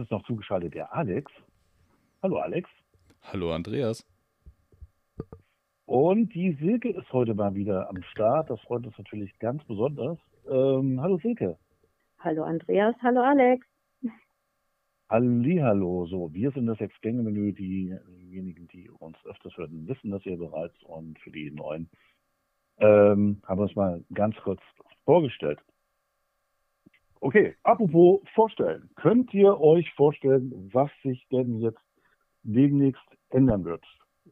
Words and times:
ist 0.00 0.10
noch 0.10 0.24
zugeschaltet 0.24 0.74
der 0.74 0.92
Alex. 0.94 1.30
Hallo 2.22 2.38
Alex. 2.38 2.68
Hallo 3.22 3.52
Andreas. 3.52 4.06
Und 5.86 6.34
die 6.34 6.52
Silke 6.52 6.90
ist 6.90 7.12
heute 7.12 7.34
mal 7.34 7.54
wieder 7.54 7.88
am 7.88 8.02
Start. 8.04 8.50
Das 8.50 8.60
freut 8.60 8.86
uns 8.86 8.96
natürlich 8.96 9.36
ganz 9.38 9.64
besonders. 9.64 10.18
Ähm, 10.48 11.00
hallo 11.00 11.18
Silke. 11.18 11.58
Hallo 12.18 12.44
Andreas, 12.44 12.94
hallo 13.02 13.20
Alex. 13.20 13.66
Hallihallo. 15.10 16.06
So, 16.06 16.32
wir 16.32 16.52
sind 16.52 16.66
das 16.66 16.78
Sechs-Gänge-Menü. 16.78 17.52
Diejenigen, 17.52 18.68
die 18.68 18.88
uns 18.88 19.16
öfters 19.24 19.56
hören, 19.56 19.88
wissen 19.88 20.12
das 20.12 20.24
ja 20.24 20.36
bereits. 20.36 20.80
Und 20.84 21.18
für 21.18 21.32
die 21.32 21.50
Neuen 21.50 21.90
ähm, 22.78 23.42
haben 23.44 23.58
wir 23.58 23.64
uns 23.64 23.74
mal 23.74 24.04
ganz 24.14 24.36
kurz 24.36 24.60
vorgestellt. 25.04 25.58
Okay, 27.20 27.54
apropos 27.62 28.20
vorstellen. 28.34 28.88
Könnt 28.96 29.32
ihr 29.34 29.60
euch 29.60 29.92
vorstellen, 29.92 30.70
was 30.72 30.90
sich 31.02 31.26
denn 31.30 31.60
jetzt 31.60 31.84
demnächst 32.42 33.04
ändern 33.28 33.64
wird 33.64 33.84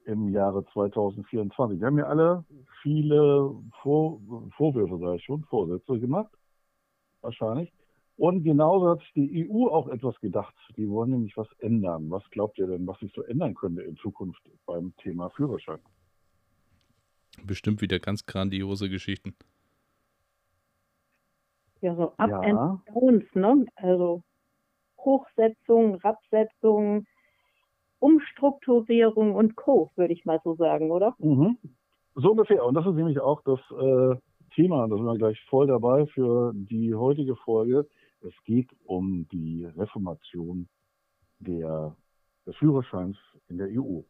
im 0.05 0.31
Jahre 0.31 0.65
2024? 0.73 1.81
Wir 1.81 1.87
haben 1.87 1.99
ja 1.99 2.07
alle 2.07 2.45
viele 2.83 3.55
Vor 3.83 4.21
Vorwürfe, 4.57 4.99
sage 4.99 5.17
ich 5.17 5.25
schon, 5.25 5.45
Vorsätze 5.45 6.01
gemacht. 6.01 6.33
Wahrscheinlich. 7.21 7.73
Und 8.17 8.43
genauso 8.43 8.89
hat 8.91 9.01
sich 9.01 9.13
die 9.13 9.49
EU 9.49 9.69
auch 9.69 9.89
etwas 9.89 10.19
gedacht. 10.21 10.55
Die 10.77 10.89
wollen 10.89 11.11
nämlich 11.11 11.37
was 11.37 11.49
ändern. 11.59 12.11
Was 12.11 12.29
glaubt 12.31 12.59
ihr 12.59 12.67
denn, 12.67 12.87
was 12.87 12.99
sich 12.99 13.13
so 13.15 13.23
ändern 13.23 13.55
könnte 13.55 13.83
in 13.83 13.97
Zukunft 13.97 14.43
beim 14.67 14.93
Thema 14.97 15.29
Führerschein? 15.31 15.79
Bestimmt 17.45 17.81
wieder 17.83 17.99
ganz 18.01 18.27
grandiose 18.27 18.89
Geschichten. 18.89 19.35
Ja, 21.81 21.95
so 21.95 22.13
Up 22.17 22.31
ja. 22.31 22.41
and 22.41 22.81
Downs, 22.93 23.25
ne? 23.35 23.67
Also 23.77 24.23
Hochsetzung, 24.99 25.97
Rabsetzung, 25.97 27.07
Umstrukturierung 28.01 29.35
und 29.35 29.57
Co., 29.57 29.91
würde 29.97 30.13
ich 30.13 30.25
mal 30.25 30.41
so 30.45 30.55
sagen, 30.55 30.91
oder? 30.91 31.15
Mhm. 31.19 31.59
So 32.15 32.33
ungefähr. 32.33 32.65
Und 32.65 32.75
das 32.75 32.87
ist 32.87 32.95
nämlich 32.95 33.21
auch 33.21 33.43
das 33.43 33.61
äh, 33.71 34.17
Thema, 34.55 34.89
da 34.89 34.97
sind 34.97 35.05
wir 35.05 35.19
gleich 35.19 35.41
voll 35.49 35.67
dabei 35.67 36.07
für 36.07 36.53
die 36.55 36.95
heutige 36.95 37.37
Folge. 37.37 37.87
Es 38.21 38.35
geht 38.45 38.71
um 38.85 39.29
die 39.31 39.65
Reformation 39.65 40.69
der, 41.39 41.97
des 42.47 42.57
Führerscheins 42.57 43.17
in 43.49 43.59
der 43.59 43.69
EU. 43.69 44.01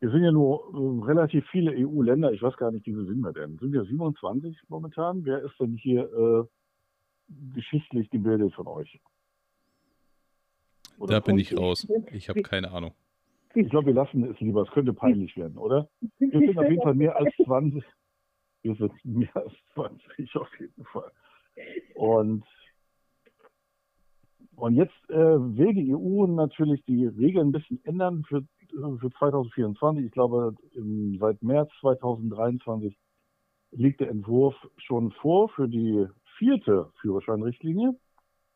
Wir 0.00 0.10
sind 0.10 0.22
ja 0.22 0.32
nur 0.32 0.72
äh, 0.74 1.04
relativ 1.04 1.46
viele 1.50 1.72
EU-Länder. 1.72 2.32
Ich 2.32 2.42
weiß 2.42 2.56
gar 2.56 2.70
nicht, 2.70 2.86
wie 2.86 2.92
viele 2.92 3.06
sind 3.06 3.20
wir 3.20 3.32
denn? 3.32 3.58
Sind 3.58 3.72
wir 3.72 3.84
27 3.84 4.56
momentan? 4.68 5.24
Wer 5.24 5.42
ist 5.42 5.58
denn 5.60 5.76
hier 5.76 6.02
äh, 6.12 6.44
geschichtlich 7.54 8.10
gebildet 8.10 8.54
von 8.54 8.66
euch? 8.66 9.00
Oder 10.98 11.14
da 11.14 11.20
bin 11.20 11.38
ich 11.38 11.56
raus. 11.56 11.86
Ich 12.12 12.28
habe 12.28 12.42
keine 12.42 12.70
Ahnung. 12.70 12.94
Ich 13.54 13.68
glaube, 13.68 13.86
wir 13.88 13.94
lassen 13.94 14.24
es 14.24 14.38
lieber. 14.40 14.62
Es 14.62 14.70
könnte 14.70 14.92
peinlich 14.92 15.36
werden, 15.36 15.58
oder? 15.58 15.88
Wir 16.18 16.30
sind 16.30 16.58
auf 16.58 16.68
jeden 16.68 16.82
Fall 16.82 16.94
mehr 16.94 17.16
als 17.16 17.32
20. 17.44 17.84
Wir 18.62 18.74
sind 18.74 18.92
mehr 19.04 19.36
als 19.36 19.52
20 19.74 20.36
auf 20.36 20.48
jeden 20.60 20.84
Fall. 20.84 21.10
Und 21.94 22.44
und 24.56 24.76
jetzt 24.76 24.94
äh, 25.08 25.14
will 25.16 25.74
die 25.74 25.94
EU 25.94 26.26
natürlich 26.26 26.84
die 26.84 27.06
Regeln 27.06 27.48
ein 27.48 27.52
bisschen 27.52 27.84
ändern 27.84 28.24
für, 28.28 28.44
für 28.70 29.10
2024. 29.18 30.06
Ich 30.06 30.12
glaube, 30.12 30.54
im, 30.74 31.18
seit 31.18 31.42
März 31.42 31.70
2023 31.80 32.96
liegt 33.72 34.00
der 34.00 34.10
Entwurf 34.10 34.54
schon 34.76 35.10
vor 35.10 35.48
für 35.48 35.68
die 35.68 36.06
vierte 36.38 36.90
Führerscheinrichtlinie. 37.00 37.94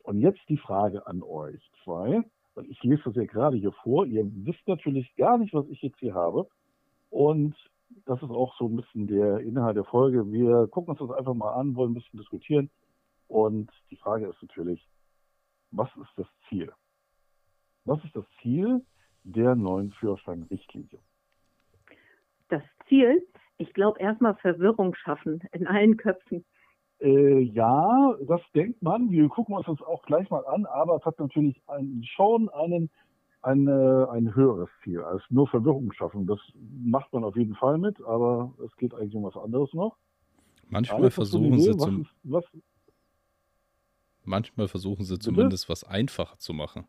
Und 0.03 0.21
jetzt 0.21 0.41
die 0.49 0.57
Frage 0.57 1.07
an 1.07 1.23
euch 1.23 1.61
zwei, 1.85 2.23
ich 2.69 2.83
lese 2.83 3.03
das 3.05 3.15
ja 3.15 3.25
gerade 3.25 3.57
hier 3.57 3.73
vor. 3.73 4.07
Ihr 4.07 4.25
wisst 4.45 4.67
natürlich 4.67 5.15
gar 5.17 5.39
nicht, 5.39 5.55
was 5.55 5.69
ich 5.69 5.83
jetzt 5.83 5.99
hier 5.99 6.15
habe. 6.15 6.49
Und 7.11 7.55
das 8.05 8.23
ist 8.23 8.31
auch 8.31 8.57
so 8.59 8.67
ein 8.67 8.77
bisschen 8.77 9.07
der 9.07 9.41
Inhalt 9.41 9.77
der 9.77 9.85
Folge. 9.85 10.31
Wir 10.31 10.67
gucken 10.69 10.91
uns 10.91 10.99
das 10.99 11.17
einfach 11.17 11.35
mal 11.35 11.53
an, 11.53 11.75
wollen 11.77 11.93
ein 11.93 11.95
bisschen 11.95 12.19
diskutieren. 12.19 12.71
Und 13.29 13.71
die 13.91 13.97
Frage 13.97 14.27
ist 14.27 14.43
natürlich, 14.43 14.87
was 15.71 15.89
ist 15.97 16.13
das 16.17 16.27
Ziel? 16.49 16.73
Was 17.85 18.03
ist 18.05 18.17
das 18.17 18.25
Ziel 18.43 18.85
der 19.25 19.55
neuen 19.55 19.93
Führerscheinrichtlinie? 19.93 21.01
Das 22.49 22.63
Ziel, 22.89 23.27
ich 23.59 23.73
glaube, 23.75 24.01
erstmal 24.01 24.37
Verwirrung 24.37 24.95
schaffen 24.95 25.43
in 25.53 25.67
allen 25.67 25.97
Köpfen. 25.97 26.45
Äh, 27.01 27.41
ja, 27.41 28.17
das 28.27 28.41
denkt 28.55 28.83
man. 28.83 29.11
Wir 29.11 29.29
gucken 29.29 29.55
uns 29.55 29.67
das 29.67 29.81
auch 29.83 30.03
gleich 30.03 30.29
mal 30.31 30.45
an, 30.47 30.67
aber 30.67 30.97
es 30.97 31.05
hat 31.05 31.19
natürlich 31.19 31.61
ein, 31.67 32.03
schon 32.05 32.49
einen, 32.49 32.91
eine, 33.43 34.09
ein 34.11 34.35
höheres 34.35 34.69
Ziel 34.83 35.01
als 35.01 35.23
nur 35.31 35.47
Verwirrung 35.49 35.93
schaffen. 35.93 36.27
Das 36.27 36.41
macht 36.85 37.13
man 37.13 37.25
auf 37.25 37.37
jeden 37.37 37.55
Fall 37.55 37.79
mit, 37.79 38.01
aber 38.03 38.53
es 38.65 38.75
geht 38.77 38.95
eigentlich 38.95 39.15
um 39.15 39.25
was 39.25 39.37
anderes 39.37 39.73
noch. 39.75 39.97
Manchmal 40.69 41.03
Alles, 41.03 41.15
versuchen 41.15 41.59
sie 41.59 41.77
zum, 41.77 42.07
was, 42.25 42.45
Manchmal 44.29 44.69
versuchen 44.69 45.05
sie 45.05 45.19
zumindest 45.19 45.65
Bitte? 45.65 45.73
was 45.73 45.85
einfacher 45.85 46.39
zu 46.39 46.53
machen. 46.53 46.87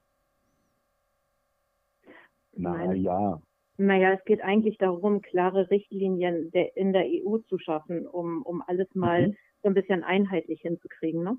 Naja. 2.52 3.42
Naja, 3.78 4.12
es 4.12 4.26
geht 4.26 4.42
eigentlich 4.42 4.78
darum, 4.78 5.22
klare 5.22 5.70
Richtlinien 5.70 6.52
in 6.52 6.92
der 6.92 7.06
EU 7.06 7.38
zu 7.48 7.58
schaffen, 7.58 8.06
um, 8.06 8.42
um 8.42 8.62
alles 8.68 8.94
mal 8.94 9.30
mhm. 9.30 9.38
So 9.62 9.70
ein 9.70 9.74
bisschen 9.74 10.04
einheitlich 10.04 10.62
hinzukriegen, 10.62 11.24
ne? 11.24 11.38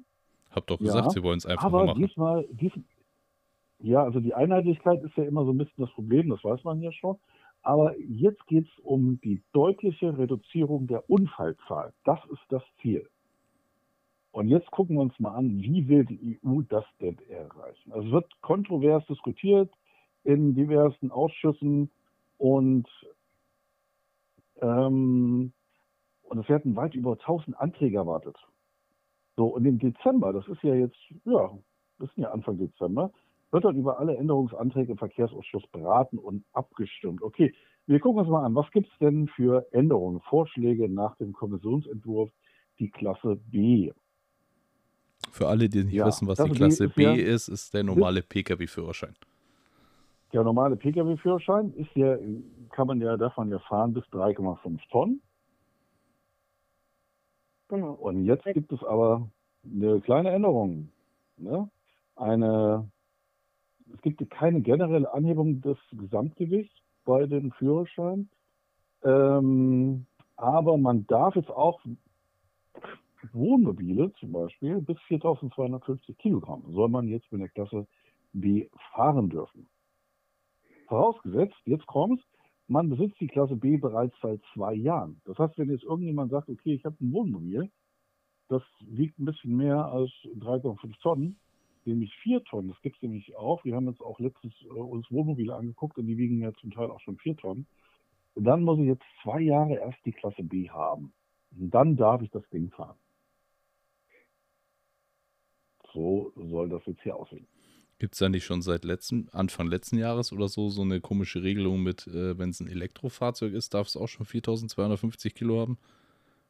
Hab 0.51 0.67
doch 0.67 0.79
gesagt, 0.79 1.07
ja, 1.07 1.11
sie 1.11 1.23
wollen 1.23 1.39
es 1.39 1.47
einfach 1.47 1.65
aber 1.65 1.87
machen. 1.87 2.03
Diesmal, 2.03 2.47
dies, 2.51 2.73
ja, 3.79 4.03
also 4.03 4.21
die 4.21 4.35
Einheitlichkeit 4.35 5.03
ist 5.03 5.17
ja 5.17 5.25
immer 5.25 5.45
so 5.45 5.53
ein 5.53 5.59
bisschen 5.59 5.85
das 5.85 5.91
Problem, 5.93 6.29
das 6.29 6.43
weiß 6.43 6.65
man 6.65 6.81
ja 6.83 6.93
schon. 6.93 7.19
Aber 7.63 7.95
jetzt 7.99 8.47
geht 8.47 8.67
es 8.67 8.79
um 8.85 9.21
die 9.21 9.43
deutliche 9.53 10.17
Reduzierung 10.17 10.87
der 10.87 11.09
Unfallzahl. 11.11 11.93
Das 12.05 12.19
ist 12.31 12.43
das 12.49 12.63
Ziel. 12.81 13.09
Und 14.33 14.49
jetzt 14.49 14.71
gucken 14.71 14.97
wir 14.97 15.03
uns 15.03 15.19
mal 15.19 15.35
an, 15.35 15.61
wie 15.61 15.89
will 15.89 16.05
die 16.05 16.41
EU 16.45 16.63
das 16.69 16.85
denn 17.01 17.19
erreichen? 17.29 17.93
Also 17.93 18.07
es 18.07 18.13
wird 18.13 18.41
kontrovers 18.41 19.05
diskutiert 19.07 19.71
in 20.25 20.55
diversen 20.55 21.11
Ausschüssen 21.11 21.91
und, 22.39 22.87
ähm, 24.63 25.53
und 26.31 26.39
es 26.39 26.49
werden 26.49 26.77
weit 26.77 26.95
über 26.95 27.13
1000 27.13 27.59
Anträge 27.59 27.97
erwartet. 27.97 28.37
So, 29.37 29.47
und 29.47 29.65
im 29.65 29.79
Dezember, 29.79 30.33
das 30.33 30.47
ist 30.47 30.63
ja 30.63 30.75
jetzt, 30.75 30.99
ja, 31.25 31.51
das 31.99 32.09
ist 32.09 32.19
ja 32.19 32.31
Anfang 32.31 32.57
Dezember, 32.57 33.11
wird 33.51 33.65
dann 33.65 33.77
über 33.77 33.99
alle 33.99 34.17
Änderungsanträge 34.17 34.93
im 34.93 34.99
Verkehrsausschuss 34.99 35.67
beraten 35.73 36.19
und 36.19 36.45
abgestimmt. 36.53 37.21
Okay, 37.23 37.53
wir 37.87 37.99
gucken 37.99 38.21
uns 38.21 38.29
mal 38.29 38.45
an, 38.45 38.55
was 38.55 38.71
gibt 38.71 38.87
es 38.87 38.99
denn 38.99 39.27
für 39.27 39.67
Änderungen, 39.73 40.21
Vorschläge 40.21 40.89
nach 40.89 41.17
dem 41.17 41.33
Kommissionsentwurf, 41.33 42.31
die 42.79 42.91
Klasse 42.91 43.41
B? 43.51 43.91
Für 45.33 45.49
alle, 45.49 45.69
die 45.69 45.83
nicht 45.83 45.95
ja, 45.95 46.07
wissen, 46.07 46.29
was 46.29 46.39
die 46.39 46.51
Klasse 46.51 46.85
ist 46.85 46.95
B 46.95 47.21
ist, 47.21 47.49
ist 47.49 47.75
der 47.75 47.83
normale 47.83 48.23
Pkw-Führerschein. 48.23 49.17
Der 50.33 50.45
normale 50.45 50.77
Pkw-Führerschein 50.77 51.73
ist 51.75 51.91
ja, 51.97 52.17
kann 52.71 52.87
man 52.87 53.01
ja 53.01 53.17
davon 53.17 53.51
ja 53.51 53.59
fahren 53.59 53.93
bis 53.93 54.05
3,5 54.13 54.79
Tonnen. 54.93 55.21
Genau. 57.71 57.93
Und 57.93 58.25
jetzt 58.25 58.45
gibt 58.45 58.73
es 58.73 58.83
aber 58.83 59.31
eine 59.65 60.01
kleine 60.01 60.31
Änderung. 60.31 60.91
Ne? 61.37 61.71
Eine, 62.17 62.91
es 63.95 64.03
gibt 64.03 64.29
keine 64.29 64.61
generelle 64.61 65.13
Anhebung 65.15 65.61
des 65.61 65.79
Gesamtgewichts 65.93 66.75
bei 67.05 67.27
dem 67.27 67.53
Führerschein. 67.53 68.29
Ähm, 69.05 70.05
aber 70.37 70.77
man 70.79 71.07
darf 71.07 71.37
es 71.37 71.49
auch 71.49 71.81
Wohnmobile 73.33 74.13
zum 74.15 74.33
Beispiel 74.33 74.81
bis 74.81 74.99
4250 75.03 76.19
Kilogramm 76.19 76.65
soll 76.73 76.89
man 76.89 77.07
jetzt 77.07 77.31
mit 77.31 77.41
der 77.41 77.51
Klasse 77.51 77.87
B 78.33 78.69
fahren 78.93 79.29
dürfen. 79.29 79.69
Vorausgesetzt, 80.89 81.61
jetzt 81.67 81.87
kommt 81.87 82.21
man 82.71 82.89
besitzt 82.89 83.21
die 83.21 83.27
Klasse 83.27 83.57
B 83.57 83.77
bereits 83.77 84.15
seit 84.23 84.41
zwei 84.55 84.75
Jahren. 84.75 85.21
Das 85.25 85.37
heißt, 85.39 85.59
wenn 85.59 85.71
jetzt 85.71 85.83
irgendjemand 85.83 86.31
sagt, 86.31 86.49
okay, 86.49 86.73
ich 86.75 86.85
habe 86.85 86.97
ein 87.01 87.13
Wohnmobil, 87.13 87.69
das 88.49 88.63
wiegt 88.81 89.19
ein 89.19 89.25
bisschen 89.25 89.57
mehr 89.57 89.87
als 89.87 90.11
3,5 90.39 91.01
Tonnen, 91.03 91.37
nämlich 91.85 92.15
4 92.23 92.45
Tonnen, 92.45 92.69
das 92.69 92.81
gibt 92.83 92.97
es 92.97 93.03
nämlich 93.03 93.37
auch. 93.37 93.65
Wir 93.65 93.75
haben 93.75 93.89
jetzt 93.89 94.01
auch 94.01 94.21
letztens 94.21 94.55
äh, 94.63 94.69
uns 94.69 95.11
Wohnmobile 95.11 95.55
angeguckt 95.55 95.99
und 95.99 96.07
die 96.07 96.17
wiegen 96.17 96.41
ja 96.41 96.53
zum 96.55 96.71
Teil 96.71 96.91
auch 96.91 97.01
schon 97.01 97.19
4 97.19 97.37
Tonnen. 97.37 97.67
dann 98.37 98.63
muss 98.63 98.79
ich 98.79 98.87
jetzt 98.87 99.05
zwei 99.25 99.41
Jahre 99.41 99.75
erst 99.75 99.99
die 100.05 100.13
Klasse 100.13 100.45
B 100.45 100.71
haben. 100.71 101.13
Und 101.59 101.75
dann 101.75 101.97
darf 101.97 102.23
ich 102.23 102.31
das 102.31 102.49
Ding 102.51 102.71
fahren. 102.71 102.97
So 105.93 106.33
soll 106.37 106.69
das 106.69 106.87
jetzt 106.87 107.03
hier 107.03 107.17
aussehen. 107.17 107.49
Gibt 108.01 108.15
es 108.15 108.19
da 108.19 108.31
nicht 108.31 108.47
schon 108.47 108.63
seit 108.63 108.85
letzten, 108.85 109.29
Anfang 109.31 109.67
letzten 109.67 109.99
Jahres 109.99 110.33
oder 110.33 110.49
so 110.49 110.71
so 110.71 110.81
eine 110.81 111.03
komische 111.03 111.43
Regelung 111.43 111.83
mit, 111.83 112.07
äh, 112.07 112.39
wenn 112.39 112.49
es 112.49 112.61
ein 112.61 112.67
Elektrofahrzeug 112.67 113.53
ist, 113.53 113.75
darf 113.75 113.89
es 113.89 113.97
auch 113.97 114.07
schon 114.07 114.25
4250 114.25 115.35
Kilo 115.35 115.61
haben? 115.61 115.77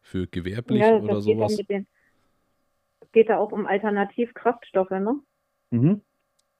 Für 0.01 0.29
gewerblich 0.29 0.81
ja, 0.81 0.97
oder 1.01 1.21
sowas? 1.21 1.57
Den, 1.57 1.89
Es 3.01 3.11
geht 3.11 3.29
da 3.29 3.39
auch 3.39 3.51
um 3.51 3.67
Alternativkraftstoffe, 3.67 4.91
ne? 4.91 5.21
Mhm. 5.71 6.03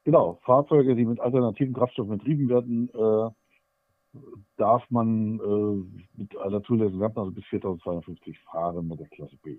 Genau, 0.03 0.41
Fahrzeuge, 0.43 0.97
die 0.97 1.05
mit 1.05 1.21
alternativen 1.21 1.73
Kraftstoffen 1.73 2.19
betrieben 2.19 2.49
werden, 2.49 2.91
äh, 2.93 4.19
darf 4.57 4.83
man 4.91 5.39
äh, 5.39 6.19
mit 6.19 6.37
einer 6.37 6.65
Zulassung 6.65 7.01
also 7.01 7.31
bis 7.31 7.45
4250 7.45 8.41
fahren 8.41 8.89
mit 8.89 8.99
der 8.99 9.09
Klasse 9.09 9.37
B. 9.37 9.57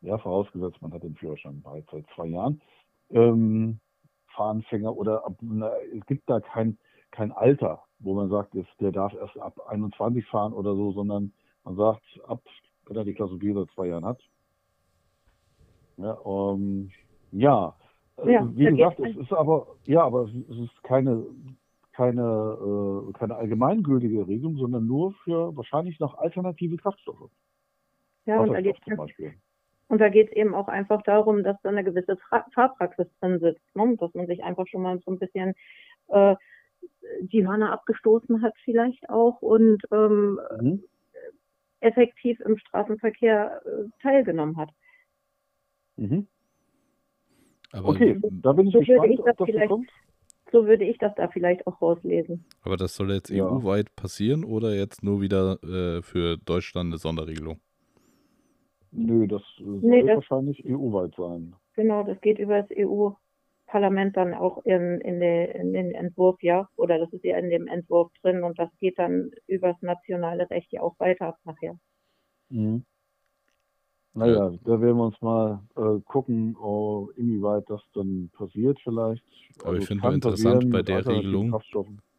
Ja, 0.00 0.16
vorausgesetzt, 0.16 0.80
man 0.80 0.94
hat 0.94 1.02
den 1.02 1.14
Führerschein 1.14 1.60
bereits 1.60 1.90
seit 1.92 2.06
zwei 2.14 2.28
Jahren. 2.28 2.62
Ähm, 3.10 3.78
Fahranfänger 4.34 4.96
oder 4.96 5.24
ab, 5.24 5.34
na, 5.40 5.70
es 5.96 6.04
gibt 6.06 6.28
da 6.28 6.40
kein, 6.40 6.78
kein 7.10 7.32
Alter, 7.32 7.82
wo 7.98 8.14
man 8.14 8.28
sagt, 8.28 8.54
jetzt, 8.54 8.72
der 8.80 8.92
darf 8.92 9.14
erst 9.14 9.38
ab 9.38 9.60
21 9.68 10.26
fahren 10.26 10.52
oder 10.52 10.74
so, 10.74 10.92
sondern 10.92 11.32
man 11.64 11.76
sagt, 11.76 12.02
ab, 12.26 12.42
wenn 12.86 12.96
er 12.96 13.04
die 13.04 13.14
Klasse 13.14 13.36
B 13.36 13.52
seit 13.52 13.70
zwei 13.74 13.88
Jahren 13.88 14.04
hat. 14.04 14.20
Ja, 15.96 16.18
ähm, 16.24 16.90
ja. 17.30 17.74
Äh, 18.18 18.32
ja 18.32 18.48
wie 18.54 18.64
gesagt, 18.64 19.00
es 19.00 19.16
ist 19.16 19.32
aber, 19.32 19.66
ja, 19.86 20.02
aber 20.02 20.24
es 20.24 20.58
ist 20.58 20.82
keine, 20.82 21.24
keine, 21.92 22.22
äh, 23.08 23.12
keine 23.12 23.36
allgemeingültige 23.36 24.26
Regelung, 24.26 24.56
sondern 24.56 24.86
nur 24.86 25.12
für 25.24 25.56
wahrscheinlich 25.56 26.00
noch 26.00 26.18
alternative 26.18 26.76
Kraftstoffe. 26.76 27.30
Ja, 28.24 28.40
und 28.40 28.52
da 28.52 28.60
geht 28.60 28.76
zum 28.84 28.96
Beispiel. 28.96 29.34
Und 29.88 30.00
da 30.00 30.08
geht 30.08 30.28
es 30.28 30.36
eben 30.36 30.54
auch 30.54 30.68
einfach 30.68 31.02
darum, 31.02 31.42
dass 31.42 31.60
da 31.62 31.68
eine 31.68 31.84
gewisse 31.84 32.16
Fahrpraxis 32.54 33.06
drin 33.20 33.40
sitzt, 33.40 33.76
ne? 33.76 33.96
dass 33.98 34.14
man 34.14 34.26
sich 34.26 34.42
einfach 34.42 34.66
schon 34.66 34.82
mal 34.82 34.98
so 35.04 35.10
ein 35.10 35.18
bisschen 35.18 35.54
äh, 36.08 36.34
die 37.20 37.46
Hörner 37.46 37.72
abgestoßen 37.72 38.42
hat 38.42 38.54
vielleicht 38.64 39.08
auch 39.08 39.42
und 39.42 39.82
ähm, 39.92 40.40
mhm. 40.60 40.84
effektiv 41.80 42.40
im 42.40 42.58
Straßenverkehr 42.58 43.62
äh, 43.64 43.88
teilgenommen 44.00 44.56
hat. 44.56 44.70
Mhm. 45.96 46.26
okay, 47.72 48.20
da 48.42 48.52
bin 48.52 48.68
ich 48.68 48.72
so 48.72 48.80
gespannt, 48.80 49.12
ich 49.12 49.20
ob 49.20 49.46
das 49.46 49.68
kommt. 49.68 49.90
So 50.50 50.66
würde 50.66 50.84
ich 50.84 50.98
das 50.98 51.14
da 51.16 51.28
vielleicht 51.28 51.66
auch 51.66 51.80
rauslesen. 51.80 52.44
Aber 52.62 52.76
das 52.76 52.94
soll 52.94 53.10
jetzt 53.12 53.30
ja. 53.30 53.46
EU-weit 53.46 53.96
passieren 53.96 54.44
oder 54.44 54.74
jetzt 54.74 55.02
nur 55.02 55.22
wieder 55.22 55.58
äh, 55.62 56.02
für 56.02 56.36
Deutschland 56.36 56.88
eine 56.88 56.98
Sonderregelung? 56.98 57.58
Nö, 58.92 59.26
das 59.26 59.42
soll 59.56 59.80
nee, 59.80 60.02
das, 60.02 60.16
wahrscheinlich 60.16 60.64
EU-weit 60.66 61.14
sein. 61.16 61.54
Genau, 61.74 62.02
das 62.02 62.20
geht 62.20 62.38
über 62.38 62.62
das 62.62 62.70
EU-Parlament 62.76 64.16
dann 64.16 64.34
auch 64.34 64.64
in, 64.64 65.00
in, 65.00 65.18
de, 65.18 65.58
in, 65.58 65.72
den 65.72 65.92
Entwurf, 65.92 66.42
ja. 66.42 66.68
Oder 66.76 66.98
das 66.98 67.12
ist 67.12 67.24
ja 67.24 67.38
in 67.38 67.48
dem 67.48 67.66
Entwurf 67.66 68.12
drin 68.22 68.42
und 68.42 68.58
das 68.58 68.68
geht 68.78 68.98
dann 68.98 69.30
über 69.46 69.68
das 69.68 69.80
nationale 69.80 70.48
Recht 70.50 70.70
ja 70.72 70.82
auch 70.82 70.98
weiter 71.00 71.36
nachher. 71.44 71.78
Mhm. 72.50 72.84
Naja, 74.14 74.50
da 74.64 74.80
werden 74.80 74.98
wir 74.98 75.04
uns 75.06 75.20
mal 75.22 75.62
äh, 75.74 75.98
gucken, 76.04 76.54
oh, 76.60 77.08
inwieweit 77.16 77.64
das 77.68 77.80
dann 77.94 78.30
passiert 78.34 78.78
vielleicht. 78.84 79.24
Aber 79.60 79.70
also 79.70 79.80
ich 79.80 79.88
finde 79.88 80.04
nur 80.04 80.14
interessant 80.14 80.70
bei 80.70 80.82
der 80.82 81.06
Regelung. 81.06 81.58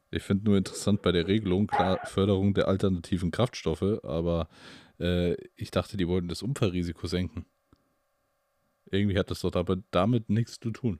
Ich 0.09 0.23
finde 0.23 0.45
nur 0.45 0.57
interessant 0.57 1.01
bei 1.03 1.11
der 1.11 1.27
Regelung, 1.27 1.67
klar, 1.67 1.99
Förderung 2.05 2.53
der 2.55 2.67
alternativen 2.67 3.29
Kraftstoffe, 3.29 3.99
aber 4.03 4.47
äh, 4.99 5.35
ich 5.55 5.71
dachte, 5.71 5.97
die 5.97 6.07
wollten 6.07 6.27
das 6.27 6.43
Unfallrisiko 6.43 7.07
senken. 7.07 7.45
Irgendwie 8.91 9.17
hat 9.17 9.31
das 9.31 9.41
doch 9.41 9.55
aber 9.55 9.77
damit 9.91 10.29
nichts 10.29 10.59
zu 10.59 10.71
tun. 10.71 10.99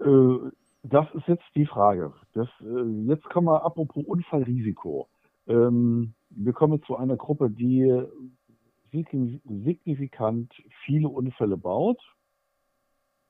Äh, 0.00 0.50
das 0.82 1.06
ist 1.14 1.28
jetzt 1.28 1.44
die 1.54 1.66
Frage. 1.66 2.12
Das, 2.32 2.48
äh, 2.60 3.06
jetzt 3.06 3.24
kommen 3.24 3.48
wir 3.48 3.64
apropos 3.64 4.04
Unfallrisiko. 4.04 5.08
Ähm, 5.46 6.14
wir 6.30 6.52
kommen 6.52 6.82
zu 6.84 6.96
einer 6.96 7.16
Gruppe, 7.16 7.50
die 7.50 8.02
signifikant 8.92 10.52
viele 10.84 11.08
Unfälle 11.08 11.56
baut. 11.56 12.00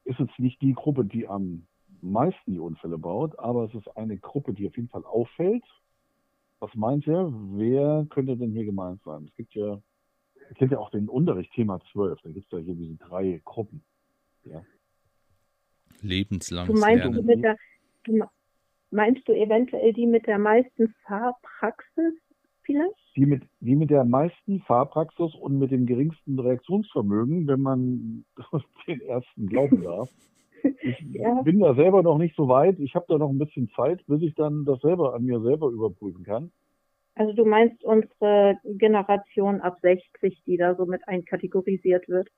Ist 0.05 0.19
jetzt 0.19 0.39
nicht 0.39 0.61
die 0.61 0.75
Gruppe, 0.75 1.05
die 1.05 1.27
am 1.27 1.67
meisten 2.03 2.53
die 2.53 2.59
Unfälle 2.59 2.99
baut, 2.99 3.39
aber 3.39 3.65
es 3.65 3.75
ist 3.75 3.89
eine 3.97 4.19
Gruppe, 4.19 4.53
die 4.53 4.67
auf 4.67 4.77
jeden 4.77 4.89
Fall 4.89 5.05
auffällt. 5.05 5.65
Was 6.61 6.75
meint 6.75 7.07
ihr? 7.07 7.33
Wer 7.53 8.07
könnte 8.11 8.37
denn 8.37 8.53
hier 8.53 8.65
gemeint 8.65 9.01
sein? 9.05 9.27
Es 9.29 9.35
gibt 9.35 9.55
ja 9.55 9.81
kennt 10.57 10.73
ja 10.73 10.79
auch 10.79 10.91
den 10.91 11.09
Unterricht 11.09 11.53
Thema 11.53 11.81
12, 11.93 12.21
da 12.23 12.31
gibt 12.31 12.47
es 12.47 12.53
ja 12.53 12.59
hier 12.59 12.75
diese 12.75 12.97
drei 12.97 13.41
Gruppen. 13.45 13.83
Ja. 14.45 14.63
Lebenslanges 16.03 16.75
du 16.75 16.81
meinst, 16.81 17.05
Lernen. 17.05 17.43
Der, 17.43 17.57
du 18.05 18.25
meinst 18.91 19.27
du 19.27 19.33
eventuell 19.33 19.93
die 19.93 20.07
mit 20.07 20.27
der 20.27 20.39
meisten 20.39 20.95
Fahrpraxis 21.07 22.15
vielleicht? 22.63 22.95
Die 23.17 23.27
mit, 23.27 23.43
die 23.61 23.77
mit 23.77 23.91
der 23.91 24.05
meisten 24.05 24.61
Fahrpraxis 24.61 25.35
und 25.35 25.59
mit 25.59 25.71
dem 25.71 25.87
geringsten 25.87 26.39
Reaktionsvermögen, 26.39 27.47
wenn 27.47 27.61
man 27.61 28.25
den 28.87 29.01
ersten 29.01 29.47
glauben 29.47 29.83
darf. 29.83 30.11
Ich 30.81 30.99
ja. 31.11 31.43
bin 31.43 31.61
da 31.61 31.75
selber 31.75 32.03
noch 32.03 32.17
nicht 32.17 32.35
so 32.37 32.49
weit. 32.49 32.79
Ich 32.79 32.95
habe 32.95 33.05
da 33.07 33.19
noch 33.19 33.29
ein 33.29 33.37
bisschen 33.37 33.69
Zeit, 33.77 34.03
bis 34.07 34.23
ich 34.23 34.35
dann 34.35 34.65
das 34.65 34.81
selber 34.81 35.15
an 35.15 35.27
mir 35.27 35.39
selber 35.43 35.69
überprüfen 35.69 36.25
kann. 36.25 36.53
Also 37.17 37.33
du 37.33 37.45
meinst 37.45 37.83
unsere 37.85 38.59
Generation 38.65 39.61
ab 39.61 39.79
60, 39.83 40.43
die 40.47 40.57
da 40.57 40.75
so 40.75 40.85
mit 40.85 41.07
einkategorisiert 41.07 42.09
wird? 42.09 42.29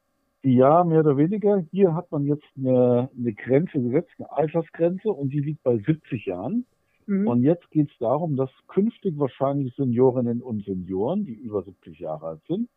Ja, 0.43 0.85
mehr 0.85 1.01
oder 1.01 1.17
weniger. 1.17 1.65
Hier 1.73 1.95
hat 1.95 2.13
man 2.13 2.25
jetzt 2.25 2.47
eine, 2.57 3.11
eine 3.17 3.33
Grenze 3.33 3.81
gesetzt, 3.81 4.13
eine 4.19 4.31
Altersgrenze, 4.31 5.11
und 5.11 5.31
die 5.31 5.41
liegt 5.41 5.63
bei 5.63 5.79
70 5.79 6.27
Jahren. 6.27 6.67
Mhm. 7.07 7.27
Und 7.27 7.43
jetzt 7.43 7.71
geht 7.71 7.91
es 7.91 7.99
darum, 7.99 8.37
dass 8.37 8.51
künftig 8.69 9.19
wahrscheinlich 9.19 9.75
Seniorinnen 9.75 10.43
und 10.43 10.65
Senioren, 10.65 11.25
die 11.25 11.35
über 11.35 11.63
70 11.63 11.99
Jahre 11.99 12.27
alt 12.27 12.43
sind, 12.47 12.69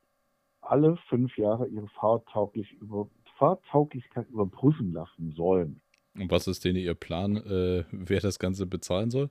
alle 0.61 0.97
fünf 1.09 1.37
Jahre 1.37 1.67
ihre 1.67 1.87
Fahrtauglich 1.89 2.71
über, 2.81 3.09
Fahrtauglichkeit 3.37 4.29
überprüfen 4.29 4.93
lassen 4.93 5.33
sollen. 5.35 5.81
Und 6.15 6.31
was 6.31 6.47
ist 6.47 6.65
denn 6.65 6.75
Ihr 6.75 6.95
Plan, 6.95 7.37
äh, 7.37 7.83
wer 7.91 8.19
das 8.19 8.39
Ganze 8.39 8.65
bezahlen 8.65 9.09
soll? 9.09 9.29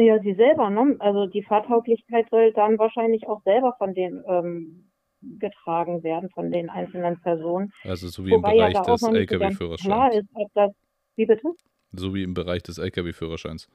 Ja, 0.00 0.18
sie 0.20 0.34
selber, 0.34 0.70
ne? 0.70 0.96
Also 0.98 1.26
die 1.26 1.42
Fahrtauglichkeit 1.42 2.26
soll 2.30 2.52
dann 2.52 2.78
wahrscheinlich 2.78 3.28
auch 3.28 3.42
selber 3.42 3.74
von 3.78 3.92
den 3.92 4.22
ähm, 4.26 4.90
getragen 5.38 6.02
werden, 6.02 6.30
von 6.30 6.50
den 6.50 6.70
einzelnen 6.70 7.20
Personen. 7.20 7.70
Also 7.84 8.08
so 8.08 8.24
wie 8.24 8.30
Wobei 8.30 8.52
im 8.52 8.56
Bereich 8.56 8.74
ja 8.74 8.82
des 8.82 9.02
Lkw-Führerscheins. 9.02 9.82
Klar 9.82 10.12
ist, 10.14 10.28
ob 10.34 10.48
das. 10.54 10.72
Wie 11.16 11.26
bitte? 11.26 11.52
So 11.92 12.14
wie 12.14 12.22
im 12.22 12.34
Bereich 12.34 12.62
des 12.62 12.78
Lkw-Führerscheins. 12.78 13.68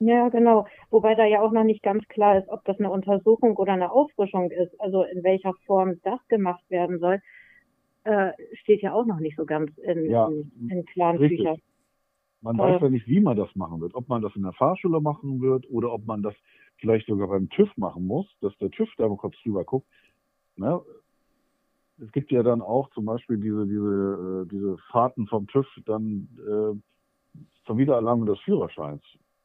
Ja, 0.00 0.28
genau. 0.28 0.66
Wobei 0.90 1.14
da 1.14 1.24
ja 1.24 1.40
auch 1.40 1.50
noch 1.50 1.64
nicht 1.64 1.82
ganz 1.82 2.06
klar 2.08 2.38
ist, 2.38 2.48
ob 2.48 2.64
das 2.64 2.78
eine 2.78 2.90
Untersuchung 2.90 3.56
oder 3.56 3.72
eine 3.72 3.90
Auffrischung 3.90 4.50
ist, 4.50 4.78
also 4.80 5.02
in 5.02 5.24
welcher 5.24 5.54
Form 5.66 5.94
das 6.04 6.20
gemacht 6.28 6.62
werden 6.68 6.98
soll, 6.98 7.20
äh, 8.04 8.32
steht 8.52 8.82
ja 8.82 8.92
auch 8.92 9.06
noch 9.06 9.18
nicht 9.18 9.36
so 9.36 9.44
ganz 9.44 9.76
in, 9.78 10.10
ja, 10.10 10.28
in, 10.28 10.68
in 10.70 10.84
klaren 10.84 11.18
Büchern. 11.18 11.58
Man 12.40 12.56
äh, 12.56 12.62
weiß 12.62 12.82
ja 12.82 12.90
nicht, 12.90 13.08
wie 13.08 13.20
man 13.20 13.36
das 13.36 13.54
machen 13.56 13.80
wird. 13.80 13.94
Ob 13.94 14.08
man 14.08 14.22
das 14.22 14.34
in 14.36 14.42
der 14.42 14.52
Fahrschule 14.52 15.00
machen 15.00 15.40
wird 15.40 15.68
oder 15.70 15.92
ob 15.92 16.06
man 16.06 16.22
das 16.22 16.34
vielleicht 16.76 17.06
sogar 17.06 17.28
beim 17.28 17.48
TÜV 17.48 17.68
machen 17.76 18.06
muss, 18.06 18.26
dass 18.40 18.56
der 18.58 18.70
TÜV 18.70 18.88
da 18.96 19.08
mal 19.08 19.16
kurz 19.16 19.34
drüber 19.42 19.64
guckt. 19.64 19.88
Ne? 20.56 20.80
Es 22.00 22.12
gibt 22.12 22.30
ja 22.30 22.42
dann 22.42 22.62
auch 22.62 22.90
zum 22.90 23.04
Beispiel 23.04 23.38
diese, 23.38 23.66
diese, 23.66 24.44
äh, 24.44 24.48
diese 24.48 24.78
Fahrten 24.92 25.26
vom 25.26 25.46
TÜV 25.48 25.66
dann 25.86 26.28
äh, 26.38 27.40
zum 27.66 27.78
Wiedererlangen 27.78 28.26
des 28.26 28.38
Führerscheins. 28.40 29.02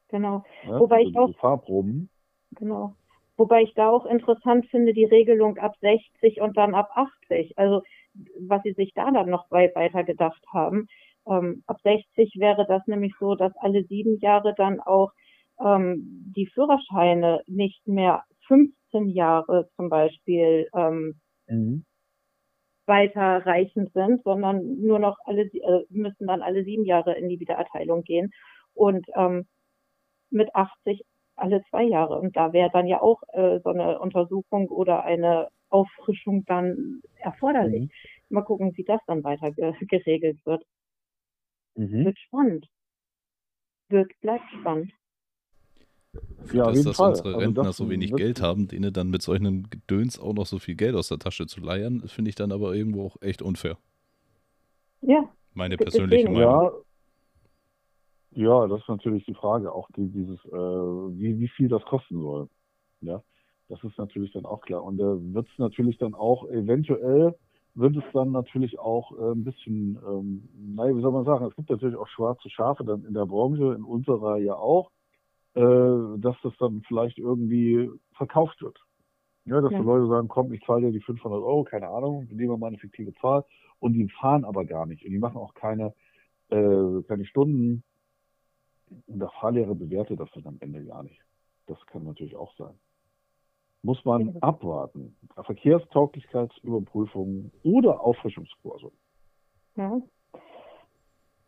Genau. 0.08 0.44
Ne? 0.64 0.78
Wobei 0.78 0.98
also 0.98 1.08
ich 1.10 1.16
auch, 1.16 1.36
Fahrproben. 1.38 2.08
Genau. 2.52 2.94
Wobei 3.36 3.62
ich 3.62 3.74
da 3.74 3.90
auch 3.90 4.06
interessant 4.06 4.66
finde, 4.66 4.92
die 4.92 5.04
Regelung 5.04 5.58
ab 5.58 5.74
60 5.80 6.40
und 6.40 6.56
dann 6.56 6.74
ab 6.74 6.90
80. 6.94 7.58
Also 7.58 7.82
was 8.38 8.62
sie 8.62 8.72
sich 8.72 8.94
da 8.94 9.10
dann 9.10 9.28
noch 9.28 9.50
weiter 9.50 10.04
gedacht 10.04 10.42
haben. 10.52 10.86
Ähm, 11.26 11.62
ab 11.66 11.78
60 11.82 12.34
wäre 12.38 12.66
das 12.66 12.86
nämlich 12.86 13.14
so, 13.18 13.34
dass 13.34 13.56
alle 13.56 13.84
sieben 13.84 14.18
Jahre 14.18 14.54
dann 14.56 14.80
auch 14.80 15.12
ähm, 15.60 16.32
die 16.36 16.46
Führerscheine 16.46 17.42
nicht 17.46 17.86
mehr 17.86 18.24
15 18.46 19.08
Jahre 19.08 19.68
zum 19.76 19.88
Beispiel 19.88 20.68
ähm, 20.74 21.20
mhm. 21.46 21.84
weiterreichend 22.86 23.92
sind, 23.92 24.22
sondern 24.24 24.80
nur 24.80 24.98
noch 24.98 25.16
alle 25.24 25.42
äh, 25.42 25.84
müssen 25.88 26.26
dann 26.26 26.42
alle 26.42 26.64
sieben 26.64 26.84
Jahre 26.84 27.14
in 27.14 27.28
die 27.28 27.40
Wiedererteilung 27.40 28.02
gehen 28.02 28.30
und 28.74 29.06
ähm, 29.16 29.46
mit 30.30 30.54
80 30.54 31.02
alle 31.36 31.62
zwei 31.70 31.84
Jahre. 31.84 32.18
Und 32.18 32.36
da 32.36 32.52
wäre 32.52 32.70
dann 32.72 32.86
ja 32.86 33.00
auch 33.00 33.22
äh, 33.32 33.60
so 33.62 33.70
eine 33.70 33.98
Untersuchung 33.98 34.68
oder 34.68 35.04
eine 35.04 35.48
Auffrischung 35.68 36.44
dann 36.46 37.00
erforderlich. 37.16 37.82
Mhm. 37.82 37.90
Mal 38.28 38.44
gucken, 38.44 38.72
wie 38.76 38.84
das 38.84 39.00
dann 39.06 39.24
weiter 39.24 39.50
geregelt 39.52 40.38
wird. 40.44 40.64
Mhm. 41.76 42.04
Wird 42.04 42.18
spannend. 42.18 42.68
Wird, 43.88 44.12
bleibt 44.20 44.44
spannend. 44.60 44.92
Ja, 46.52 46.70
dass, 46.70 46.84
dass 46.84 47.00
unsere 47.00 47.28
also 47.28 47.38
Rentner 47.38 47.64
das 47.64 47.76
so 47.76 47.90
wenig 47.90 48.14
Geld 48.14 48.40
haben, 48.40 48.68
denen 48.68 48.92
dann 48.92 49.10
mit 49.10 49.22
solchen 49.22 49.68
Gedöns 49.68 50.18
auch 50.18 50.32
noch 50.32 50.46
so 50.46 50.58
viel 50.58 50.76
Geld 50.76 50.94
aus 50.94 51.08
der 51.08 51.18
Tasche 51.18 51.46
zu 51.46 51.60
leiern, 51.60 52.02
finde 52.06 52.28
ich 52.28 52.34
dann 52.36 52.52
aber 52.52 52.74
irgendwo 52.74 53.06
auch 53.06 53.16
echt 53.20 53.42
unfair. 53.42 53.76
Ja. 55.00 55.28
Meine 55.54 55.76
persönliche 55.76 56.28
Meinung. 56.28 56.40
Ja, 56.40 56.72
ja, 58.36 58.66
das 58.66 58.80
ist 58.80 58.88
natürlich 58.88 59.24
die 59.26 59.34
Frage, 59.34 59.72
auch 59.72 59.88
die, 59.96 60.08
dieses, 60.08 60.44
äh, 60.46 60.50
wie, 60.50 61.38
wie 61.38 61.48
viel 61.48 61.68
das 61.68 61.82
kosten 61.84 62.20
soll. 62.20 62.48
Ja, 63.00 63.22
das 63.68 63.82
ist 63.84 63.96
natürlich 63.96 64.32
dann 64.32 64.44
auch 64.44 64.60
klar. 64.60 64.82
Und 64.82 64.98
da 64.98 65.16
wird 65.20 65.46
es 65.50 65.58
natürlich 65.58 65.98
dann 65.98 66.14
auch 66.14 66.48
eventuell 66.48 67.34
wird 67.74 67.96
es 67.96 68.04
dann 68.12 68.30
natürlich 68.30 68.78
auch 68.78 69.12
äh, 69.18 69.32
ein 69.32 69.44
bisschen, 69.44 69.98
ähm, 70.06 70.48
naja, 70.54 70.96
wie 70.96 71.00
soll 71.00 71.12
man 71.12 71.24
sagen, 71.24 71.46
es 71.46 71.56
gibt 71.56 71.70
natürlich 71.70 71.96
auch 71.96 72.06
schwarze 72.08 72.48
Schafe 72.50 72.84
dann 72.84 73.04
in 73.04 73.14
der 73.14 73.26
Branche, 73.26 73.74
in 73.74 73.82
unserer 73.82 74.38
ja 74.38 74.54
auch, 74.54 74.90
äh, 75.54 75.60
dass 76.18 76.36
das 76.42 76.52
dann 76.58 76.82
vielleicht 76.86 77.18
irgendwie 77.18 77.90
verkauft 78.12 78.62
wird. 78.62 78.78
Ja, 79.44 79.60
dass 79.60 79.72
ja. 79.72 79.78
die 79.78 79.84
Leute 79.84 80.06
sagen, 80.08 80.28
komm, 80.28 80.52
ich 80.52 80.62
zahle 80.64 80.86
dir 80.86 80.92
die 80.92 81.04
500 81.04 81.42
Euro, 81.42 81.64
keine 81.64 81.88
Ahnung, 81.88 82.26
nehmen 82.30 82.50
wir 82.50 82.56
mal 82.56 82.68
eine 82.68 82.78
fiktive 82.78 83.12
Zahl 83.14 83.44
und 83.78 83.92
die 83.92 84.08
fahren 84.08 84.44
aber 84.44 84.64
gar 84.64 84.86
nicht 84.86 85.04
und 85.04 85.10
die 85.10 85.18
machen 85.18 85.36
auch 85.36 85.54
keine, 85.54 85.92
äh, 86.48 87.02
keine 87.06 87.26
Stunden 87.26 87.82
und 89.06 89.18
der 89.18 89.30
Fahrlehrer 89.40 89.74
bewertet 89.74 90.20
das 90.20 90.30
dann 90.32 90.46
am 90.46 90.56
Ende 90.60 90.84
gar 90.84 91.02
nicht. 91.02 91.20
Das 91.66 91.84
kann 91.86 92.04
natürlich 92.04 92.36
auch 92.36 92.54
sein 92.56 92.78
muss 93.84 94.04
man 94.04 94.36
abwarten. 94.40 95.14
Verkehrstauglichkeitsüberprüfungen 95.36 97.52
oder 97.62 98.00
Auffrischungskurse. 98.00 98.90
Ja. 99.76 100.00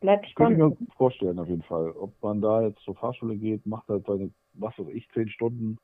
Bleibt 0.01 0.29
spannend. 0.29 0.61
Könnte 0.61 0.75
ich 0.75 0.81
mir 0.81 0.87
vorstellen, 0.97 1.39
auf 1.39 1.49
jeden 1.49 1.63
Fall. 1.63 1.93
Ob 1.93 2.13
man 2.23 2.43
da 2.43 2.61
jetzt 2.63 2.81
zur 2.81 2.95
Fahrschule 2.95 3.37
geht, 3.37 3.65
macht 3.67 3.89
halt 3.89 4.05
seine, 4.07 4.31
was 4.53 4.79
weiß 4.79 4.89
ich, 4.93 5.09
zehn 5.15 5.31
Stunden 5.31 5.79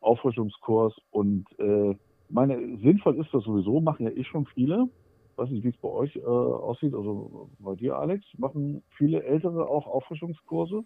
Auffrischungskurs 0.00 0.94
und 1.10 1.46
äh, 1.58 1.96
meine, 2.28 2.76
sinnvoll 2.78 3.18
ist 3.18 3.32
das 3.32 3.44
sowieso, 3.44 3.80
machen 3.80 4.04
ja 4.04 4.12
eh 4.12 4.24
schon 4.24 4.44
viele. 4.46 4.90
weiß 5.36 5.48
nicht, 5.48 5.64
wie 5.64 5.70
es 5.70 5.78
bei 5.78 5.88
euch 5.88 6.14
äh, 6.16 6.22
aussieht, 6.22 6.92
also 6.94 7.48
bei 7.58 7.74
dir, 7.76 7.96
Alex, 7.96 8.26
machen 8.36 8.82
viele 8.98 9.22
Ältere 9.22 9.66
auch 9.66 9.86
Auffrischungskurse? 9.86 10.84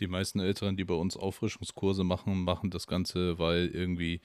Die 0.00 0.06
meisten 0.06 0.40
Älteren, 0.40 0.76
die 0.76 0.84
bei 0.84 0.94
uns 0.94 1.16
Auffrischungskurse 1.16 2.04
machen, 2.04 2.42
machen 2.42 2.70
das 2.70 2.86
Ganze, 2.86 3.38
weil 3.38 3.66
irgendwie 3.66 4.20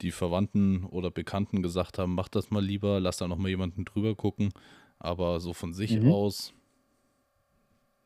die 0.00 0.12
Verwandten 0.12 0.84
oder 0.84 1.10
Bekannten 1.10 1.62
gesagt 1.62 1.98
haben, 1.98 2.14
mach 2.14 2.28
das 2.28 2.50
mal 2.50 2.62
lieber, 2.62 3.00
lass 3.00 3.16
da 3.16 3.26
noch 3.26 3.38
mal 3.38 3.48
jemanden 3.48 3.84
drüber 3.84 4.14
gucken. 4.14 4.52
Aber 4.98 5.40
so 5.40 5.52
von 5.52 5.72
sich 5.72 6.00
mhm. 6.00 6.12
aus, 6.12 6.54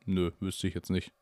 nö, 0.05 0.31
wüsste 0.39 0.67
ich 0.67 0.73
jetzt 0.73 0.89
nicht. 0.89 1.13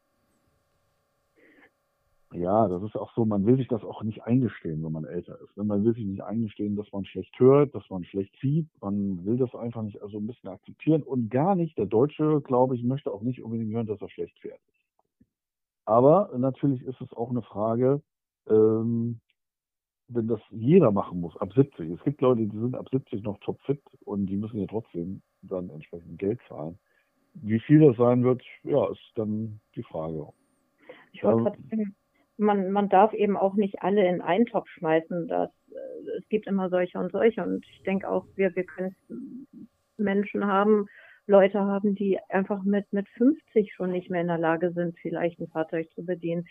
Ja, 2.32 2.68
das 2.68 2.84
ist 2.84 2.96
auch 2.96 3.12
so, 3.16 3.26
man 3.26 3.46
will 3.48 3.58
sich 3.58 3.68
das 3.68 3.84
auch 3.84 4.04
nicht 4.04 4.22
eingestehen, 4.24 4.84
wenn 4.84 4.92
man 4.92 5.04
älter 5.04 5.40
ist. 5.42 5.58
Ne? 5.58 5.64
Man 5.64 5.84
will 5.84 5.96
sich 5.96 6.06
nicht 6.06 6.22
eingestehen, 6.22 6.76
dass 6.76 6.92
man 6.92 7.04
schlecht 7.04 7.38
hört, 7.40 7.74
dass 7.74 7.90
man 7.90 8.06
schlecht 8.06 8.36
sieht. 8.40 8.68
Man 8.82 9.26
will 9.26 9.38
das 9.38 9.54
einfach 9.56 9.82
nicht 9.82 10.00
also 10.02 10.20
ein 10.20 10.28
bisschen 10.28 10.50
akzeptieren 10.50 11.02
und 11.02 11.32
gar 11.32 11.56
nicht. 11.56 11.76
Der 11.80 11.88
Deutsche, 11.88 12.40
glaube 12.42 12.76
ich, 12.76 12.84
möchte 12.84 13.12
auch 13.12 13.24
nicht 13.24 13.42
unbedingt 13.42 13.74
hören, 13.74 13.88
dass 13.88 14.02
er 14.02 14.10
schlecht 14.10 14.38
fährt. 14.40 14.60
Aber 15.90 16.30
natürlich 16.38 16.84
ist 16.84 17.02
es 17.02 17.12
auch 17.14 17.32
eine 17.32 17.42
Frage, 17.42 18.04
ähm, 18.48 19.20
wenn 20.08 20.28
das 20.28 20.40
jeder 20.52 20.92
machen 20.92 21.20
muss, 21.20 21.36
ab 21.38 21.52
70. 21.52 21.90
Es 21.90 22.04
gibt 22.04 22.22
Leute, 22.22 22.46
die 22.46 22.60
sind 22.60 22.76
ab 22.76 22.88
70 22.92 23.24
noch 23.24 23.40
topfit 23.40 23.82
und 24.06 24.28
die 24.28 24.38
müssen 24.38 24.60
ja 24.60 24.68
trotzdem 24.68 25.24
dann 25.42 25.72
entsprechend 25.72 26.20
Geld 26.20 26.40
zahlen. 26.48 26.78
Wie 27.34 27.60
viel 27.60 27.80
das 27.80 27.98
sein 27.98 28.24
wird, 28.24 28.44
ja, 28.62 28.88
ist 28.92 29.02
dann 29.16 29.60
die 29.76 29.82
Frage. 29.82 30.28
Ich 31.12 31.24
wollte 31.24 31.42
gerade 31.42 31.58
sagen, 31.72 31.96
man, 32.38 32.72
man 32.72 32.90
darf 32.90 33.12
eben 33.14 33.36
auch 33.36 33.56
nicht 33.56 33.82
alle 33.82 34.08
in 34.08 34.22
einen 34.22 34.46
Topf 34.46 34.70
schmeißen. 34.70 35.28
Das, 35.28 35.50
äh, 35.72 36.20
es 36.20 36.30
gibt 36.30 36.46
immer 36.46 36.70
solche 36.70 37.00
und 37.00 37.12
solche. 37.12 37.42
Und 37.42 37.66
ich 37.68 37.82
denke 37.82 38.08
auch, 38.08 38.28
wir, 38.36 38.56
wir 38.56 38.64
können 38.64 38.96
Menschen 39.98 40.46
haben, 40.46 40.86
Leute 41.30 41.60
haben, 41.60 41.96
die 41.96 42.20
einfach 42.30 42.64
mit, 42.64 42.92
mit 42.92 43.08
50 43.10 43.74
schon 43.74 43.92
nicht 43.92 44.10
mehr 44.10 44.22
in 44.22 44.28
der 44.28 44.40
Lage 44.40 44.72
sind, 44.74 44.98
vielleicht 45.00 45.40
ein 45.40 45.48
Fahrzeug 45.48 45.88
zu 45.94 46.04
bedienen. 46.04 46.48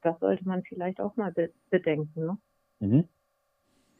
Das 0.00 0.18
sollte 0.20 0.48
man 0.48 0.62
vielleicht 0.64 1.00
auch 1.00 1.16
mal 1.16 1.32
be 1.32 1.50
bedenken. 1.70 2.24
Ne? 2.24 2.38
Mhm. 2.80 3.08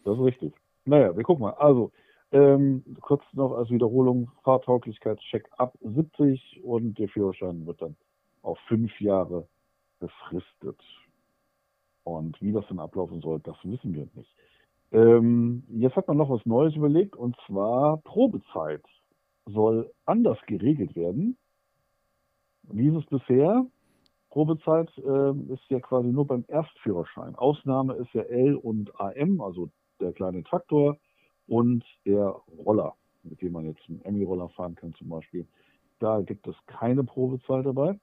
Das 0.04 0.16
ist 0.18 0.24
richtig. 0.24 0.54
Naja, 0.84 1.14
wir 1.16 1.22
gucken 1.22 1.42
mal. 1.42 1.52
Also, 1.52 1.92
ähm, 2.32 2.82
kurz 3.02 3.22
noch 3.34 3.52
als 3.52 3.70
Wiederholung, 3.70 4.30
Fahrtauglichkeitscheck 4.42 5.48
ab 5.58 5.76
70 5.82 6.62
und 6.64 6.98
der 6.98 7.08
Führerschein 7.08 7.66
wird 7.66 7.82
dann 7.82 7.94
auf 8.40 8.58
fünf 8.68 8.98
Jahre 9.00 9.46
befristet. 10.00 10.80
Und 12.04 12.40
wie 12.40 12.52
das 12.52 12.64
dann 12.68 12.80
ablaufen 12.80 13.20
soll, 13.20 13.38
das 13.40 13.56
wissen 13.64 13.94
wir 13.94 14.08
nicht. 14.14 14.34
Ähm, 14.92 15.62
jetzt 15.68 15.94
hat 15.94 16.08
man 16.08 16.16
noch 16.16 16.30
was 16.30 16.44
Neues 16.46 16.74
überlegt, 16.74 17.16
und 17.16 17.36
zwar 17.46 17.98
Probezeit 17.98 18.82
soll 19.46 19.92
anders 20.04 20.38
geregelt 20.46 20.94
werden. 20.96 21.36
Wie 22.64 22.88
ist 22.88 22.96
es 22.96 23.06
bisher? 23.06 23.66
Probezeit 24.30 24.90
äh, 24.98 25.52
ist 25.52 25.68
ja 25.68 25.80
quasi 25.80 26.08
nur 26.08 26.26
beim 26.26 26.44
Erstführerschein. 26.48 27.34
Ausnahme 27.34 27.94
ist 27.94 28.12
ja 28.14 28.22
L 28.22 28.56
und 28.56 28.98
AM, 28.98 29.40
also 29.40 29.68
der 30.00 30.12
kleine 30.12 30.42
Traktor 30.42 30.96
und 31.46 31.84
der 32.06 32.40
Roller, 32.64 32.94
mit 33.24 33.42
dem 33.42 33.52
man 33.52 33.66
jetzt 33.66 33.82
einen 33.88 34.00
Emmy-Roller 34.02 34.48
fahren 34.50 34.74
kann 34.74 34.94
zum 34.94 35.08
Beispiel. 35.08 35.46
Da 35.98 36.22
gibt 36.22 36.46
es 36.46 36.56
keine 36.66 37.04
Probezeit 37.04 37.66
dabei. 37.66 37.98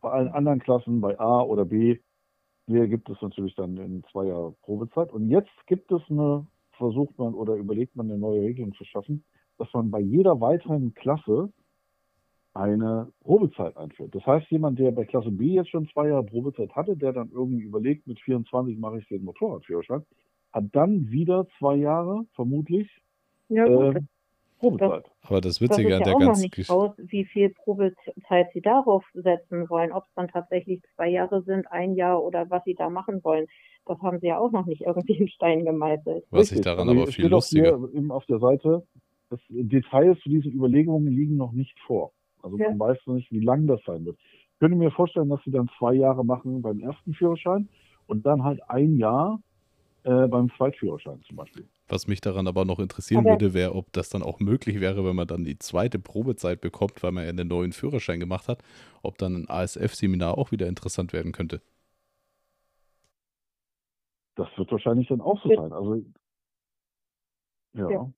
Bei 0.00 0.10
allen 0.10 0.28
anderen 0.28 0.58
Klassen, 0.58 1.00
bei 1.00 1.18
A 1.18 1.42
oder 1.42 1.64
B, 1.64 1.98
hier 2.66 2.88
gibt 2.88 3.08
es 3.08 3.22
natürlich 3.22 3.54
dann 3.54 3.76
in 3.78 4.04
zwei 4.10 4.26
Jahre 4.26 4.52
Probezeit. 4.62 5.12
Und 5.12 5.30
jetzt 5.30 5.66
gibt 5.66 5.90
es 5.92 6.02
eine, 6.10 6.46
versucht 6.72 7.16
man 7.18 7.34
oder 7.34 7.54
überlegt 7.54 7.96
man 7.96 8.10
eine 8.10 8.18
neue 8.18 8.42
Regelung 8.42 8.74
zu 8.74 8.84
schaffen, 8.84 9.24
dass 9.58 9.72
man 9.74 9.90
bei 9.90 10.00
jeder 10.00 10.40
weiteren 10.40 10.94
Klasse 10.94 11.52
eine 12.54 13.12
Probezeit 13.20 13.76
einführt. 13.76 14.14
Das 14.14 14.26
heißt, 14.26 14.50
jemand, 14.50 14.78
der 14.78 14.90
bei 14.90 15.04
Klasse 15.04 15.30
B 15.30 15.46
jetzt 15.54 15.70
schon 15.70 15.88
zwei 15.88 16.08
Jahre 16.08 16.24
Probezeit 16.24 16.74
hatte, 16.74 16.96
der 16.96 17.12
dann 17.12 17.30
irgendwie 17.30 17.62
überlegt, 17.62 18.06
mit 18.06 18.20
24 18.20 18.78
mache 18.78 18.98
ich 18.98 19.08
den 19.08 19.24
Motorradführerschein, 19.24 20.04
hat 20.52 20.64
dann 20.72 21.10
wieder 21.10 21.46
zwei 21.58 21.76
Jahre, 21.76 22.26
vermutlich, 22.34 22.90
ja, 23.48 23.64
äh, 23.66 24.00
Probezeit. 24.58 25.04
Das, 25.04 25.30
Aber 25.30 25.40
das 25.40 25.60
Witzige 25.60 25.90
das 25.90 25.98
an 25.98 26.04
der 26.04 26.14
auch 26.16 26.20
ganzen 26.20 26.50
raus, 26.68 26.94
wie 26.96 27.24
viel 27.24 27.50
Probezeit 27.50 28.48
sie 28.52 28.60
darauf 28.60 29.04
setzen 29.14 29.70
wollen, 29.70 29.92
ob 29.92 30.04
es 30.04 30.14
dann 30.16 30.28
tatsächlich 30.28 30.82
zwei 30.96 31.08
Jahre 31.08 31.42
sind, 31.42 31.70
ein 31.70 31.94
Jahr 31.94 32.22
oder 32.22 32.50
was 32.50 32.64
sie 32.64 32.74
da 32.74 32.90
machen 32.90 33.22
wollen. 33.22 33.46
Das 33.86 34.00
haben 34.00 34.18
sie 34.20 34.26
ja 34.26 34.38
auch 34.38 34.50
noch 34.50 34.66
nicht 34.66 34.82
irgendwie 34.82 35.16
in 35.16 35.28
Stein 35.28 35.64
gemeißelt. 35.64 36.24
Was 36.30 36.52
ich 36.52 36.60
daran 36.60 36.88
also, 36.88 37.02
aber 37.02 37.12
viel 37.12 37.28
lustiger. 37.28 37.78
Hier 37.78 37.94
eben 37.94 38.10
auf 38.10 38.26
der 38.26 38.38
Seite, 38.38 38.84
das 39.30 39.40
Details 39.48 40.18
zu 40.20 40.28
diesen 40.28 40.52
Überlegungen 40.52 41.12
liegen 41.12 41.36
noch 41.36 41.52
nicht 41.52 41.78
vor. 41.86 42.12
Also 42.42 42.58
ja. 42.58 42.70
man 42.70 42.78
weiß 42.78 42.98
noch 43.06 43.14
nicht, 43.14 43.30
wie 43.32 43.40
lang 43.40 43.66
das 43.66 43.80
sein 43.84 44.04
wird. 44.04 44.18
Ich 44.52 44.58
könnte 44.58 44.76
mir 44.76 44.90
vorstellen, 44.90 45.28
dass 45.28 45.42
sie 45.44 45.50
dann 45.50 45.70
zwei 45.78 45.94
Jahre 45.94 46.24
machen 46.24 46.62
beim 46.62 46.80
ersten 46.80 47.14
Führerschein 47.14 47.68
und 48.06 48.26
dann 48.26 48.44
halt 48.44 48.60
ein 48.68 48.96
Jahr 48.96 49.40
äh, 50.04 50.26
beim 50.26 50.50
Zweitführerschein 50.56 51.22
zum 51.22 51.36
Beispiel. 51.36 51.68
Was 51.88 52.06
mich 52.06 52.20
daran 52.20 52.46
aber 52.46 52.64
noch 52.64 52.78
interessieren 52.78 53.20
aber 53.20 53.32
würde, 53.32 53.54
wäre, 53.54 53.74
ob 53.74 53.92
das 53.92 54.08
dann 54.08 54.22
auch 54.22 54.40
möglich 54.40 54.80
wäre, 54.80 55.04
wenn 55.04 55.16
man 55.16 55.26
dann 55.26 55.44
die 55.44 55.58
zweite 55.58 55.98
Probezeit 55.98 56.60
bekommt, 56.60 57.02
weil 57.02 57.12
man 57.12 57.24
ja 57.24 57.30
einen 57.30 57.48
neuen 57.48 57.72
Führerschein 57.72 58.20
gemacht 58.20 58.48
hat, 58.48 58.62
ob 59.02 59.18
dann 59.18 59.36
ein 59.36 59.48
ASF-Seminar 59.48 60.38
auch 60.38 60.50
wieder 60.50 60.66
interessant 60.66 61.12
werden 61.12 61.32
könnte. 61.32 61.60
Das 64.36 64.48
wird 64.56 64.70
wahrscheinlich 64.70 65.08
dann 65.08 65.20
auch 65.20 65.42
so 65.42 65.48
sein. 65.48 65.72
Also 65.72 66.02
ja. 67.74 67.90
ja. 67.90 68.12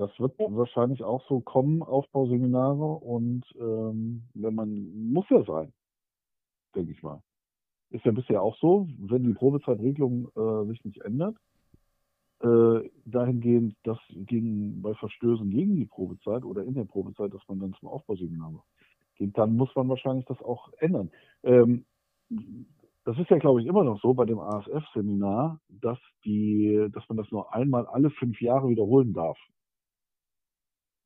Das 0.00 0.18
wird 0.18 0.38
wahrscheinlich 0.38 1.04
auch 1.04 1.22
so 1.28 1.40
kommen, 1.40 1.82
Aufbauseminare 1.82 2.86
und 2.86 3.44
ähm, 3.60 4.22
wenn 4.32 4.54
man, 4.54 5.12
muss 5.12 5.28
ja 5.28 5.44
sein, 5.44 5.74
denke 6.74 6.92
ich 6.92 7.02
mal. 7.02 7.20
Ist 7.90 8.06
ja 8.06 8.12
bisher 8.12 8.40
auch 8.40 8.56
so, 8.56 8.88
wenn 8.96 9.24
die 9.24 9.34
Probezeitregelung 9.34 10.30
äh, 10.34 10.68
sich 10.68 10.82
nicht 10.86 11.02
ändert, 11.02 11.36
äh, 12.40 12.88
dahingehend, 13.04 13.76
dass 13.82 13.98
gegen, 14.08 14.80
bei 14.80 14.94
Verstößen 14.94 15.50
gegen 15.50 15.76
die 15.76 15.84
Probezeit 15.84 16.44
oder 16.44 16.64
in 16.64 16.72
der 16.72 16.84
Probezeit, 16.84 17.34
dass 17.34 17.46
man 17.46 17.60
dann 17.60 17.74
zum 17.74 17.90
Aufbauseminar 17.90 18.64
geht, 19.16 19.36
dann 19.36 19.54
muss 19.54 19.68
man 19.76 19.90
wahrscheinlich 19.90 20.24
das 20.24 20.40
auch 20.40 20.70
ändern. 20.78 21.10
Ähm, 21.42 21.84
das 23.04 23.18
ist 23.18 23.28
ja, 23.28 23.36
glaube 23.36 23.60
ich, 23.60 23.66
immer 23.66 23.84
noch 23.84 24.00
so 24.00 24.14
bei 24.14 24.24
dem 24.24 24.38
ASF-Seminar, 24.38 25.60
dass 25.68 25.98
die, 26.24 26.88
dass 26.90 27.06
man 27.10 27.18
das 27.18 27.30
nur 27.30 27.54
einmal 27.54 27.86
alle 27.86 28.08
fünf 28.08 28.40
Jahre 28.40 28.70
wiederholen 28.70 29.12
darf. 29.12 29.36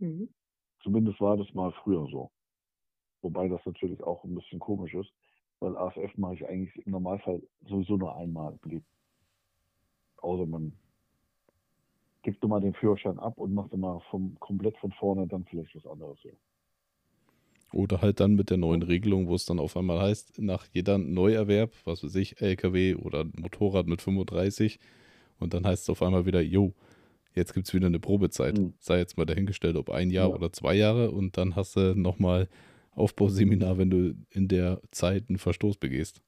Mhm. 0.05 0.29
Zumindest 0.83 1.21
war 1.21 1.37
das 1.37 1.53
mal 1.55 1.73
früher 1.83 2.07
so. 2.11 2.31
Wobei 3.23 3.49
das 3.49 3.65
natürlich 3.65 4.03
auch 4.03 4.23
ein 4.25 4.35
bisschen 4.35 4.59
komisch 4.59 4.93
ist, 4.93 5.11
weil 5.61 5.77
ASF 5.77 6.17
mache 6.19 6.35
ich 6.35 6.47
eigentlich 6.47 6.77
im 6.85 6.93
Normalfall 6.93 7.43
sowieso 7.67 7.97
nur 7.97 8.15
einmal 8.17 8.53
blieb. 8.61 8.85
Außer 10.19 10.47
man 10.47 10.73
gibt 12.23 12.43
mal 12.47 12.61
den 12.61 12.75
Führerschein 12.75 13.19
ab 13.19 13.39
und 13.39 13.55
macht 13.55 13.75
mal 13.75 14.01
vom, 14.11 14.39
komplett 14.41 14.77
von 14.79 14.93
vorne 14.93 15.27
dann 15.27 15.45
vielleicht 15.45 15.75
was 15.75 15.87
anderes. 15.87 16.23
Ja. 16.23 16.33
Oder 17.73 18.03
halt 18.03 18.21
dann 18.21 18.35
mit 18.35 18.51
der 18.51 18.57
neuen 18.57 18.83
Regelung, 18.83 19.29
wo 19.29 19.35
es 19.35 19.47
dann 19.47 19.59
auf 19.59 19.77
einmal 19.77 20.01
heißt, 20.01 20.39
nach 20.39 20.67
jeder 20.73 20.99
Neuerwerb, 20.99 21.73
was 21.85 22.05
weiß 22.05 22.15
ich, 22.17 22.41
LKW 22.41 22.95
oder 22.95 23.25
Motorrad 23.25 23.87
mit 23.87 24.01
35, 24.01 24.79
und 25.39 25.55
dann 25.55 25.67
heißt 25.67 25.83
es 25.83 25.91
auf 25.91 26.03
einmal 26.03 26.27
wieder, 26.27 26.41
jo, 26.41 26.73
jetzt 27.35 27.55
gibt 27.55 27.67
es 27.67 27.75
wieder 27.75 27.87
eine 27.87 28.01
Probezeit. 28.01 28.59
Mhm. 28.59 28.75
Sei 28.79 28.99
jetzt 28.99 29.17
mal 29.17 29.27
dahingestellt, 29.27 29.77
ob 29.77 29.91
ein 29.91 30.11
Jahr 30.11 30.29
ja. 30.29 30.35
oder 30.35 30.53
zwei 30.53 30.75
Jahre 30.75 31.11
und 31.11 31.37
dann 31.37 31.57
hast 31.57 31.77
du 31.77 31.95
nochmal 31.95 32.49
Aufbauseminar, 32.93 33.77
wenn 33.79 33.91
du 33.91 34.15
in 34.31 34.49
der 34.49 34.81
Zeit 34.91 35.25
einen 35.29 35.39
Verstoß 35.39 35.79
begehst. 35.79 36.23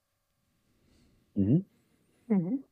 Mhm. 1.34 1.64
Mhm. 2.28 2.64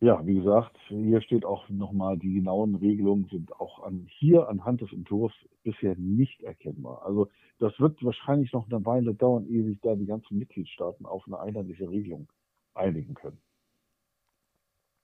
Ja, 0.00 0.24
wie 0.24 0.34
gesagt, 0.36 0.76
hier 0.86 1.20
steht 1.20 1.44
auch 1.44 1.68
nochmal, 1.68 2.16
die 2.16 2.34
genauen 2.34 2.76
Regelungen 2.76 3.26
sind 3.30 3.52
auch 3.60 3.82
an, 3.82 4.06
hier 4.08 4.48
anhand 4.48 4.80
des 4.80 4.92
Entwurfs 4.92 5.34
bisher 5.64 5.96
nicht 5.96 6.40
erkennbar. 6.42 7.04
Also 7.04 7.28
das 7.58 7.78
wird 7.80 8.02
wahrscheinlich 8.04 8.52
noch 8.52 8.70
eine 8.70 8.84
Weile 8.86 9.12
dauern, 9.12 9.48
ehe 9.48 9.64
sich 9.64 9.80
da 9.80 9.96
die 9.96 10.06
ganzen 10.06 10.38
Mitgliedstaaten 10.38 11.04
auf 11.04 11.24
eine 11.26 11.40
einheitliche 11.40 11.90
Regelung 11.90 12.28
einigen 12.74 13.14
können. 13.14 13.38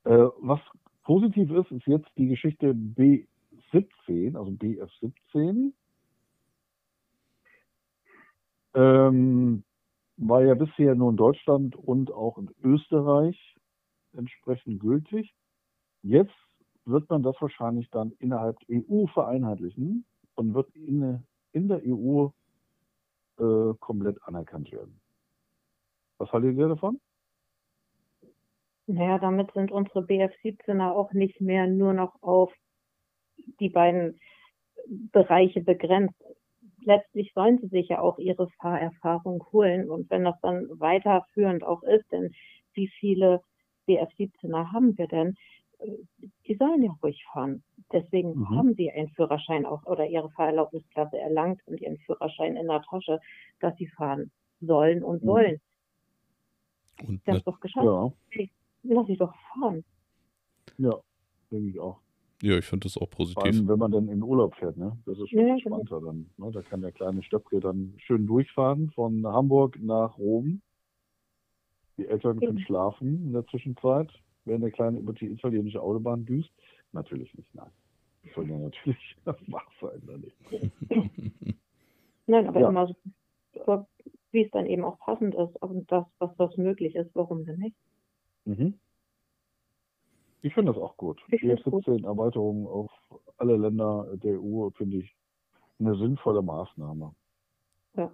Äh, 0.04 0.28
was 0.40 0.60
positiv 1.04 1.50
ist, 1.50 1.70
ist 1.70 1.86
jetzt 1.86 2.08
die 2.16 2.28
Geschichte 2.28 2.72
B17, 2.72 4.36
also 4.36 4.50
BF17. 4.50 5.72
Ähm, 8.74 9.64
war 10.16 10.42
ja 10.42 10.54
bisher 10.54 10.94
nur 10.94 11.10
in 11.10 11.16
Deutschland 11.16 11.76
und 11.76 12.12
auch 12.12 12.38
in 12.38 12.50
Österreich 12.62 13.56
entsprechend 14.12 14.80
gültig. 14.80 15.34
Jetzt 16.02 16.34
wird 16.84 17.08
man 17.08 17.22
das 17.22 17.36
wahrscheinlich 17.40 17.88
dann 17.90 18.12
innerhalb 18.18 18.58
EU 18.70 19.06
vereinheitlichen 19.06 20.04
und 20.34 20.54
wird 20.54 20.74
in, 20.74 21.22
in 21.52 21.68
der 21.68 21.80
EU 21.86 22.28
äh, 23.38 23.74
komplett 23.80 24.22
anerkannt 24.24 24.70
werden. 24.72 25.00
Was 26.18 26.30
haltet 26.32 26.56
ihr 26.56 26.68
davon? 26.68 27.00
Naja, 28.86 29.18
damit 29.18 29.52
sind 29.52 29.72
unsere 29.72 30.00
BF17er 30.00 30.92
auch 30.92 31.12
nicht 31.12 31.40
mehr 31.40 31.66
nur 31.66 31.94
noch 31.94 32.22
auf 32.22 32.52
die 33.60 33.70
beiden 33.70 34.20
Bereiche 34.86 35.62
begrenzt. 35.62 36.14
Letztlich 36.82 37.32
sollen 37.34 37.58
sie 37.58 37.68
sich 37.68 37.88
ja 37.88 38.00
auch 38.00 38.18
ihre 38.18 38.48
Fahrerfahrung 38.60 39.42
holen. 39.52 39.88
Und 39.88 40.10
wenn 40.10 40.24
das 40.24 40.38
dann 40.42 40.68
weiterführend 40.78 41.64
auch 41.64 41.82
ist, 41.82 42.10
denn 42.12 42.32
wie 42.74 42.88
viele 43.00 43.40
BF17er 43.88 44.72
haben 44.72 44.96
wir 44.98 45.08
denn? 45.08 45.34
Die 46.46 46.54
sollen 46.54 46.82
ja 46.82 46.92
ruhig 47.02 47.24
fahren. 47.32 47.62
Deswegen 47.92 48.38
mhm. 48.38 48.50
haben 48.50 48.74
sie 48.74 48.90
einen 48.90 49.08
Führerschein 49.10 49.64
auch 49.64 49.84
oder 49.86 50.06
ihre 50.06 50.30
Fahrerlaubnisklasse 50.30 51.18
erlangt 51.18 51.60
und 51.66 51.80
ihren 51.80 51.98
Führerschein 51.98 52.56
in 52.56 52.68
der 52.68 52.82
Tasche, 52.82 53.18
dass 53.60 53.76
sie 53.76 53.88
fahren 53.88 54.30
sollen 54.60 55.02
und 55.02 55.22
mhm. 55.22 55.26
sollen. 55.26 55.60
Und 57.06 57.26
das 57.26 57.38
ist 57.38 57.46
doch 57.46 57.60
geschafft. 57.60 57.86
Ja. 57.86 58.12
Lass 58.84 59.08
ich 59.08 59.18
doch 59.18 59.34
fahren. 59.54 59.84
Ja, 60.78 61.00
denke 61.50 61.70
ich 61.70 61.80
auch. 61.80 62.00
Ja, 62.42 62.58
ich 62.58 62.66
finde 62.66 62.84
das 62.84 62.98
auch 62.98 63.08
positiv. 63.08 63.34
Vor 63.34 63.44
allem, 63.44 63.68
wenn 63.68 63.78
man 63.78 63.90
dann 63.90 64.08
in 64.08 64.22
Urlaub 64.22 64.54
fährt, 64.56 64.76
ne? 64.76 64.98
Das 65.06 65.18
ist 65.18 65.30
schon 65.30 65.38
ja, 65.38 65.44
genau. 65.44 65.78
entspannter 65.78 66.00
genau. 66.00 66.12
dann. 66.12 66.30
Ne? 66.36 66.52
Da 66.52 66.62
kann 66.62 66.82
der 66.82 66.92
kleine 66.92 67.22
Stöpke 67.22 67.60
dann 67.60 67.94
schön 67.98 68.26
durchfahren 68.26 68.90
von 68.90 69.26
Hamburg 69.26 69.78
nach 69.80 70.18
Rom. 70.18 70.60
Die 71.96 72.06
Eltern 72.06 72.40
können 72.40 72.58
ja. 72.58 72.64
schlafen 72.66 73.26
in 73.26 73.32
der 73.32 73.46
Zwischenzeit, 73.46 74.10
während 74.44 74.64
der 74.64 74.72
Kleine 74.72 74.98
über 74.98 75.12
die 75.12 75.26
italienische 75.26 75.80
Autobahn 75.80 76.26
düst. 76.26 76.50
Natürlich 76.92 77.32
nicht, 77.34 77.54
nein. 77.54 77.70
Das 78.24 78.34
soll 78.34 78.50
ja 78.50 78.58
natürlich 78.58 79.16
wach 79.24 79.70
sein, 79.80 80.02
dann 80.06 80.20
nicht. 80.20 80.36
nein, 82.26 82.46
aber 82.46 82.60
ja. 82.60 82.68
immer 82.68 82.88
so, 82.88 83.86
wie 84.32 84.44
es 84.44 84.50
dann 84.50 84.66
eben 84.66 84.84
auch 84.84 84.98
passend 84.98 85.34
ist 85.34 85.56
und 85.62 85.90
das, 85.90 86.04
was, 86.18 86.30
was 86.38 86.56
möglich 86.56 86.96
ist, 86.96 87.10
warum 87.14 87.44
denn 87.46 87.60
nicht? 87.60 87.76
Mhm. 88.44 88.74
Ich 90.42 90.52
finde 90.52 90.72
das 90.72 90.82
auch 90.82 90.96
gut. 90.96 91.22
Ich 91.28 91.40
Die 91.40 91.48
17 91.48 92.04
Erweiterungen 92.04 92.66
auf 92.66 92.90
alle 93.38 93.56
Länder 93.56 94.06
der 94.16 94.34
EU 94.34 94.70
finde 94.76 94.98
ich 94.98 95.16
eine 95.78 95.96
sinnvolle 95.96 96.42
Maßnahme. 96.42 97.14
Ja. 97.96 98.12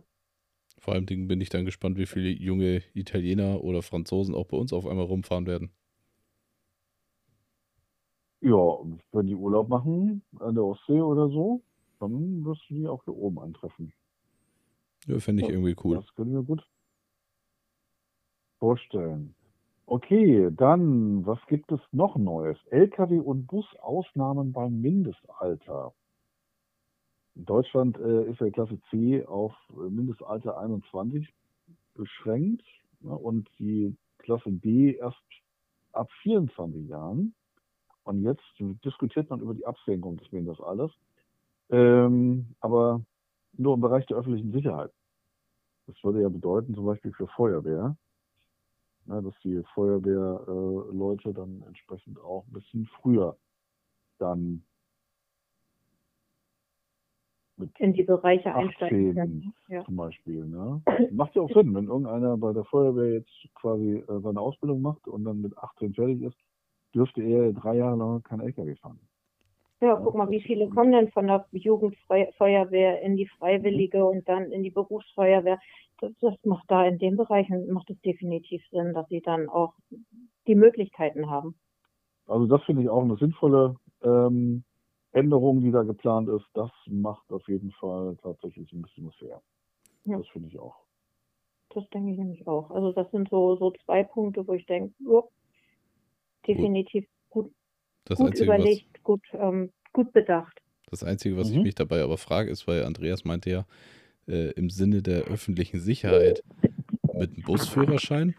Vor 0.78 0.94
allem 0.94 1.06
bin 1.06 1.40
ich 1.40 1.50
dann 1.50 1.64
gespannt, 1.64 1.98
wie 1.98 2.06
viele 2.06 2.30
junge 2.30 2.82
Italiener 2.94 3.62
oder 3.62 3.82
Franzosen 3.82 4.34
auch 4.34 4.46
bei 4.46 4.56
uns 4.56 4.72
auf 4.72 4.86
einmal 4.86 5.04
rumfahren 5.04 5.46
werden. 5.46 5.72
Ja, 8.40 8.78
wenn 9.12 9.26
die 9.26 9.34
Urlaub 9.34 9.68
machen 9.68 10.22
an 10.38 10.54
der 10.54 10.64
Ostsee 10.64 11.02
oder 11.02 11.28
so, 11.28 11.62
dann 11.98 12.44
wirst 12.44 12.62
du 12.68 12.74
die 12.74 12.88
auch 12.88 13.04
hier 13.04 13.14
oben 13.14 13.38
antreffen. 13.38 13.92
Ja, 15.06 15.18
fände 15.18 15.42
ich 15.42 15.48
ja, 15.48 15.54
irgendwie 15.54 15.76
cool. 15.84 15.96
Das 15.96 16.14
können 16.14 16.32
wir 16.32 16.42
gut 16.42 16.66
vorstellen. 18.58 19.34
Okay, 19.92 20.50
dann, 20.52 21.26
was 21.26 21.40
gibt 21.48 21.72
es 21.72 21.80
noch 21.90 22.14
Neues? 22.14 22.56
Lkw 22.70 23.18
und 23.18 23.48
Busausnahmen 23.48 24.52
beim 24.52 24.80
Mindestalter. 24.80 25.92
In 27.34 27.44
Deutschland 27.44 27.98
äh, 27.98 28.30
ist 28.30 28.38
ja 28.38 28.50
Klasse 28.50 28.78
C 28.88 29.26
auf 29.26 29.52
Mindestalter 29.68 30.56
21 30.58 31.28
beschränkt 31.96 32.64
ne, 33.00 33.10
und 33.10 33.48
die 33.58 33.96
Klasse 34.18 34.52
B 34.52 34.94
erst 34.94 35.18
ab 35.90 36.08
24 36.22 36.88
Jahren. 36.88 37.34
Und 38.04 38.22
jetzt 38.22 38.44
diskutiert 38.84 39.28
man 39.28 39.40
über 39.40 39.54
die 39.54 39.66
Absenkung 39.66 40.18
des 40.18 40.30
Mindestalters, 40.30 40.92
ähm, 41.70 42.54
aber 42.60 43.02
nur 43.54 43.74
im 43.74 43.80
Bereich 43.80 44.06
der 44.06 44.18
öffentlichen 44.18 44.52
Sicherheit. 44.52 44.92
Das 45.88 45.96
würde 46.04 46.22
ja 46.22 46.28
bedeuten, 46.28 46.76
zum 46.76 46.86
Beispiel 46.86 47.12
für 47.12 47.26
Feuerwehr, 47.26 47.96
ne, 49.10 49.22
dass 49.22 49.34
die 49.42 49.62
Feuerwehrleute 49.74 51.30
äh, 51.30 51.32
dann 51.32 51.62
entsprechend 51.66 52.18
auch 52.20 52.46
ein 52.46 52.52
bisschen 52.52 52.86
früher 53.00 53.36
dann 54.18 54.62
in 57.78 57.92
die 57.92 58.04
Bereiche 58.04 58.54
einsteigen 58.54 59.14
können. 59.14 59.54
Ja. 59.68 59.84
Zum 59.84 59.96
Beispiel. 59.96 60.46
Ne? 60.46 60.82
Macht 61.10 61.34
ja 61.34 61.42
auch 61.42 61.52
Sinn, 61.52 61.74
wenn 61.74 61.88
irgendeiner 61.88 62.38
bei 62.38 62.54
der 62.54 62.64
Feuerwehr 62.64 63.12
jetzt 63.12 63.48
quasi 63.54 63.96
äh, 63.96 64.20
seine 64.20 64.40
Ausbildung 64.40 64.80
macht 64.80 65.06
und 65.06 65.24
dann 65.24 65.42
mit 65.42 65.56
18 65.58 65.92
fertig 65.92 66.22
ist, 66.22 66.38
dürfte 66.94 67.22
er 67.22 67.52
drei 67.52 67.76
Jahre 67.76 67.96
lang 67.96 68.22
kein 68.22 68.40
LKW 68.40 68.76
fahren. 68.76 68.98
Ja, 69.80 69.94
guck 69.96 70.14
mal, 70.14 70.28
wie 70.28 70.42
viele 70.42 70.68
kommen 70.68 70.92
denn 70.92 71.10
von 71.10 71.26
der 71.26 71.46
Jugendfeuerwehr 71.52 73.00
in 73.00 73.16
die 73.16 73.26
Freiwillige 73.26 74.04
und 74.04 74.28
dann 74.28 74.52
in 74.52 74.62
die 74.62 74.70
Berufsfeuerwehr? 74.70 75.58
Das, 76.00 76.12
das 76.20 76.34
macht 76.44 76.70
da 76.70 76.84
in 76.84 76.98
dem 76.98 77.16
Bereich 77.16 77.48
macht 77.68 77.88
es 77.88 78.00
definitiv 78.02 78.62
Sinn, 78.70 78.92
dass 78.92 79.08
sie 79.08 79.22
dann 79.22 79.48
auch 79.48 79.72
die 80.46 80.54
Möglichkeiten 80.54 81.30
haben. 81.30 81.54
Also 82.26 82.46
das 82.46 82.62
finde 82.64 82.82
ich 82.82 82.90
auch 82.90 83.02
eine 83.02 83.16
sinnvolle 83.16 83.76
ähm, 84.02 84.64
Änderung, 85.12 85.62
die 85.62 85.70
da 85.70 85.82
geplant 85.82 86.28
ist. 86.28 86.46
Das 86.52 86.70
macht 86.86 87.32
auf 87.32 87.46
jeden 87.48 87.72
Fall 87.72 88.16
tatsächlich 88.22 88.70
ein 88.72 88.82
bisschen 88.82 89.06
was 89.06 89.20
her. 89.20 89.40
Ja. 90.04 90.18
Das 90.18 90.28
finde 90.28 90.48
ich 90.48 90.58
auch. 90.58 90.76
Das 91.70 91.88
denke 91.90 92.12
ich 92.12 92.18
nämlich 92.18 92.46
auch. 92.46 92.70
Also 92.70 92.92
das 92.92 93.10
sind 93.12 93.30
so, 93.30 93.56
so 93.56 93.72
zwei 93.84 94.04
Punkte, 94.04 94.46
wo 94.46 94.52
ich 94.52 94.66
denke, 94.66 94.94
oh, 95.06 95.30
definitiv 96.46 97.06
gut 97.30 97.50
das 98.10 98.18
gut 98.18 98.30
Einzige, 98.30 98.44
überlegt, 98.44 98.86
was, 98.92 99.02
gut, 99.02 99.22
ähm, 99.34 99.70
gut 99.92 100.12
bedacht. 100.12 100.60
Das 100.90 101.04
Einzige, 101.04 101.36
was 101.36 101.50
mhm. 101.50 101.58
ich 101.58 101.62
mich 101.62 101.74
dabei 101.76 102.02
aber 102.02 102.18
frage, 102.18 102.50
ist, 102.50 102.66
weil 102.66 102.84
Andreas 102.84 103.24
meinte 103.24 103.50
ja, 103.50 103.66
äh, 104.26 104.50
im 104.52 104.68
Sinne 104.68 105.00
der 105.00 105.22
öffentlichen 105.22 105.78
Sicherheit 105.78 106.42
mit 107.14 107.34
einem 107.34 107.42
Busführerschein? 107.44 108.34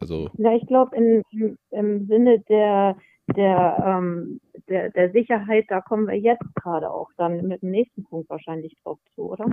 Also. 0.00 0.30
Ja, 0.38 0.54
ich 0.54 0.66
glaube, 0.66 0.96
im, 0.96 2.06
Sinne 2.06 2.40
der, 2.48 2.96
der, 3.36 3.84
ähm, 3.84 4.40
der, 4.68 4.90
der 4.90 5.10
Sicherheit, 5.12 5.66
da 5.68 5.80
kommen 5.82 6.06
wir 6.06 6.18
jetzt 6.18 6.54
gerade 6.54 6.90
auch 6.90 7.10
dann 7.18 7.46
mit 7.46 7.60
dem 7.62 7.70
nächsten 7.70 8.04
Punkt 8.04 8.30
wahrscheinlich 8.30 8.74
drauf 8.82 8.98
zu, 9.14 9.32
oder? 9.32 9.46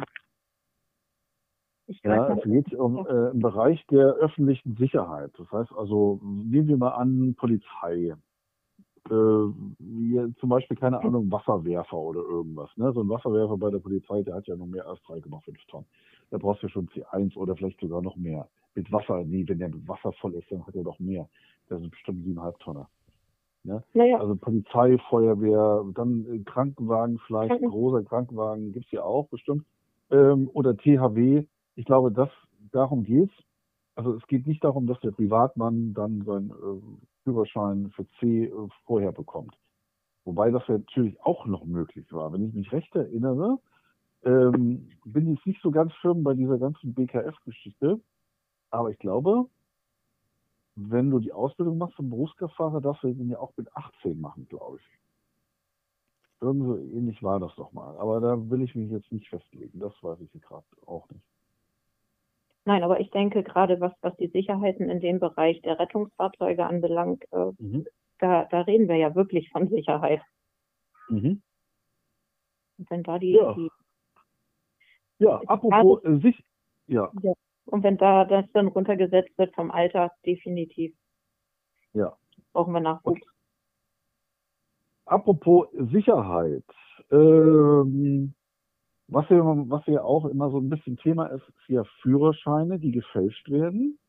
Ich 1.88 2.00
ja, 2.04 2.34
es 2.34 2.44
geht 2.44 2.74
um 2.74 3.06
äh, 3.06 3.32
im 3.32 3.40
Bereich 3.40 3.86
der 3.88 4.14
öffentlichen 4.16 4.76
Sicherheit. 4.78 5.32
Das 5.38 5.52
heißt 5.52 5.72
also, 5.76 6.20
nehmen 6.24 6.68
wir 6.68 6.78
mal 6.78 6.94
an, 6.94 7.36
Polizei 7.36 8.14
äh, 9.10 9.54
wie 9.80 10.34
zum 10.40 10.50
Beispiel, 10.50 10.78
keine 10.78 11.00
Ahnung, 11.00 11.32
Wasserwerfer 11.32 11.98
oder 11.98 12.22
irgendwas. 12.22 12.70
Ne? 12.76 12.92
So 12.94 13.02
ein 13.02 13.10
Wasserwerfer 13.10 13.58
bei 13.58 13.70
der 13.70 13.80
Polizei, 13.80 14.24
der 14.24 14.36
hat 14.36 14.48
ja 14.48 14.56
noch 14.56 14.66
mehr 14.66 14.88
als 14.88 15.00
3,5 15.02 15.56
Tonnen. 15.68 15.86
Da 16.32 16.38
brauchst 16.38 16.64
du 16.64 16.68
ja 16.68 16.72
schon 16.72 16.88
C1 16.90 17.36
oder 17.38 17.56
vielleicht 17.56 17.80
sogar 17.80 18.02
noch 18.02 18.16
mehr. 18.16 18.48
Mit 18.74 18.92
Wasser, 18.92 19.24
nee, 19.24 19.46
wenn 19.48 19.60
der 19.60 19.70
mit 19.70 19.88
Wasser 19.88 20.12
voll 20.14 20.34
ist, 20.34 20.52
dann 20.52 20.66
hat 20.66 20.76
er 20.76 20.84
doch 20.84 21.00
mehr. 21.00 21.30
Das 21.70 21.80
sind 21.80 21.92
bestimmt 21.92 22.26
7,5 22.26 22.60
Tonner. 22.60 22.90
Ne? 23.64 23.84
Naja. 23.94 24.20
Also 24.20 24.36
Polizei, 24.36 24.98
Feuerwehr, 25.10 25.86
dann 25.94 26.44
Krankenwagen 26.46 27.20
vielleicht, 27.26 27.62
mhm. 27.62 27.70
großer 27.70 28.04
Krankenwagen 28.04 28.74
gibt's 28.74 28.92
ja 28.92 29.04
auch 29.04 29.28
bestimmt. 29.28 29.66
Ähm, 30.12 30.50
oder 30.54 30.78
THW. 30.78 31.46
Ich 31.76 31.86
glaube, 31.86 32.12
das, 32.12 32.30
darum 32.72 33.04
geht's. 33.04 33.34
Also 33.96 34.14
es 34.14 34.28
geht 34.28 34.46
nicht 34.46 34.64
darum, 34.64 34.88
dass 34.88 35.00
der 35.00 35.12
Privatmann 35.12 35.94
dann 35.94 36.24
sein 36.26 36.52
äh, 36.52 36.82
Führerschein 37.26 37.92
für 37.92 38.08
C 38.20 38.46
äh, 38.46 38.52
vorher 38.86 39.12
bekommt. 39.12 39.58
Wobei 40.24 40.50
das 40.52 40.64
natürlich 40.68 41.22
auch 41.22 41.46
noch 41.46 41.66
möglich 41.66 42.12
war. 42.14 42.32
Wenn 42.32 42.48
ich 42.48 42.54
mich 42.54 42.72
recht 42.72 42.96
erinnere, 42.96 43.60
ähm, 44.24 44.90
bin 45.04 45.34
ich 45.34 45.46
nicht 45.46 45.62
so 45.62 45.70
ganz 45.70 45.94
firm 46.02 46.24
bei 46.24 46.34
dieser 46.34 46.58
ganzen 46.58 46.94
BKF-Geschichte. 46.94 48.00
Aber 48.72 48.90
ich 48.90 48.98
glaube, 48.98 49.46
wenn 50.76 51.12
du 51.12 51.20
die 51.20 51.32
Ausbildung 51.32 51.78
machst 51.78 51.96
zum 51.96 52.10
Berufskraftfahrer, 52.10 52.82
darfst 52.82 53.04
du 53.04 53.14
den 53.14 53.30
ja 53.30 53.40
auch 53.40 53.54
mit 53.58 53.76
18 53.76 54.20
machen, 54.20 54.48
glaube 54.48 54.78
ich. 54.78 54.84
Irgendso 56.42 56.78
ähnlich 56.78 57.22
war 57.24 57.40
das 57.40 57.56
doch 57.56 57.72
mal. 57.72 57.98
Aber 57.98 58.20
da 58.20 58.50
will 58.50 58.62
ich 58.62 58.76
mich 58.76 58.92
jetzt 58.92 59.12
nicht 59.12 59.30
festlegen. 59.30 59.80
Das 59.80 59.94
weiß 60.02 60.20
ich 60.22 60.42
gerade 60.42 60.66
auch 60.86 61.10
nicht. 61.10 61.24
Nein, 62.66 62.84
aber 62.84 63.00
ich 63.00 63.12
denke 63.12 63.44
gerade, 63.44 63.80
was, 63.80 63.94
was 64.02 64.16
die 64.18 64.28
Sicherheiten 64.28 64.90
in 64.90 65.00
dem 65.00 65.20
Bereich 65.20 65.62
der 65.62 65.80
Rettungsfahrzeuge 65.80 66.66
anbelangt, 66.66 67.24
äh, 67.32 67.52
mhm. 67.60 67.86
da, 68.18 68.46
da 68.46 68.62
reden 68.62 68.88
wir 68.88 68.96
ja 68.96 69.14
wirklich 69.14 69.50
von 69.52 69.70
Sicherheit. 69.70 70.22
Mhm. 71.08 71.44
Und 72.78 72.90
wenn 72.90 73.04
da 73.04 73.20
die, 73.20 73.34
ja, 73.34 73.54
die 73.54 73.70
ja 75.20 75.42
apropos 75.46 76.04
äh, 76.04 76.18
sich, 76.18 76.44
ja. 76.88 77.12
ja. 77.22 77.34
Und 77.66 77.84
wenn 77.84 77.98
da 77.98 78.26
das 78.26 78.46
dann 78.54 78.68
runtergesetzt 78.68 79.38
wird 79.38 79.54
vom 79.54 79.70
Alter, 79.70 80.12
definitiv. 80.26 80.94
Ja. 81.94 82.18
Brauchen 82.52 82.74
wir 82.74 82.80
Nachwuchs. 82.80 83.22
Okay. 83.22 83.30
Apropos 85.06 85.68
Sicherheit. 85.92 86.66
Ähm, 87.12 88.34
was 89.08 89.30
ja, 89.30 89.38
was 89.44 89.86
ja 89.88 90.04
auch 90.04 90.26
immer 90.26 90.50
so 90.50 90.60
ein 90.60 90.70
bisschen 90.70 90.98
Thema 90.98 91.28
ist, 91.28 91.48
ist 91.48 91.70
ja 91.70 91.84
Führerscheine, 92.02 92.80
die 92.80 92.92
gefälscht 92.92 93.50
werden. 93.50 94.00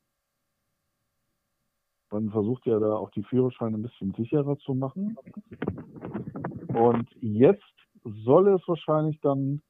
Man 2.10 2.30
versucht 2.30 2.66
ja 2.66 2.78
da 2.78 2.94
auch 2.94 3.10
die 3.10 3.24
Führerscheine 3.24 3.76
ein 3.76 3.82
bisschen 3.82 4.14
sicherer 4.14 4.56
zu 4.58 4.74
machen. 4.74 5.16
Und 6.68 7.08
jetzt 7.20 7.62
soll 8.04 8.48
es 8.48 8.66
wahrscheinlich 8.68 9.20
dann 9.20 9.60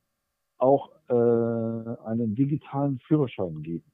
auch 0.58 0.90
äh, 1.08 1.12
einen 1.12 2.34
digitalen 2.34 2.98
Führerschein 3.00 3.62
geben. 3.62 3.90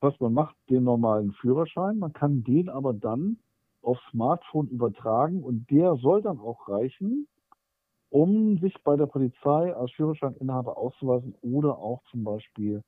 Das 0.00 0.12
heißt, 0.12 0.20
man 0.20 0.32
macht 0.32 0.56
den 0.68 0.84
normalen 0.84 1.32
Führerschein, 1.32 1.98
man 1.98 2.12
kann 2.12 2.44
den 2.44 2.68
aber 2.68 2.92
dann 2.92 3.38
aufs 3.82 4.02
Smartphone 4.10 4.68
übertragen 4.68 5.42
und 5.42 5.70
der 5.70 5.96
soll 5.96 6.22
dann 6.22 6.38
auch 6.38 6.68
reichen, 6.68 7.26
um 8.10 8.58
sich 8.58 8.74
bei 8.84 8.96
der 8.96 9.06
Polizei 9.06 9.74
als 9.74 9.92
Führerscheininhaber 9.92 10.76
auszuweisen 10.76 11.34
oder 11.42 11.78
auch 11.78 12.02
zum 12.10 12.24
Beispiel, 12.24 12.82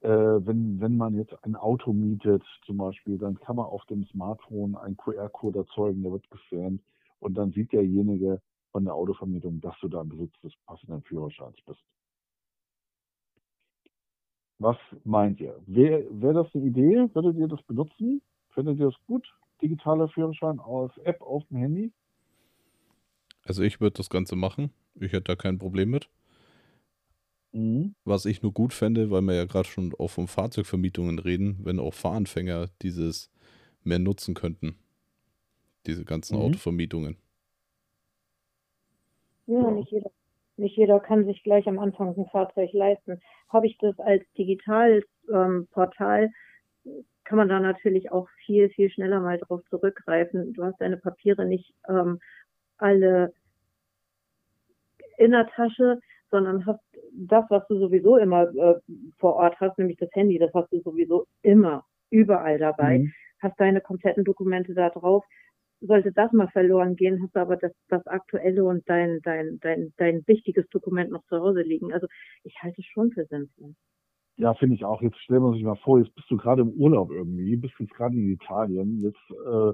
äh, 0.00 0.08
wenn, 0.08 0.80
wenn 0.80 0.96
man 0.96 1.14
jetzt 1.14 1.34
ein 1.42 1.56
Auto 1.56 1.92
mietet, 1.92 2.42
zum 2.64 2.78
Beispiel, 2.78 3.18
dann 3.18 3.38
kann 3.40 3.56
man 3.56 3.66
auf 3.66 3.84
dem 3.86 4.04
Smartphone 4.06 4.76
einen 4.76 4.96
QR-Code 4.96 5.60
erzeugen, 5.60 6.02
der 6.02 6.12
wird 6.12 6.30
gescannt 6.30 6.82
und 7.20 7.34
dann 7.34 7.52
sieht 7.52 7.72
derjenige 7.72 8.40
von 8.72 8.84
der 8.84 8.94
Autovermietung, 8.94 9.60
dass 9.60 9.74
du 9.80 9.88
da 9.88 10.02
im 10.02 10.08
Besitz 10.08 10.32
des 10.42 10.52
passenden 10.66 11.02
Führerscheins 11.02 11.56
bist. 11.66 11.80
Was 14.58 14.76
meint 15.04 15.40
ihr? 15.40 15.60
Wäre 15.66 16.06
wär 16.10 16.32
das 16.32 16.54
eine 16.54 16.64
Idee? 16.64 17.08
Würdet 17.14 17.36
ihr 17.36 17.48
das 17.48 17.62
benutzen? 17.64 18.22
Findet 18.50 18.78
ihr 18.78 18.86
das 18.86 19.06
gut? 19.06 19.26
Digitaler 19.60 20.08
Führerschein 20.08 20.60
aus 20.60 20.90
App 21.04 21.20
auf 21.20 21.44
dem 21.48 21.58
Handy? 21.58 21.92
Also 23.46 23.62
ich 23.62 23.80
würde 23.80 23.96
das 23.96 24.10
Ganze 24.10 24.36
machen. 24.36 24.70
Ich 24.94 25.12
hätte 25.12 25.22
da 25.22 25.36
kein 25.36 25.58
Problem 25.58 25.90
mit. 25.90 26.08
Mhm. 27.52 27.94
Was 28.04 28.26
ich 28.26 28.42
nur 28.42 28.52
gut 28.52 28.72
fände, 28.72 29.10
weil 29.10 29.22
wir 29.22 29.34
ja 29.34 29.44
gerade 29.44 29.68
schon 29.68 29.94
auch 29.98 30.08
von 30.08 30.26
Fahrzeugvermietungen 30.26 31.18
reden, 31.18 31.58
wenn 31.62 31.78
auch 31.78 31.94
Fahranfänger 31.94 32.68
dieses 32.82 33.30
mehr 33.82 33.98
nutzen 33.98 34.34
könnten. 34.34 34.76
Diese 35.86 36.04
ganzen 36.04 36.36
mhm. 36.36 36.42
Autovermietungen. 36.44 37.16
Ja, 39.46 39.70
nicht 39.70 39.92
jeder, 39.92 40.10
nicht 40.56 40.76
jeder 40.76 40.98
kann 40.98 41.24
sich 41.24 41.42
gleich 41.44 41.68
am 41.68 41.78
Anfang 41.78 42.16
ein 42.16 42.26
Fahrzeug 42.26 42.72
leisten. 42.72 43.20
Habe 43.48 43.68
ich 43.68 43.78
das 43.78 43.96
als 44.00 44.24
digitales 44.36 45.04
ähm, 45.32 45.68
Portal, 45.70 46.32
kann 47.24 47.38
man 47.38 47.48
da 47.48 47.60
natürlich 47.60 48.12
auch 48.12 48.28
viel, 48.44 48.68
viel 48.70 48.90
schneller 48.90 49.20
mal 49.20 49.38
drauf 49.38 49.60
zurückgreifen. 49.68 50.52
Du 50.52 50.64
hast 50.64 50.80
deine 50.80 50.96
Papiere 50.96 51.44
nicht 51.44 51.74
ähm, 51.88 52.20
alle 52.78 53.32
in 55.18 55.30
der 55.32 55.46
Tasche, 55.48 56.00
sondern 56.30 56.66
hast 56.66 56.80
das, 57.12 57.44
was 57.48 57.66
du 57.68 57.78
sowieso 57.78 58.16
immer 58.16 58.42
äh, 58.54 58.74
vor 59.18 59.36
Ort 59.36 59.58
hast, 59.60 59.78
nämlich 59.78 59.96
das 59.98 60.10
Handy, 60.12 60.38
das 60.38 60.52
hast 60.54 60.72
du 60.72 60.80
sowieso 60.80 61.26
immer 61.42 61.84
überall 62.10 62.58
dabei, 62.58 62.98
mhm. 62.98 63.12
hast 63.40 63.58
deine 63.58 63.80
kompletten 63.80 64.24
Dokumente 64.24 64.74
da 64.74 64.90
drauf. 64.90 65.24
Sollte 65.80 66.10
das 66.12 66.32
mal 66.32 66.48
verloren 66.48 66.96
gehen, 66.96 67.22
hast 67.22 67.36
du 67.36 67.40
aber 67.40 67.56
das, 67.56 67.72
das 67.88 68.06
aktuelle 68.06 68.64
und 68.64 68.88
dein, 68.88 69.20
dein, 69.22 69.58
dein, 69.60 69.92
dein 69.98 70.22
wichtiges 70.26 70.66
Dokument 70.70 71.10
noch 71.10 71.24
zu 71.26 71.38
Hause 71.38 71.62
liegen. 71.62 71.92
Also 71.92 72.06
ich 72.44 72.54
halte 72.62 72.80
es 72.80 72.86
schon 72.86 73.12
für 73.12 73.26
sinnvoll. 73.26 73.74
Ja, 74.36 74.54
finde 74.54 74.74
ich 74.74 74.84
auch. 74.84 75.00
Jetzt 75.02 75.18
stellen 75.18 75.42
wir 75.42 75.48
uns 75.48 75.62
mal 75.62 75.76
vor, 75.76 75.98
jetzt 75.98 76.14
bist 76.14 76.30
du 76.30 76.36
gerade 76.36 76.62
im 76.62 76.70
Urlaub 76.70 77.10
irgendwie, 77.10 77.56
bist 77.56 77.74
jetzt 77.78 77.94
gerade 77.94 78.14
in 78.14 78.30
Italien, 78.30 79.00
jetzt 79.00 79.30
äh, 79.30 79.72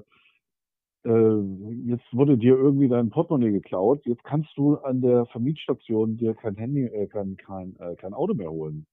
jetzt 1.05 2.13
wurde 2.13 2.37
dir 2.37 2.55
irgendwie 2.55 2.87
dein 2.87 3.09
Portemonnaie 3.09 3.51
geklaut, 3.51 4.05
jetzt 4.05 4.23
kannst 4.23 4.49
du 4.57 4.77
an 4.77 5.01
der 5.01 5.25
Vermietstation 5.27 6.15
dir 6.15 6.33
kein 6.33 6.55
Handy, 6.55 6.85
äh, 6.85 7.07
kein, 7.07 7.35
kein, 7.35 7.75
äh, 7.79 7.95
kein 7.95 8.13
Auto 8.13 8.33
mehr 8.33 8.49
holen, 8.49 8.85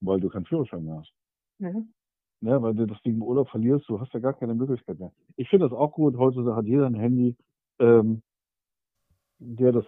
weil 0.00 0.20
du 0.20 0.28
keinen 0.28 0.44
Führerschein 0.44 0.84
mehr 0.84 0.98
hast. 0.98 1.12
Mhm. 1.58 1.92
Ja, 2.40 2.60
weil 2.60 2.74
du 2.74 2.86
das 2.86 3.00
Ding 3.02 3.14
im 3.14 3.22
Urlaub 3.22 3.48
verlierst, 3.48 3.88
du 3.88 4.00
hast 4.00 4.12
ja 4.12 4.18
gar 4.18 4.32
keine 4.32 4.54
Möglichkeit 4.54 4.98
mehr. 4.98 5.12
Ich 5.36 5.48
finde 5.48 5.68
das 5.68 5.78
auch 5.78 5.92
gut, 5.92 6.16
heute 6.16 6.56
hat 6.56 6.66
jeder 6.66 6.86
ein 6.86 6.96
Handy, 6.96 7.36
ähm, 7.78 8.22
der 9.38 9.70
das 9.70 9.84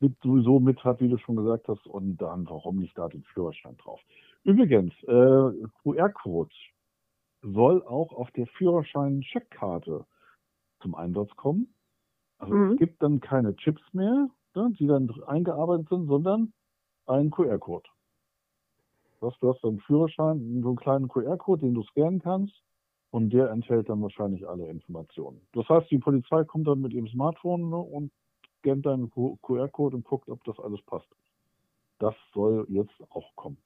mit, 0.00 0.16
sowieso 0.22 0.60
mit 0.60 0.82
hat, 0.84 1.00
wie 1.02 1.08
du 1.08 1.18
schon 1.18 1.36
gesagt 1.36 1.68
hast, 1.68 1.86
und 1.86 2.16
dann 2.16 2.48
warum 2.48 2.76
nicht 2.76 2.96
da 2.96 3.08
den 3.08 3.24
Führerschein 3.24 3.76
drauf. 3.76 4.00
Übrigens, 4.44 4.94
äh, 5.02 5.68
QR-Code 5.82 6.54
soll 7.42 7.82
auch 7.82 8.12
auf 8.12 8.30
der 8.30 8.46
Führerschein-Checkkarte 8.46 10.06
zum 10.80 10.94
Einsatz 10.94 11.34
kommen. 11.36 11.72
Also 12.38 12.54
mhm. 12.54 12.72
es 12.72 12.78
gibt 12.78 13.02
dann 13.02 13.20
keine 13.20 13.54
Chips 13.56 13.82
mehr, 13.92 14.28
ne, 14.54 14.72
die 14.78 14.86
dann 14.86 15.10
eingearbeitet 15.26 15.88
sind, 15.88 16.06
sondern 16.06 16.52
einen 17.06 17.30
QR-Code. 17.30 17.88
Du 19.20 19.26
hast, 19.26 19.42
du 19.42 19.52
hast 19.52 19.64
einen 19.64 19.80
Führerschein, 19.80 20.60
so 20.62 20.68
einen 20.68 20.76
kleinen 20.76 21.08
QR-Code, 21.08 21.62
den 21.62 21.74
du 21.74 21.82
scannen 21.82 22.20
kannst 22.20 22.62
und 23.10 23.32
der 23.32 23.50
enthält 23.50 23.88
dann 23.88 24.02
wahrscheinlich 24.02 24.46
alle 24.48 24.68
Informationen. 24.68 25.40
Das 25.52 25.68
heißt, 25.68 25.90
die 25.90 25.98
Polizei 25.98 26.44
kommt 26.44 26.68
dann 26.68 26.80
mit 26.80 26.92
ihrem 26.92 27.08
Smartphone 27.08 27.70
ne, 27.70 27.76
und 27.76 28.12
scannt 28.58 28.86
deinen 28.86 29.10
QR-Code 29.10 29.96
und 29.96 30.04
guckt, 30.04 30.28
ob 30.28 30.42
das 30.44 30.58
alles 30.60 30.80
passt. 30.82 31.08
Das 31.98 32.14
soll 32.32 32.66
jetzt 32.68 32.94
auch 33.10 33.34
kommen. 33.34 33.58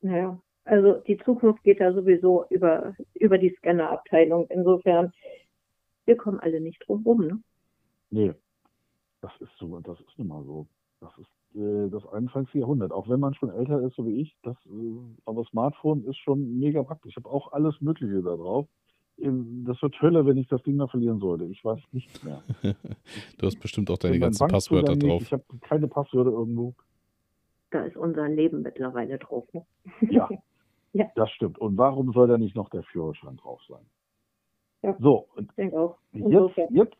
Naja, 0.00 0.40
also 0.64 0.94
die 1.06 1.18
Zukunft 1.18 1.64
geht 1.64 1.80
da 1.80 1.92
sowieso 1.92 2.44
über, 2.50 2.94
über 3.14 3.38
die 3.38 3.54
Scannerabteilung. 3.58 4.46
Insofern 4.50 5.12
wir 6.08 6.16
kommen 6.16 6.40
alle 6.40 6.60
nicht 6.60 6.82
drum 6.86 7.02
rum, 7.04 7.20
ne? 7.20 7.38
Nee, 8.10 8.34
das 9.20 9.32
ist 9.40 9.52
so, 9.58 9.78
das 9.80 10.00
ist 10.00 10.18
nun 10.18 10.28
mal 10.28 10.42
so. 10.44 10.66
Das 11.00 11.12
ist 11.18 11.54
äh, 11.54 11.90
das 11.90 12.04
21. 12.06 12.54
Jahrhundert. 12.54 12.92
Auch 12.92 13.08
wenn 13.08 13.20
man 13.20 13.34
schon 13.34 13.50
älter 13.50 13.80
ist, 13.82 13.94
so 13.94 14.06
wie 14.06 14.22
ich, 14.22 14.34
das, 14.42 14.56
äh, 14.66 14.98
aber 15.26 15.44
Smartphone 15.44 16.04
ist 16.04 16.16
schon 16.16 16.58
mega 16.58 16.82
praktisch. 16.82 17.12
Ich 17.12 17.16
habe 17.16 17.28
auch 17.28 17.52
alles 17.52 17.80
Mögliche 17.80 18.22
da 18.22 18.36
drauf. 18.36 18.66
Das 19.18 19.82
wird 19.82 20.00
Hölle, 20.00 20.24
wenn 20.26 20.36
ich 20.38 20.46
das 20.46 20.62
Ding 20.62 20.76
mal 20.76 20.86
verlieren 20.86 21.18
sollte. 21.18 21.44
Ich 21.46 21.64
weiß 21.64 21.80
nichts 21.90 22.22
mehr. 22.22 22.40
du 22.62 23.46
hast 23.46 23.58
bestimmt 23.58 23.90
auch 23.90 23.98
deine 23.98 24.20
ganzen 24.20 24.46
Passwörter 24.46 24.94
drauf. 24.96 25.22
Ich 25.22 25.32
habe 25.32 25.44
keine 25.60 25.88
Passwörter 25.88 26.30
irgendwo. 26.30 26.74
Da 27.70 27.84
ist 27.84 27.96
unser 27.96 28.28
Leben 28.28 28.62
mittlerweile 28.62 29.18
drauf. 29.18 29.44
Ne? 29.52 29.66
Ja, 30.08 30.28
ja, 30.92 31.06
das 31.16 31.30
stimmt. 31.32 31.58
Und 31.58 31.76
warum 31.76 32.12
soll 32.12 32.28
da 32.28 32.38
nicht 32.38 32.54
noch 32.54 32.70
der 32.70 32.84
Führerschein 32.84 33.36
drauf 33.36 33.60
sein? 33.68 33.84
Ja, 34.82 34.96
so, 35.00 35.26
auch. 35.74 35.98
Jetzt, 36.12 36.70
jetzt, 36.70 36.96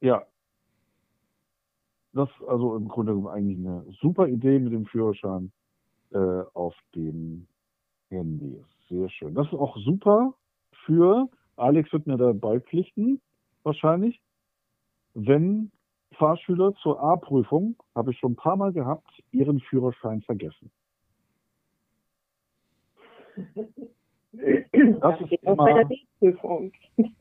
ja. 0.00 0.26
Das 2.12 2.30
ist 2.30 2.48
also 2.48 2.76
im 2.76 2.88
Grunde 2.88 3.12
genommen 3.12 3.28
eigentlich 3.28 3.58
eine 3.58 3.84
super 4.00 4.26
Idee 4.26 4.58
mit 4.58 4.72
dem 4.72 4.86
Führerschein 4.86 5.52
äh, 6.12 6.42
auf 6.54 6.74
dem 6.94 7.46
Handy. 8.08 8.64
Sehr 8.88 9.10
schön. 9.10 9.34
Das 9.34 9.46
ist 9.48 9.54
auch 9.54 9.76
super 9.76 10.32
für, 10.86 11.28
Alex 11.56 11.92
wird 11.92 12.06
mir 12.06 12.16
dabei 12.16 12.60
pflichten, 12.60 13.20
wahrscheinlich, 13.64 14.22
wenn 15.14 15.70
Fahrschüler 16.12 16.74
zur 16.76 17.02
A-Prüfung, 17.02 17.76
habe 17.94 18.12
ich 18.12 18.18
schon 18.18 18.32
ein 18.32 18.36
paar 18.36 18.56
Mal 18.56 18.72
gehabt, 18.72 19.22
ihren 19.32 19.60
Führerschein 19.60 20.22
vergessen. 20.22 20.70
Das 25.00 25.20
ist 25.20 25.46
auch 25.46 25.56
bei 25.56 25.72
der 25.72 25.84
B-Prüfung. 25.84 26.72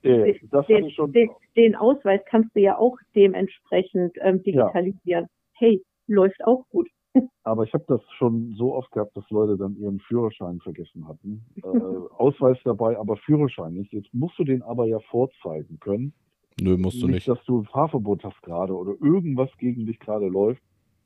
Äh, 0.03 0.33
den, 0.67 1.13
den, 1.13 1.29
den, 1.55 1.75
Ausweis 1.75 2.21
kannst 2.29 2.55
du 2.55 2.61
ja 2.61 2.77
auch 2.77 2.97
dementsprechend 3.15 4.15
ähm, 4.21 4.43
digitalisieren. 4.43 5.23
Ja. 5.23 5.29
Hey, 5.53 5.83
läuft 6.07 6.43
auch 6.45 6.65
gut. 6.69 6.87
Aber 7.43 7.63
ich 7.63 7.73
habe 7.73 7.85
das 7.87 8.01
schon 8.17 8.53
so 8.57 8.75
oft 8.75 8.91
gehabt, 8.91 9.15
dass 9.15 9.29
Leute 9.29 9.57
dann 9.57 9.75
ihren 9.77 9.99
Führerschein 9.99 10.59
vergessen 10.59 11.07
hatten. 11.07 11.45
Äh, 11.65 12.13
Ausweis 12.17 12.57
dabei, 12.63 12.97
aber 12.97 13.17
Führerschein 13.17 13.73
nicht. 13.73 13.91
Jetzt 13.91 14.13
musst 14.13 14.37
du 14.37 14.43
den 14.43 14.61
aber 14.61 14.85
ja 14.85 14.99
vorzeigen 14.99 15.79
können. 15.79 16.13
Nö, 16.61 16.77
musst 16.77 17.01
du 17.01 17.07
nicht. 17.07 17.15
Nicht, 17.15 17.27
dass 17.27 17.43
du 17.45 17.61
ein 17.61 17.65
Fahrverbot 17.65 18.23
hast 18.23 18.41
gerade 18.43 18.73
oder 18.73 18.93
irgendwas 19.01 19.49
gegen 19.57 19.85
dich 19.85 19.99
gerade 19.99 20.27
läuft 20.27 20.61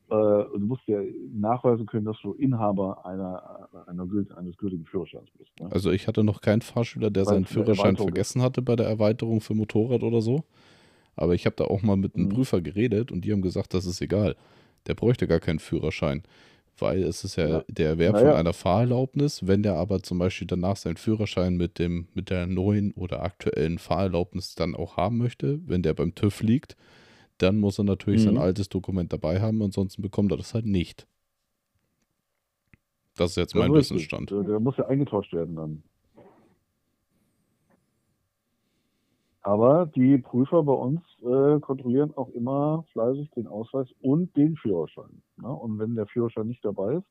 du 0.10 0.60
musst 0.60 0.88
ja 0.88 1.00
nachweisen 1.34 1.86
können, 1.86 2.06
dass 2.06 2.18
du 2.22 2.34
Inhaber 2.34 3.06
einer, 3.06 3.70
einer, 3.88 4.08
eines 4.38 4.58
gültigen 4.58 4.86
Führerscheins 4.86 5.30
bist. 5.38 5.52
Ne? 5.60 5.72
Also 5.72 5.92
ich 5.92 6.08
hatte 6.08 6.24
noch 6.24 6.42
keinen 6.42 6.62
Fahrschüler, 6.62 7.10
der 7.10 7.26
Weil 7.26 7.34
seinen 7.34 7.46
Führerschein 7.46 7.96
vergessen 7.96 8.42
hatte 8.42 8.62
bei 8.62 8.76
der 8.76 8.88
Erweiterung 8.88 9.42
für 9.42 9.54
Motorrad 9.54 10.04
oder 10.04 10.22
so. 10.22 10.44
Aber 11.16 11.36
ich 11.36 11.46
habe 11.46 11.56
da 11.56 11.66
auch 11.66 11.82
mal 11.82 11.98
mit 11.98 12.16
einem 12.16 12.26
mhm. 12.26 12.30
Prüfer 12.30 12.62
geredet 12.62 13.12
und 13.12 13.26
die 13.26 13.32
haben 13.32 13.42
gesagt, 13.42 13.74
das 13.74 13.86
ist 13.86 14.02
egal. 14.02 14.36
Der 14.88 14.96
bräuchte 14.96 15.28
gar 15.28 15.40
keinen 15.40 15.60
Führerschein. 15.60 16.24
weil 16.80 17.04
es 17.04 17.24
ist 17.24 17.36
ja, 17.36 17.48
ja. 17.48 17.64
der 17.68 17.90
Erwerb 17.90 18.14
naja. 18.14 18.30
von 18.30 18.40
einer 18.40 18.54
Fahrerlaubnis. 18.54 19.46
Wenn 19.46 19.64
der 19.64 19.76
aber 19.76 20.02
zum 20.02 20.18
Beispiel 20.18 20.48
danach 20.48 20.78
seinen 20.78 20.98
Führerschein 20.98 21.58
mit, 21.58 21.78
dem, 21.78 22.08
mit 22.14 22.30
der 22.30 22.48
neuen 22.48 22.94
oder 22.94 23.22
aktuellen 23.22 23.78
Fahrerlaubnis 23.78 24.56
dann 24.56 24.76
auch 24.76 24.98
haben 24.98 25.18
möchte, 25.18 25.60
wenn 25.68 25.82
der 25.82 25.94
beim 25.94 26.16
TÜV 26.16 26.42
liegt, 26.42 26.78
dann 27.40 27.58
muss 27.58 27.80
er 27.80 27.86
natürlich 27.86 28.22
mhm. 28.22 28.36
sein 28.36 28.38
altes 28.38 28.70
Dokument 28.70 29.12
dabei 29.12 29.42
haben, 29.42 29.62
ansonsten 29.62 30.02
bekommt 30.02 30.32
er 30.32 30.38
das 30.38 30.54
halt 30.54 30.66
nicht. 30.66 31.08
Das 33.18 33.32
ist 33.32 33.38
jetzt 33.38 33.56
das 33.56 33.60
mein 33.60 33.74
Wissensstand. 33.74 34.32
Der, 34.32 34.44
der 34.44 34.60
muss 34.60 34.78
ja 34.78 34.86
eingetauscht 34.88 35.34
werden 35.34 35.56
dann. 35.56 35.84
Aber 39.42 39.88
die 39.88 40.18
Prüfer 40.18 40.64
bei 40.64 40.74
uns 40.74 41.02
äh, 41.22 41.60
kontrollieren 41.60 42.14
auch 42.16 42.30
immer 42.30 42.86
fleißig 42.92 43.32
den 43.32 43.48
Ausweis 43.48 43.88
und 44.02 44.36
den 44.36 44.56
Führerschein. 44.58 45.22
Ne? 45.38 45.48
Und 45.48 45.80
wenn 45.80 45.96
der 45.96 46.08
Führerschein 46.08 46.48
nicht 46.48 46.64
dabei 46.64 46.96
ist, 46.96 47.08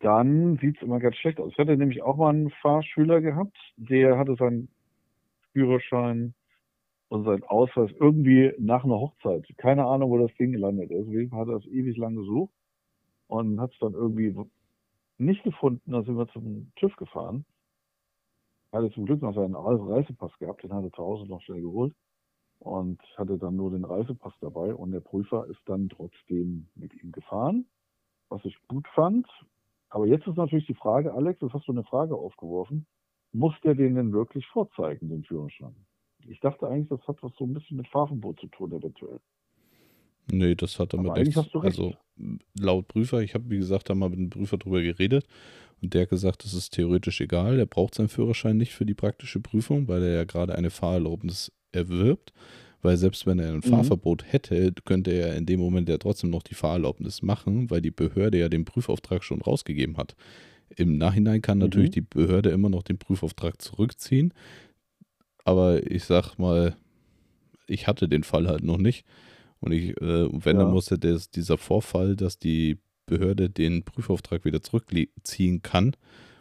dann 0.00 0.58
sieht 0.58 0.76
es 0.76 0.82
immer 0.82 0.98
ganz 0.98 1.16
schlecht 1.16 1.40
aus. 1.40 1.52
Ich 1.52 1.58
hatte 1.58 1.76
nämlich 1.76 2.02
auch 2.02 2.16
mal 2.16 2.30
einen 2.30 2.50
Fahrschüler 2.62 3.20
gehabt, 3.20 3.56
der 3.76 4.18
hatte 4.18 4.34
seinen 4.34 4.68
Führerschein 5.52 6.34
und 7.10 7.24
seinen 7.24 7.44
Ausweis 7.44 7.90
irgendwie 8.00 8.54
nach 8.58 8.84
einer 8.84 8.98
Hochzeit. 8.98 9.46
Keine 9.58 9.84
Ahnung, 9.84 10.10
wo 10.10 10.18
das 10.18 10.34
Ding 10.38 10.52
gelandet 10.52 10.90
ist. 10.90 11.06
Deswegen 11.06 11.36
hat 11.36 11.48
er 11.48 11.56
es 11.56 11.66
ewig 11.66 11.96
lang 11.98 12.16
gesucht 12.16 12.54
und 13.26 13.60
hat 13.60 13.72
es 13.72 13.78
dann 13.80 13.92
irgendwie 13.92 14.34
nicht 15.18 15.44
gefunden. 15.44 15.92
Da 15.92 16.02
sind 16.02 16.16
wir 16.16 16.28
zum 16.28 16.72
TÜV 16.76 16.96
gefahren 16.96 17.44
hatte 18.72 18.90
zum 18.92 19.06
Glück 19.06 19.22
noch 19.22 19.34
seinen 19.34 19.54
Reisepass 19.54 20.36
gehabt, 20.38 20.62
den 20.62 20.72
hatte 20.72 20.88
er 20.88 20.92
zu 20.92 21.02
Hause 21.02 21.26
noch 21.26 21.42
schnell 21.42 21.60
geholt 21.60 21.94
und 22.58 23.00
hatte 23.16 23.38
dann 23.38 23.56
nur 23.56 23.70
den 23.70 23.84
Reisepass 23.84 24.34
dabei 24.40 24.74
und 24.74 24.92
der 24.92 25.00
Prüfer 25.00 25.46
ist 25.46 25.60
dann 25.66 25.88
trotzdem 25.88 26.68
mit 26.74 26.94
ihm 27.02 27.12
gefahren, 27.12 27.66
was 28.28 28.44
ich 28.44 28.56
gut 28.68 28.86
fand. 28.94 29.26
Aber 29.88 30.06
jetzt 30.06 30.26
ist 30.26 30.36
natürlich 30.36 30.66
die 30.66 30.74
Frage, 30.74 31.12
Alex, 31.14 31.40
das 31.40 31.52
hast 31.52 31.66
du 31.66 31.72
eine 31.72 31.84
Frage 31.84 32.14
aufgeworfen, 32.14 32.86
muss 33.32 33.54
der 33.64 33.74
den 33.74 33.96
denn 33.96 34.12
wirklich 34.12 34.46
vorzeigen, 34.48 35.08
den 35.08 35.24
Führerschein? 35.24 35.74
Ich 36.28 36.40
dachte 36.40 36.68
eigentlich, 36.68 36.88
das 36.88 37.06
hat 37.08 37.22
was 37.22 37.32
so 37.38 37.44
ein 37.44 37.54
bisschen 37.54 37.76
mit 37.76 37.88
Fahrverbot 37.88 38.40
zu 38.40 38.46
tun, 38.48 38.72
eventuell. 38.72 39.20
Nee, 40.30 40.54
das 40.54 40.78
hat 40.78 40.92
damit 40.92 41.16
nichts. 41.16 41.38
Also 41.54 41.94
laut 42.58 42.88
Prüfer, 42.88 43.20
ich 43.20 43.34
habe 43.34 43.48
wie 43.50 43.58
gesagt 43.58 43.90
da 43.90 43.94
mal 43.94 44.10
mit 44.10 44.18
dem 44.18 44.30
Prüfer 44.30 44.58
drüber 44.58 44.82
geredet 44.82 45.26
und 45.82 45.94
der 45.94 46.02
hat 46.02 46.10
gesagt, 46.10 46.44
das 46.44 46.54
ist 46.54 46.70
theoretisch 46.70 47.20
egal. 47.20 47.58
Er 47.58 47.66
braucht 47.66 47.94
seinen 47.94 48.08
Führerschein 48.08 48.56
nicht 48.56 48.72
für 48.72 48.86
die 48.86 48.94
praktische 48.94 49.40
Prüfung, 49.40 49.88
weil 49.88 50.02
er 50.02 50.12
ja 50.12 50.24
gerade 50.24 50.54
eine 50.54 50.70
Fahrerlaubnis 50.70 51.52
erwirbt. 51.72 52.32
Weil 52.82 52.96
selbst 52.96 53.26
wenn 53.26 53.38
er 53.38 53.48
ein 53.50 53.56
mhm. 53.56 53.62
Fahrverbot 53.62 54.24
hätte, 54.32 54.72
könnte 54.84 55.10
er 55.10 55.36
in 55.36 55.46
dem 55.46 55.60
Moment 55.60 55.88
ja 55.88 55.98
trotzdem 55.98 56.30
noch 56.30 56.42
die 56.42 56.54
Fahrerlaubnis 56.54 57.22
machen, 57.22 57.70
weil 57.70 57.82
die 57.82 57.90
Behörde 57.90 58.38
ja 58.38 58.48
den 58.48 58.64
Prüfauftrag 58.64 59.22
schon 59.22 59.42
rausgegeben 59.42 59.96
hat. 59.96 60.16
Im 60.76 60.96
Nachhinein 60.98 61.42
kann 61.42 61.58
natürlich 61.58 61.90
mhm. 61.90 61.94
die 61.94 62.00
Behörde 62.02 62.50
immer 62.50 62.70
noch 62.70 62.82
den 62.82 62.98
Prüfauftrag 62.98 63.60
zurückziehen. 63.60 64.32
Aber 65.44 65.90
ich 65.90 66.04
sag 66.04 66.38
mal, 66.38 66.76
ich 67.66 67.86
hatte 67.86 68.08
den 68.08 68.24
Fall 68.24 68.48
halt 68.48 68.64
noch 68.64 68.78
nicht. 68.78 69.04
Und 69.60 69.72
ich, 69.72 69.90
äh, 70.00 70.28
wenn, 70.30 70.56
ja. 70.56 70.64
dann 70.64 70.72
musste 70.72 70.98
das, 70.98 71.30
dieser 71.30 71.58
Vorfall, 71.58 72.16
dass 72.16 72.38
die 72.38 72.78
Behörde 73.06 73.50
den 73.50 73.82
Prüfauftrag 73.82 74.44
wieder 74.44 74.62
zurückziehen 74.62 75.62
kann, 75.62 75.94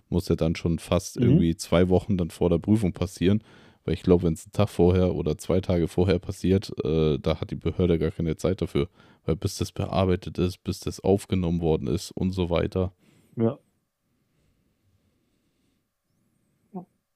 muss 0.09 0.29
er 0.29 0.35
dann 0.35 0.55
schon 0.55 0.79
fast 0.79 1.19
mhm. 1.19 1.25
irgendwie 1.25 1.55
zwei 1.55 1.89
Wochen 1.89 2.17
dann 2.17 2.29
vor 2.29 2.49
der 2.49 2.59
Prüfung 2.59 2.93
passieren. 2.93 3.43
Weil 3.85 3.93
ich 3.93 4.03
glaube, 4.03 4.23
wenn 4.23 4.33
es 4.33 4.45
einen 4.45 4.51
Tag 4.51 4.69
vorher 4.69 5.15
oder 5.15 5.37
zwei 5.37 5.61
Tage 5.61 5.87
vorher 5.87 6.19
passiert, 6.19 6.71
äh, 6.83 7.17
da 7.17 7.39
hat 7.39 7.51
die 7.51 7.55
Behörde 7.55 7.97
gar 7.97 8.11
keine 8.11 8.35
Zeit 8.37 8.61
dafür. 8.61 8.89
Weil 9.25 9.35
bis 9.35 9.57
das 9.57 9.71
bearbeitet 9.71 10.37
ist, 10.37 10.63
bis 10.63 10.79
das 10.79 10.99
aufgenommen 10.99 11.61
worden 11.61 11.87
ist 11.87 12.11
und 12.11 12.31
so 12.31 12.49
weiter. 12.49 12.93
Ja. 13.35 13.57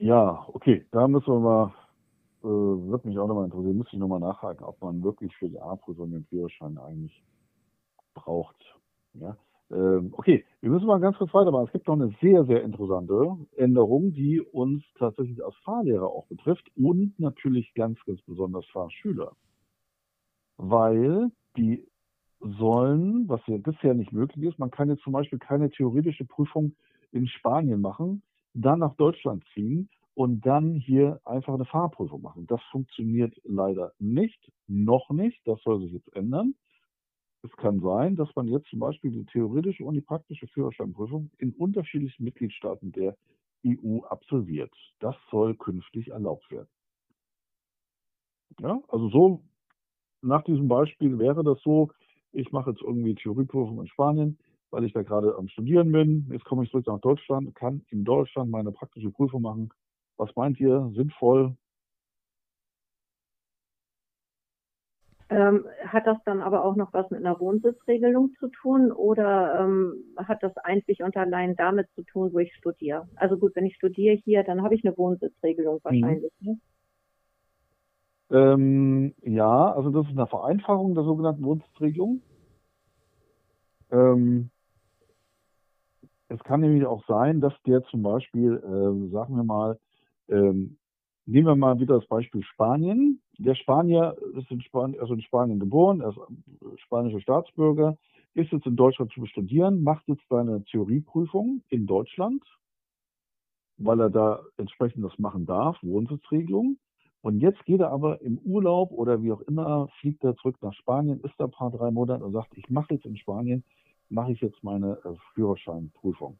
Ja, 0.03 0.45
okay, 0.51 0.85
da 0.91 1.07
müssen 1.07 1.27
wir 1.33 1.39
mal 1.39 1.73
äh, 2.43 2.47
wird 2.47 3.05
mich 3.05 3.17
auch 3.17 3.27
nochmal 3.27 3.45
interessieren, 3.45 3.77
muss 3.77 3.87
ich 3.93 3.97
nochmal 3.99 4.19
nachhaken, 4.19 4.65
ob 4.65 4.81
man 4.81 5.01
wirklich 5.01 5.33
für 5.37 5.47
die 5.47 5.61
A-Prüfung 5.61 6.11
den 6.11 6.25
Führerschein 6.25 6.77
eigentlich 6.77 7.23
braucht. 8.13 8.57
Ja? 9.13 9.37
Ähm, 9.71 10.13
okay, 10.17 10.43
wir 10.59 10.71
müssen 10.71 10.87
mal 10.87 10.99
ganz 10.99 11.17
kurz 11.17 11.33
weitermachen. 11.33 11.67
Es 11.67 11.71
gibt 11.71 11.87
noch 11.87 11.93
eine 11.93 12.13
sehr, 12.21 12.43
sehr 12.43 12.63
interessante 12.63 13.37
Änderung, 13.55 14.11
die 14.11 14.41
uns 14.41 14.83
tatsächlich 14.99 15.41
als 15.41 15.55
Fahrlehrer 15.63 16.07
auch 16.07 16.25
betrifft 16.27 16.69
und 16.75 17.17
natürlich 17.17 17.73
ganz, 17.73 17.97
ganz 18.05 18.21
besonders 18.23 18.65
Fahrschüler. 18.73 19.31
Weil 20.57 21.31
die 21.55 21.87
sollen, 22.41 23.29
was 23.29 23.39
ja 23.47 23.55
bisher 23.55 23.93
nicht 23.93 24.11
möglich 24.11 24.43
ist, 24.43 24.59
man 24.59 24.69
kann 24.69 24.89
jetzt 24.89 25.03
zum 25.03 25.13
Beispiel 25.13 25.39
keine 25.39 25.69
theoretische 25.69 26.25
Prüfung 26.25 26.75
in 27.13 27.25
Spanien 27.27 27.79
machen, 27.79 28.21
dann 28.53 28.79
nach 28.79 28.95
Deutschland 28.95 29.43
ziehen 29.53 29.89
und 30.15 30.45
dann 30.45 30.75
hier 30.75 31.19
einfach 31.25 31.53
eine 31.53 31.65
Fahrprüfung 31.65 32.21
machen. 32.21 32.47
Das 32.47 32.61
funktioniert 32.71 33.35
leider 33.43 33.93
nicht, 33.99 34.51
noch 34.67 35.09
nicht. 35.09 35.41
Das 35.45 35.61
soll 35.63 35.81
sich 35.81 35.93
jetzt 35.93 36.15
ändern. 36.15 36.55
Es 37.43 37.51
kann 37.57 37.81
sein, 37.81 38.15
dass 38.15 38.33
man 38.35 38.47
jetzt 38.47 38.69
zum 38.69 38.79
Beispiel 38.79 39.11
die 39.11 39.25
theoretische 39.25 39.83
und 39.83 39.95
die 39.95 40.01
praktische 40.01 40.47
Führerscheinprüfung 40.47 41.29
in 41.39 41.51
unterschiedlichen 41.53 42.23
Mitgliedstaaten 42.23 42.91
der 42.91 43.17
EU 43.65 43.99
absolviert. 44.05 44.73
Das 44.99 45.15
soll 45.29 45.55
künftig 45.55 46.09
erlaubt 46.09 46.49
werden. 46.51 46.69
Ja, 48.59 48.81
also 48.87 49.09
so 49.09 49.43
nach 50.21 50.43
diesem 50.43 50.67
Beispiel 50.67 51.19
wäre 51.19 51.43
das 51.43 51.61
so, 51.63 51.91
ich 52.31 52.51
mache 52.51 52.71
jetzt 52.71 52.81
irgendwie 52.81 53.15
Theorieprüfung 53.15 53.79
in 53.81 53.87
Spanien, 53.87 54.37
weil 54.73 54.83
ich 54.83 54.91
da 54.93 55.03
gerade 55.03 55.35
am 55.37 55.47
Studieren 55.47 55.91
bin. 55.91 56.27
Jetzt 56.31 56.43
komme 56.43 56.63
ich 56.65 56.71
zurück 56.71 56.87
nach 56.87 56.99
Deutschland, 56.99 57.55
kann 57.55 57.85
in 57.89 58.03
Deutschland 58.03 58.51
meine 58.51 58.71
praktische 58.71 59.11
Prüfung 59.11 59.41
machen 59.41 59.69
was 60.17 60.35
meint 60.35 60.59
ihr, 60.59 60.91
sinnvoll? 60.95 61.55
Ähm, 65.29 65.65
hat 65.85 66.05
das 66.05 66.17
dann 66.25 66.41
aber 66.41 66.63
auch 66.63 66.75
noch 66.75 66.93
was 66.93 67.09
mit 67.09 67.19
einer 67.19 67.39
Wohnsitzregelung 67.39 68.33
zu 68.39 68.49
tun 68.49 68.91
oder 68.91 69.61
ähm, 69.61 70.03
hat 70.17 70.43
das 70.43 70.55
einzig 70.57 71.01
und 71.01 71.17
allein 71.17 71.55
damit 71.55 71.89
zu 71.95 72.03
tun, 72.03 72.31
wo 72.33 72.39
ich 72.39 72.53
studiere? 72.55 73.07
Also 73.15 73.37
gut, 73.37 73.55
wenn 73.55 73.65
ich 73.65 73.75
studiere 73.75 74.15
hier, 74.15 74.43
dann 74.43 74.61
habe 74.61 74.75
ich 74.75 74.85
eine 74.85 74.95
Wohnsitzregelung 74.95 75.75
mhm. 75.75 75.83
wahrscheinlich. 75.83 76.31
Mhm. 76.39 76.49
Ne? 76.49 76.59
Ähm, 78.29 79.15
ja, 79.21 79.71
also 79.73 79.89
das 79.89 80.05
ist 80.05 80.17
eine 80.17 80.27
Vereinfachung 80.27 80.93
der 80.93 81.03
sogenannten 81.03 81.43
Wohnsitzregelung. 81.43 82.21
Ähm, 83.91 84.49
es 86.33 86.43
kann 86.43 86.61
nämlich 86.61 86.85
auch 86.85 87.03
sein, 87.07 87.41
dass 87.41 87.53
der 87.65 87.83
zum 87.83 88.01
Beispiel, 88.01 88.55
äh, 88.55 89.11
sagen 89.11 89.35
wir 89.35 89.43
mal, 89.43 89.79
ähm, 90.29 90.77
nehmen 91.25 91.47
wir 91.47 91.55
mal 91.55 91.79
wieder 91.79 91.99
das 91.99 92.07
Beispiel 92.07 92.43
Spanien. 92.43 93.21
Der 93.37 93.55
Spanier 93.55 94.15
ist 94.35 94.49
in 94.49 94.61
Spanien, 94.61 94.99
also 94.99 95.13
in 95.13 95.21
Spanien 95.21 95.59
geboren, 95.59 96.01
er 96.01 96.09
ist 96.09 96.81
spanischer 96.81 97.21
Staatsbürger, 97.21 97.97
ist 98.33 98.51
jetzt 98.51 98.65
in 98.65 98.75
Deutschland 98.75 99.11
zu 99.11 99.25
studieren, 99.25 99.83
macht 99.83 100.07
jetzt 100.07 100.23
seine 100.27 100.63
Theorieprüfung 100.63 101.61
in 101.69 101.85
Deutschland, 101.85 102.43
weil 103.77 103.99
er 103.99 104.09
da 104.09 104.41
entsprechend 104.57 105.03
das 105.05 105.17
machen 105.19 105.45
darf, 105.45 105.77
Wohnsitzregelung. 105.83 106.77
Und 107.21 107.39
jetzt 107.39 107.63
geht 107.65 107.79
er 107.79 107.91
aber 107.91 108.21
im 108.21 108.37
Urlaub 108.39 108.91
oder 108.91 109.21
wie 109.21 109.31
auch 109.31 109.41
immer, 109.41 109.87
fliegt 109.99 110.23
er 110.23 110.35
zurück 110.35 110.57
nach 110.61 110.73
Spanien, 110.73 111.21
ist 111.21 111.35
da 111.37 111.45
ein 111.45 111.51
paar 111.51 111.71
drei 111.71 111.89
Monate 111.91 112.25
und 112.25 112.33
sagt, 112.33 112.57
ich 112.57 112.69
mache 112.69 112.95
jetzt 112.95 113.05
in 113.05 113.15
Spanien, 113.17 113.63
mache 114.13 114.31
ich 114.31 114.41
jetzt 114.41 114.63
meine 114.63 114.97
äh, 115.03 115.15
Führerscheinprüfung. 115.33 116.39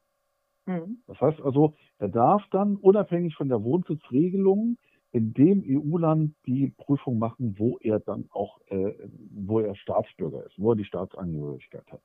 Mhm. 0.66 1.00
Das 1.08 1.20
heißt 1.20 1.42
also, 1.42 1.76
er 1.98 2.10
darf 2.10 2.44
dann 2.52 2.78
unabhängig 2.78 3.36
von 3.36 3.50
der 3.50 3.64
Wohnsitzregelung 3.64 4.78
in 5.12 5.34
dem 5.34 5.64
EU-Land 5.66 6.36
die 6.46 6.74
Prüfung 6.78 7.20
machen, 7.20 7.56
wo 7.60 7.78
er 7.80 8.00
dann 8.00 8.30
auch, 8.32 8.60
äh, 8.68 8.94
wo 9.32 9.60
er 9.60 9.76
Staatsbürger 9.76 10.46
ist, 10.46 10.58
wo 10.58 10.72
er 10.72 10.76
die 10.76 10.86
Staatsangehörigkeit 10.86 11.86
hat. 11.92 12.02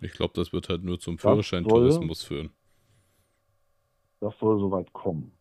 Ich 0.00 0.12
glaube, 0.12 0.32
das 0.34 0.52
wird 0.52 0.68
halt 0.68 0.84
nur 0.84 0.98
zum 0.98 1.18
Führerscheintourismus 1.18 2.22
führen. 2.22 2.50
Das 4.20 4.34
soll 4.38 4.58
soweit 4.60 4.92
kommen. 4.92 5.32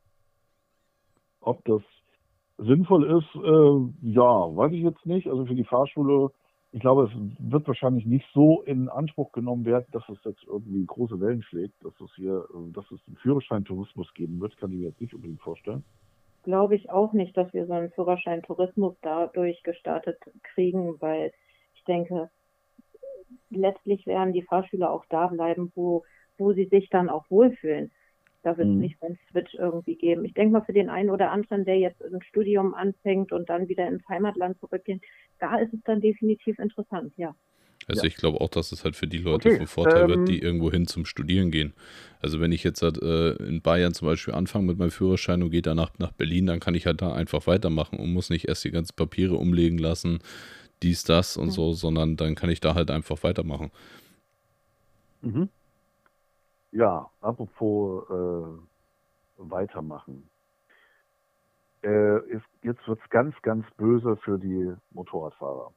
Ob 1.42 1.64
das 1.66 1.82
sinnvoll 2.58 3.06
ist, 3.06 3.36
äh, 3.36 4.12
ja, 4.12 4.56
weiß 4.56 4.74
ich 4.74 4.82
jetzt 4.82 5.06
nicht. 5.06 5.28
Also 5.28 5.46
für 5.46 5.56
die 5.56 5.64
Fahrschule 5.64 6.32
ich 6.72 6.82
glaube, 6.82 7.04
es 7.06 7.12
wird 7.40 7.68
wahrscheinlich 7.68 8.06
nicht 8.06 8.26
so 8.34 8.62
in 8.62 8.90
Anspruch 8.90 9.32
genommen 9.32 9.66
werden, 9.66 9.86
dass 9.92 10.08
es 10.10 10.18
jetzt 10.26 10.44
irgendwie 10.46 10.86
große 10.86 11.20
Wellen 11.20 11.42
schlägt, 11.42 11.74
dass 11.84 11.94
es 12.02 12.14
hier, 12.16 12.46
dass 12.74 12.86
es 12.92 13.00
einen 13.08 13.18
Führerscheintourismus 13.18 14.14
geben 14.14 14.40
wird, 14.42 14.58
kann 14.58 14.72
ich 14.72 14.78
mir 14.78 14.88
jetzt 14.90 15.02
nicht 15.02 15.14
unbedingt 15.14 15.42
vorstellen. 15.42 15.84
Glaube 16.44 16.76
ich 16.76 16.90
auch 16.90 17.14
nicht, 17.14 17.36
dass 17.36 17.54
wir 17.54 17.66
so 17.68 17.74
einen 17.74 17.92
Führerscheintourismus 17.92 18.96
dadurch 19.02 19.64
gestartet 19.64 20.20
kriegen, 20.44 21.00
weil 21.00 21.32
ich 21.76 21.84
denke, 21.86 22.30
letztlich 23.50 24.06
werden 24.06 24.34
die 24.34 24.44
Fahrschüler 24.44 24.92
auch 24.92 25.06
da 25.10 25.28
bleiben, 25.28 25.72
wo, 25.76 26.04
wo 26.38 26.54
sie 26.54 26.66
sich 26.66 26.90
dann 26.90 27.10
auch 27.10 27.30
wohlfühlen. 27.30 27.92
Da 28.48 28.58
wird 28.58 28.70
es 28.70 28.76
mhm. 28.76 28.80
nicht 28.80 28.98
so 29.02 29.08
einen 29.08 29.20
Switch 29.30 29.54
irgendwie 29.56 29.96
geben. 29.98 30.24
Ich 30.24 30.34
denke 30.34 30.54
mal, 30.54 30.62
für 30.62 30.72
den 30.72 30.90
einen 30.90 31.10
oder 31.10 31.32
anderen, 31.32 31.66
der 31.66 31.80
jetzt 31.80 32.02
ein 32.02 32.22
Studium 32.22 32.76
anfängt 32.76 33.34
und 33.34 33.50
dann 33.50 33.68
wieder 33.68 33.86
ins 33.86 34.08
Heimatland 34.08 34.58
zurückgeht, 34.62 35.02
da 35.40 35.58
ist 35.58 35.74
es 35.74 35.82
dann 35.84 36.00
definitiv 36.00 36.58
interessant, 36.58 37.12
ja. 37.18 37.36
Also 37.88 38.04
ja. 38.04 38.08
ich 38.08 38.16
glaube 38.16 38.40
auch, 38.40 38.48
dass 38.48 38.72
es 38.72 38.86
halt 38.86 38.96
für 38.96 39.06
die 39.06 39.18
Leute 39.18 39.50
okay, 39.50 39.58
von 39.58 39.68
Vorteil 39.68 40.04
ähm, 40.04 40.08
wird, 40.08 40.30
die 40.30 40.40
irgendwo 40.40 40.72
hin 40.72 40.88
zum 40.88 41.04
Studieren 41.04 41.52
gehen. 41.52 41.74
Also 42.22 42.40
wenn 42.40 42.54
ich 42.54 42.64
jetzt 42.64 42.82
halt, 42.82 43.02
äh, 43.02 43.32
in 43.34 43.62
Bayern 43.62 43.94
zum 43.94 44.08
Beispiel 44.08 44.34
anfange 44.34 44.66
mit 44.66 44.78
meinem 44.78 44.92
Führerschein 44.92 45.44
und 45.44 45.52
gehe 45.52 45.62
danach 45.62 45.92
nach 45.98 46.14
Berlin, 46.14 46.46
dann 46.46 46.62
kann 46.62 46.74
ich 46.74 46.86
halt 46.86 47.02
da 47.02 47.12
einfach 47.12 47.48
weitermachen 47.48 48.00
und 48.00 48.14
muss 48.14 48.30
nicht 48.30 48.48
erst 48.48 48.64
die 48.64 48.72
ganzen 48.72 48.96
Papiere 48.96 49.36
umlegen 49.36 49.78
lassen, 49.78 50.20
dies, 50.84 51.04
das 51.04 51.36
und 51.36 51.48
mhm. 51.48 51.52
so, 51.52 51.74
sondern 51.74 52.16
dann 52.16 52.36
kann 52.36 52.50
ich 52.50 52.62
da 52.62 52.76
halt 52.76 52.92
einfach 52.92 53.24
weitermachen. 53.24 53.72
Mhm. 55.22 55.50
Ja, 56.78 57.10
apropos 57.22 58.08
äh, 58.08 59.42
weitermachen. 59.50 60.30
Äh, 61.82 62.20
ist, 62.30 62.46
jetzt 62.62 62.88
wird 62.88 63.00
es 63.04 63.10
ganz, 63.10 63.34
ganz 63.42 63.66
böse 63.78 64.16
für 64.18 64.38
die 64.38 64.76
Motorradfahrer 64.92 65.74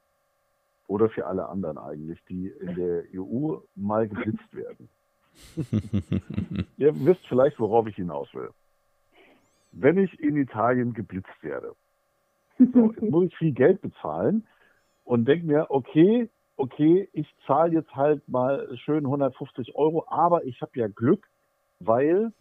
oder 0.85 1.09
für 1.09 1.25
alle 1.25 1.49
anderen 1.49 1.79
eigentlich, 1.79 2.23
die 2.25 2.49
in 2.49 2.75
der 2.75 3.05
EU 3.15 3.61
mal 3.73 4.07
geblitzt 4.07 4.53
werden. 4.53 4.89
Ihr 6.77 6.93
wisst 7.03 7.25
vielleicht, 7.27 7.59
worauf 7.59 7.87
ich 7.87 7.95
hinaus 7.95 8.31
will. 8.35 8.51
Wenn 9.71 9.97
ich 9.97 10.19
in 10.19 10.35
Italien 10.35 10.93
geblitzt 10.93 11.41
werde, 11.41 11.75
so, 12.59 12.91
jetzt 12.91 13.01
muss 13.01 13.25
ich 13.25 13.37
viel 13.37 13.53
Geld 13.53 13.81
bezahlen 13.81 14.47
und 15.03 15.25
denke 15.27 15.47
mir, 15.47 15.65
okay, 15.69 16.29
okay, 16.61 17.09
ich 17.13 17.27
zahle 17.47 17.73
jetzt 17.73 17.95
halt 17.95 18.27
mal 18.27 18.77
schön 18.77 19.05
150 19.05 19.75
Euro, 19.75 20.05
aber 20.07 20.45
ich 20.45 20.61
habe 20.61 20.71
ja 20.75 20.87
Glück, 20.87 21.27
weil 21.79 22.31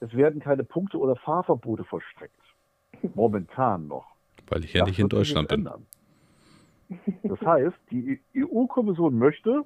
es 0.00 0.14
werden 0.14 0.40
keine 0.40 0.64
Punkte 0.64 0.98
oder 0.98 1.16
Fahrverbote 1.16 1.84
vollstreckt. 1.84 2.38
Momentan 3.14 3.88
noch. 3.88 4.06
Weil 4.48 4.64
ich 4.64 4.74
ja 4.74 4.80
das 4.80 4.90
nicht 4.90 4.98
in 4.98 5.08
Deutschland 5.08 5.48
bin. 5.48 5.60
Ändern. 5.60 5.86
Das 7.22 7.40
heißt, 7.40 7.76
die 7.90 8.20
EU-Kommission 8.36 9.18
möchte, 9.18 9.64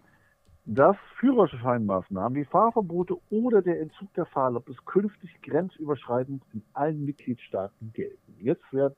dass 0.64 0.96
Führerscheinmaßnahmen 1.18 2.38
wie 2.38 2.44
Fahrverbote 2.44 3.16
oder 3.30 3.62
der 3.62 3.80
Entzug 3.80 4.12
der 4.14 4.26
Fahrerlaubnis 4.26 4.76
künftig 4.84 5.30
grenzüberschreitend 5.42 6.42
in 6.52 6.62
allen 6.74 7.04
Mitgliedstaaten 7.04 7.92
gelten. 7.92 8.34
Jetzt 8.38 8.72
werden, 8.72 8.94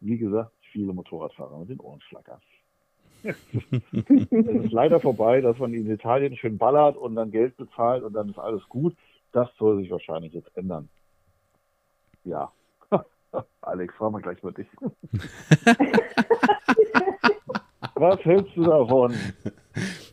wie 0.00 0.18
gesagt, 0.18 0.52
viele 0.72 0.92
Motorradfahrer 0.92 1.58
mit 1.58 1.70
den 1.70 1.80
Ohren 1.80 2.00
schlackern. 2.02 2.40
Es 3.26 4.64
ist 4.64 4.72
leider 4.72 5.00
vorbei, 5.00 5.40
dass 5.40 5.58
man 5.58 5.74
in 5.74 5.90
Italien 5.90 6.36
schön 6.36 6.58
ballert 6.58 6.96
und 6.96 7.16
dann 7.16 7.30
Geld 7.30 7.56
bezahlt 7.56 8.02
und 8.02 8.12
dann 8.12 8.28
ist 8.30 8.38
alles 8.38 8.62
gut. 8.68 8.94
Das 9.32 9.48
soll 9.58 9.78
sich 9.78 9.90
wahrscheinlich 9.90 10.32
jetzt 10.32 10.56
ändern. 10.56 10.88
Ja. 12.24 12.52
Alex, 13.60 13.94
fragen 13.94 14.14
wir 14.14 14.20
gleich 14.20 14.42
mal 14.42 14.52
dich. 14.52 14.68
Was 17.94 18.22
hältst 18.24 18.54
du 18.56 18.62
davon? 18.62 19.14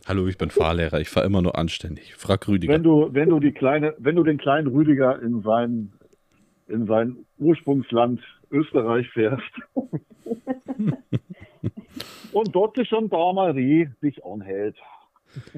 Hallo, 0.06 0.26
ich 0.26 0.38
bin 0.38 0.50
Fahrlehrer. 0.50 1.00
Ich 1.00 1.10
fahre 1.10 1.26
immer 1.26 1.42
nur 1.42 1.56
anständig. 1.58 2.14
Frag 2.14 2.48
Rüdiger. 2.48 2.72
Wenn 2.72 2.82
du, 2.82 3.12
wenn 3.12 3.28
du 3.28 3.40
die 3.40 3.52
kleine, 3.52 3.94
wenn 3.98 4.16
du 4.16 4.22
den 4.22 4.38
kleinen 4.38 4.68
Rüdiger 4.68 5.20
in 5.20 5.42
sein, 5.42 5.92
in 6.66 6.86
sein 6.86 7.26
Ursprungsland 7.38 8.20
Österreich 8.50 9.08
fährst 9.10 9.42
und 12.34 12.54
dort 12.54 12.76
die 12.76 12.82
Gendarmerie 12.82 13.90
dich 14.02 14.24
anhält. 14.24 14.76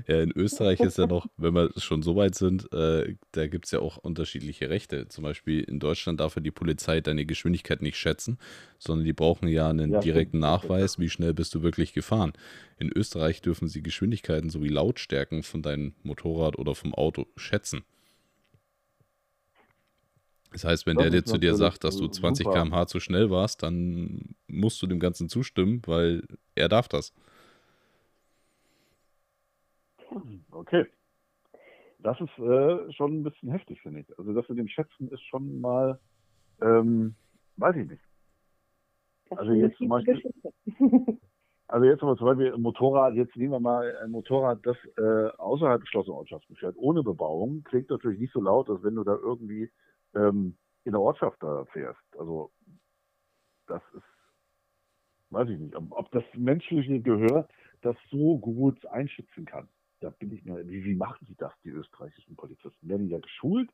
Ja, 0.06 0.22
in 0.22 0.32
Österreich 0.32 0.80
ist 0.80 0.98
ja 0.98 1.06
noch, 1.06 1.26
wenn 1.36 1.54
wir 1.54 1.70
schon 1.76 2.02
so 2.02 2.16
weit 2.16 2.34
sind, 2.34 2.72
äh, 2.72 3.14
da 3.32 3.46
gibt 3.46 3.66
es 3.66 3.72
ja 3.72 3.80
auch 3.80 3.98
unterschiedliche 3.98 4.70
Rechte. 4.70 5.08
Zum 5.08 5.24
Beispiel 5.24 5.62
in 5.62 5.80
Deutschland 5.80 6.20
darf 6.20 6.36
ja 6.36 6.42
die 6.42 6.50
Polizei 6.50 7.00
deine 7.00 7.26
Geschwindigkeit 7.26 7.82
nicht 7.82 7.98
schätzen, 7.98 8.38
sondern 8.78 9.04
die 9.04 9.12
brauchen 9.12 9.48
ja 9.48 9.68
einen 9.68 9.92
ja, 9.92 10.00
direkten 10.00 10.38
Nachweis, 10.38 10.98
wie 10.98 11.10
schnell 11.10 11.34
bist 11.34 11.54
du 11.54 11.62
wirklich 11.62 11.92
gefahren. 11.92 12.32
In 12.78 12.90
Österreich 12.90 13.42
dürfen 13.42 13.68
sie 13.68 13.82
Geschwindigkeiten 13.82 14.50
sowie 14.50 14.68
Lautstärken 14.68 15.42
von 15.42 15.62
deinem 15.62 15.94
Motorrad 16.02 16.58
oder 16.58 16.74
vom 16.74 16.94
Auto 16.94 17.26
schätzen. 17.36 17.84
Das 20.52 20.64
heißt, 20.64 20.86
wenn 20.86 20.96
das 20.96 21.04
der 21.04 21.10
dir 21.10 21.24
zu 21.24 21.38
dir 21.38 21.54
sagt, 21.54 21.84
dass 21.84 21.96
du 21.96 22.08
20 22.08 22.46
km/h 22.46 22.86
zu 22.86 23.00
schnell 23.00 23.30
warst, 23.30 23.62
dann 23.62 24.34
musst 24.46 24.80
du 24.82 24.86
dem 24.86 25.00
Ganzen 25.00 25.28
zustimmen, 25.28 25.82
weil 25.86 26.22
er 26.54 26.68
darf 26.68 26.88
das. 26.88 27.12
Okay. 30.50 30.86
Das 31.98 32.20
ist 32.20 32.38
äh, 32.38 32.92
schon 32.92 33.20
ein 33.20 33.22
bisschen 33.22 33.50
heftig, 33.50 33.80
finde 33.80 34.00
ich. 34.00 34.18
Also 34.18 34.32
das 34.32 34.48
mit 34.48 34.58
dem 34.58 34.68
Schätzen 34.68 35.08
ist 35.08 35.22
schon 35.22 35.60
mal, 35.60 35.98
ähm, 36.60 37.14
weiß 37.56 37.76
ich 37.76 37.88
nicht. 37.88 38.02
Das 39.30 39.38
also 39.40 39.52
jetzt 39.54 39.76
zum 39.78 39.88
Beispiel, 39.88 40.22
also 41.68 41.84
jetzt 41.84 42.02
aber 42.02 42.16
zum 42.16 42.26
Beispiel 42.26 42.54
ein 42.54 42.62
Motorrad, 42.62 43.14
jetzt 43.14 43.36
nehmen 43.36 43.52
wir 43.52 43.60
mal 43.60 43.96
ein 44.02 44.10
Motorrad, 44.10 44.64
das 44.64 44.76
äh, 44.98 45.28
außerhalb 45.36 45.80
geschlossener 45.80 46.16
Ortschaften 46.16 46.54
fährt, 46.56 46.76
ohne 46.78 47.02
Bebauung, 47.02 47.64
klingt 47.64 47.90
natürlich 47.90 48.20
nicht 48.20 48.32
so 48.32 48.40
laut, 48.40 48.70
als 48.70 48.82
wenn 48.82 48.94
du 48.94 49.02
da 49.02 49.14
irgendwie 49.14 49.70
ähm, 50.14 50.56
in 50.84 50.92
der 50.92 51.00
Ortschaft 51.00 51.42
da 51.42 51.64
fährst. 51.66 52.00
Also 52.18 52.50
das 53.66 53.82
ist, 53.94 54.04
weiß 55.30 55.48
ich 55.48 55.58
nicht, 55.58 55.74
ob 55.74 56.10
das 56.12 56.24
menschliche 56.34 57.00
Gehör 57.00 57.48
das 57.82 57.96
so 58.10 58.38
gut 58.38 58.86
einschätzen 58.86 59.44
kann 59.44 59.68
da 60.00 60.10
bin 60.10 60.32
ich 60.32 60.44
mir, 60.44 60.68
wie, 60.68 60.84
wie 60.84 60.94
machen 60.94 61.26
die 61.28 61.36
das, 61.36 61.52
die 61.64 61.70
österreichischen 61.70 62.36
Polizisten? 62.36 62.88
Werden 62.88 63.06
die 63.06 63.12
da 63.12 63.18
geschult? 63.18 63.70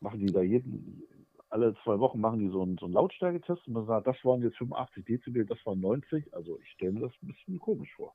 Machen 0.00 0.20
die 0.20 0.32
da 0.32 0.42
jeden, 0.42 1.02
alle 1.48 1.74
zwei 1.84 1.98
Wochen 1.98 2.20
machen 2.20 2.40
die 2.40 2.48
so 2.48 2.62
einen, 2.62 2.78
so 2.78 2.86
einen 2.86 2.94
Lautstärketest 2.94 3.66
und 3.66 3.72
man 3.72 3.86
sagt, 3.86 4.06
das 4.06 4.16
waren 4.24 4.42
jetzt 4.42 4.56
85 4.58 5.04
Dezibel, 5.04 5.44
das 5.46 5.58
waren 5.64 5.80
90. 5.80 6.32
Also 6.34 6.58
ich 6.60 6.70
stelle 6.70 6.92
mir 6.92 7.00
das 7.00 7.12
ein 7.22 7.28
bisschen 7.28 7.58
komisch 7.58 7.92
vor. 7.94 8.14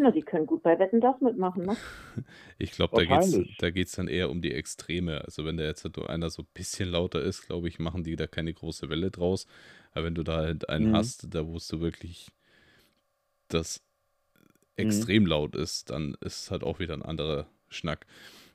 Na, 0.00 0.10
die 0.12 0.22
können 0.22 0.46
gut 0.46 0.62
bei 0.62 0.78
Wetten 0.78 1.00
das 1.00 1.20
mitmachen, 1.20 1.66
ne? 1.66 1.76
Ich 2.58 2.72
glaube, 2.72 2.96
da 2.96 3.04
geht 3.04 3.24
es 3.24 3.56
da 3.58 3.70
geht's 3.70 3.92
dann 3.92 4.08
eher 4.08 4.30
um 4.30 4.40
die 4.40 4.52
Extreme. 4.52 5.24
Also 5.24 5.44
wenn 5.44 5.56
da 5.56 5.64
jetzt 5.64 5.84
halt 5.84 5.98
einer 6.08 6.30
so 6.30 6.42
ein 6.42 6.48
bisschen 6.54 6.88
lauter 6.88 7.20
ist, 7.20 7.46
glaube 7.46 7.68
ich, 7.68 7.78
machen 7.78 8.02
die 8.02 8.16
da 8.16 8.26
keine 8.26 8.52
große 8.52 8.88
Welle 8.88 9.10
draus. 9.10 9.46
Aber 9.92 10.06
wenn 10.06 10.14
du 10.14 10.22
da 10.22 10.38
halt 10.38 10.68
einen 10.68 10.90
mhm. 10.90 10.96
hast, 10.96 11.34
da 11.34 11.46
wo 11.46 11.58
du 11.58 11.80
wirklich 11.80 12.28
das 13.48 13.80
Mhm. 14.78 14.88
extrem 14.88 15.22
mhm. 15.24 15.28
laut 15.28 15.56
ist, 15.56 15.90
dann 15.90 16.16
ist 16.20 16.42
es 16.42 16.50
halt 16.50 16.62
auch 16.62 16.78
wieder 16.78 16.94
ein 16.94 17.02
anderer 17.02 17.46
Schnack. 17.68 18.06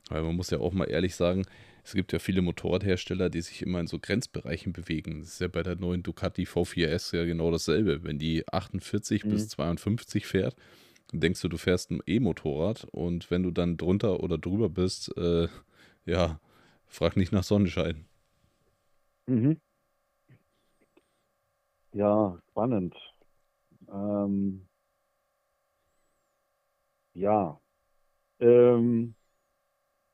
Weil 0.08 0.22
man 0.22 0.36
muss 0.36 0.50
ja 0.50 0.58
auch 0.58 0.72
mal 0.72 0.84
ehrlich 0.84 1.14
sagen, 1.14 1.46
es 1.84 1.92
gibt 1.92 2.12
ja 2.12 2.18
viele 2.18 2.42
Motorradhersteller, 2.42 3.28
die 3.28 3.42
sich 3.42 3.62
immer 3.62 3.80
in 3.80 3.86
so 3.86 3.98
Grenzbereichen 3.98 4.72
bewegen. 4.72 5.20
Das 5.20 5.34
ist 5.34 5.40
ja 5.40 5.48
bei 5.48 5.62
der 5.62 5.76
neuen 5.76 6.02
Ducati 6.02 6.44
V4S 6.44 7.16
ja 7.16 7.24
genau 7.24 7.50
dasselbe. 7.50 8.04
Wenn 8.04 8.18
die 8.18 8.46
48 8.48 9.24
mhm. 9.24 9.30
bis 9.30 9.48
52 9.50 10.26
fährt, 10.26 10.56
denkst 11.20 11.40
du, 11.42 11.48
du 11.48 11.56
fährst 11.56 11.90
ein 11.90 12.00
E-Motorrad 12.06 12.84
und 12.92 13.30
wenn 13.30 13.42
du 13.42 13.50
dann 13.50 13.76
drunter 13.76 14.20
oder 14.20 14.38
drüber 14.38 14.68
bist, 14.68 15.16
äh, 15.16 15.48
ja, 16.06 16.40
frag 16.86 17.16
nicht 17.16 17.32
nach 17.32 17.44
Sonnenschein. 17.44 18.06
Mhm. 19.26 19.60
Ja, 21.92 22.38
spannend. 22.50 22.94
Ähm, 23.88 24.66
ja. 27.14 27.60
Ähm, 28.40 29.14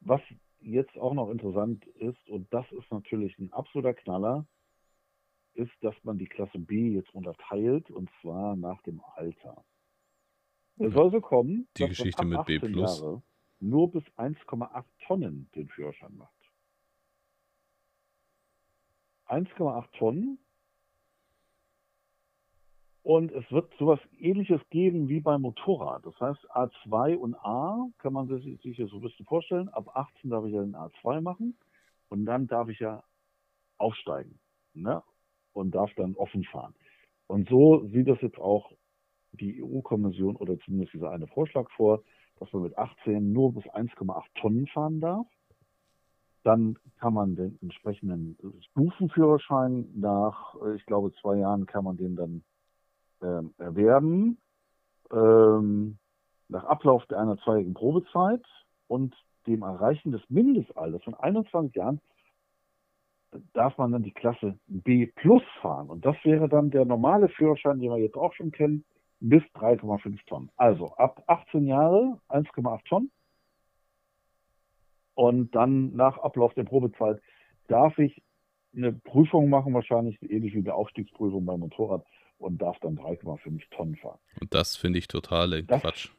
was 0.01 0.21
jetzt 0.61 0.97
auch 0.99 1.15
noch 1.15 1.31
interessant 1.31 1.87
ist, 1.87 2.29
und 2.29 2.53
das 2.53 2.71
ist 2.73 2.91
natürlich 2.91 3.39
ein 3.39 3.53
absoluter 3.53 3.95
Knaller, 3.95 4.47
ist, 5.55 5.73
dass 5.81 5.95
man 6.05 6.19
die 6.19 6.27
Klasse 6.27 6.59
B 6.59 6.95
jetzt 6.95 7.15
unterteilt, 7.15 7.91
und 7.91 8.11
zwar 8.21 8.57
nach 8.57 8.81
dem 8.83 9.01
Alter. 9.17 9.65
Es 10.81 10.87
hm. 10.87 10.93
soll 10.93 11.11
so 11.11 11.21
kommen, 11.21 11.69
die 11.77 11.83
dass 11.83 11.91
Geschichte 11.91 12.25
mit 12.25 12.45
B 12.47 12.59
plus 12.59 13.05
nur 13.63 13.93
bis 13.93 14.03
1,8 14.17 14.85
Tonnen 15.07 15.51
den 15.55 15.69
Führerschein 15.69 16.17
macht. 16.17 16.33
1,8 19.27 19.91
Tonnen 19.99 20.39
und 23.03 23.31
es 23.33 23.45
wird 23.53 23.71
sowas 23.79 24.01
ähnliches 24.19 24.63
geben 24.71 25.11
wie 25.11 25.21
beim 25.21 25.43
Motorrad. 25.43 26.07
Das 26.07 26.19
heißt, 26.19 26.51
A2 26.51 27.15
und 27.17 27.35
A 27.37 27.87
kann 27.99 28.15
man 28.15 28.29
sich, 28.29 28.61
sich 28.63 28.77
so 28.91 28.97
ein 28.97 29.03
bisschen 29.03 29.27
vorstellen. 29.27 29.69
Ab 29.69 29.95
18 29.95 30.31
darf 30.31 30.47
ich 30.47 30.55
ja 30.55 30.63
den 30.63 30.75
A2 30.75 31.21
machen 31.21 31.59
und 32.09 32.25
dann 32.25 32.47
darf 32.47 32.71
ich 32.71 32.79
ja 32.79 33.05
aufsteigen 33.77 34.41
ne? 34.73 35.03
und 35.53 35.75
darf 35.75 35.93
dann 35.97 36.15
offen 36.17 36.45
fahren. 36.45 36.75
Und 37.27 37.51
so 37.51 37.87
sieht 37.89 38.09
das 38.09 38.21
jetzt 38.23 38.39
auch 38.39 38.73
die 39.33 39.63
EU-Kommission 39.63 40.37
oder 40.37 40.59
zumindest 40.61 40.95
dieser 40.95 41.11
eine 41.11 41.27
Vorschlag 41.27 41.71
vor, 41.71 42.03
dass 42.39 42.53
man 42.53 42.63
mit 42.63 42.77
18 42.77 43.33
nur 43.33 43.53
bis 43.55 43.65
1,8 43.65 44.25
Tonnen 44.41 44.67
fahren 44.69 45.01
darf. 45.01 45.27
Dann 46.43 46.79
kann 46.99 47.13
man 47.13 47.37
den 47.37 47.59
entsprechenden 47.61 48.39
Stufenführerschein 48.71 49.89
nach, 49.95 50.55
ich 50.75 50.87
glaube, 50.87 51.13
zwei 51.21 51.37
Jahren 51.37 51.67
kann 51.67 51.85
man 51.85 51.99
den 51.99 52.17
dann 52.17 52.43
äh, 53.21 53.63
erwerben 53.63 54.39
ähm, 55.13 55.99
nach 56.49 56.65
Ablauf 56.65 57.05
der 57.07 57.21
einer 57.21 57.39
zweijährigen 57.39 57.75
Probezeit 57.75 58.45
und 58.89 59.15
dem 59.47 59.63
Erreichen 59.63 60.13
des 60.13 60.23
Mindestalters 60.29 61.03
von 61.05 61.15
21 61.15 61.75
Jahren 61.75 62.01
darf 63.53 63.79
man 63.79 63.93
dann 63.93 64.03
die 64.03 64.13
Klasse 64.13 64.59
B 64.67 65.07
plus 65.07 65.43
fahren. 65.61 65.89
Und 65.89 66.05
das 66.05 66.17
wäre 66.25 66.49
dann 66.49 66.71
der 66.71 66.85
normale 66.85 67.29
Führerschein, 67.29 67.79
den 67.79 67.91
wir 67.91 67.99
jetzt 67.99 68.17
auch 68.17 68.35
schon 68.35 68.51
kennen, 68.51 68.85
bis 69.21 69.43
3,5 69.55 70.19
Tonnen. 70.27 70.51
Also 70.57 70.95
ab 70.97 71.23
18 71.27 71.67
Jahre 71.67 72.19
1,8 72.29 72.89
Tonnen. 72.89 73.11
Und 75.15 75.55
dann 75.55 75.95
nach 75.95 76.19
Ablauf 76.19 76.55
der 76.55 76.65
Probezeit 76.65 77.21
darf 77.69 77.99
ich 77.99 78.23
eine 78.75 78.93
Prüfung 78.93 79.51
machen, 79.51 79.75
wahrscheinlich 79.75 80.21
ähnlich 80.23 80.55
wie 80.55 80.61
eine 80.61 80.75
Aufstiegsprüfung 80.75 81.45
beim 81.45 81.61
Motorrad 81.61 82.05
und 82.39 82.63
darf 82.63 82.79
dann 82.81 82.97
3,5 82.97 83.63
Tonnen 83.71 83.97
fahren. 83.97 84.19
Und 84.41 84.55
das 84.55 84.77
finde 84.77 84.99
ich 84.99 85.09
total 85.09 85.63
Quatsch. 85.65 86.11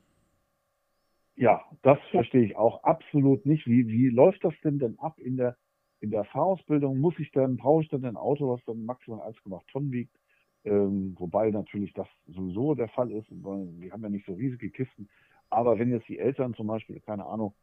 Ja, 1.35 1.63
das 1.81 1.97
verstehe 2.11 2.43
ich 2.43 2.55
auch 2.55 2.83
absolut 2.83 3.45
nicht. 3.45 3.65
Wie, 3.65 3.87
wie 3.87 4.09
läuft 4.09 4.43
das 4.43 4.53
denn 4.63 4.77
denn 4.77 4.99
ab 4.99 5.17
in 5.17 5.37
der, 5.37 5.57
in 5.99 6.11
der 6.11 6.25
Fahrausbildung? 6.25 6.99
Muss 6.99 7.17
ich 7.17 7.31
dann, 7.31 7.57
brauche 7.57 7.83
ich 7.83 7.89
dann 7.89 8.05
ein 8.05 8.17
Auto, 8.17 8.53
was 8.53 8.63
dann 8.65 8.85
maximal 8.85 9.21
1,8 9.27 9.61
Tonnen 9.71 9.91
wiegt? 9.91 10.15
Ähm, 10.63 11.15
wobei 11.17 11.49
natürlich 11.49 11.93
das 11.93 12.07
sowieso 12.27 12.75
der 12.75 12.89
Fall 12.89 13.11
ist, 13.11 13.27
weil 13.29 13.67
wir 13.79 13.91
haben 13.91 14.03
ja 14.03 14.09
nicht 14.09 14.25
so 14.25 14.33
riesige 14.33 14.69
Kisten. 14.69 15.09
Aber 15.49 15.79
wenn 15.79 15.91
jetzt 15.91 16.07
die 16.07 16.19
Eltern 16.19 16.53
zum 16.53 16.67
Beispiel, 16.67 16.99
keine 16.99 17.25
Ahnung, 17.25 17.53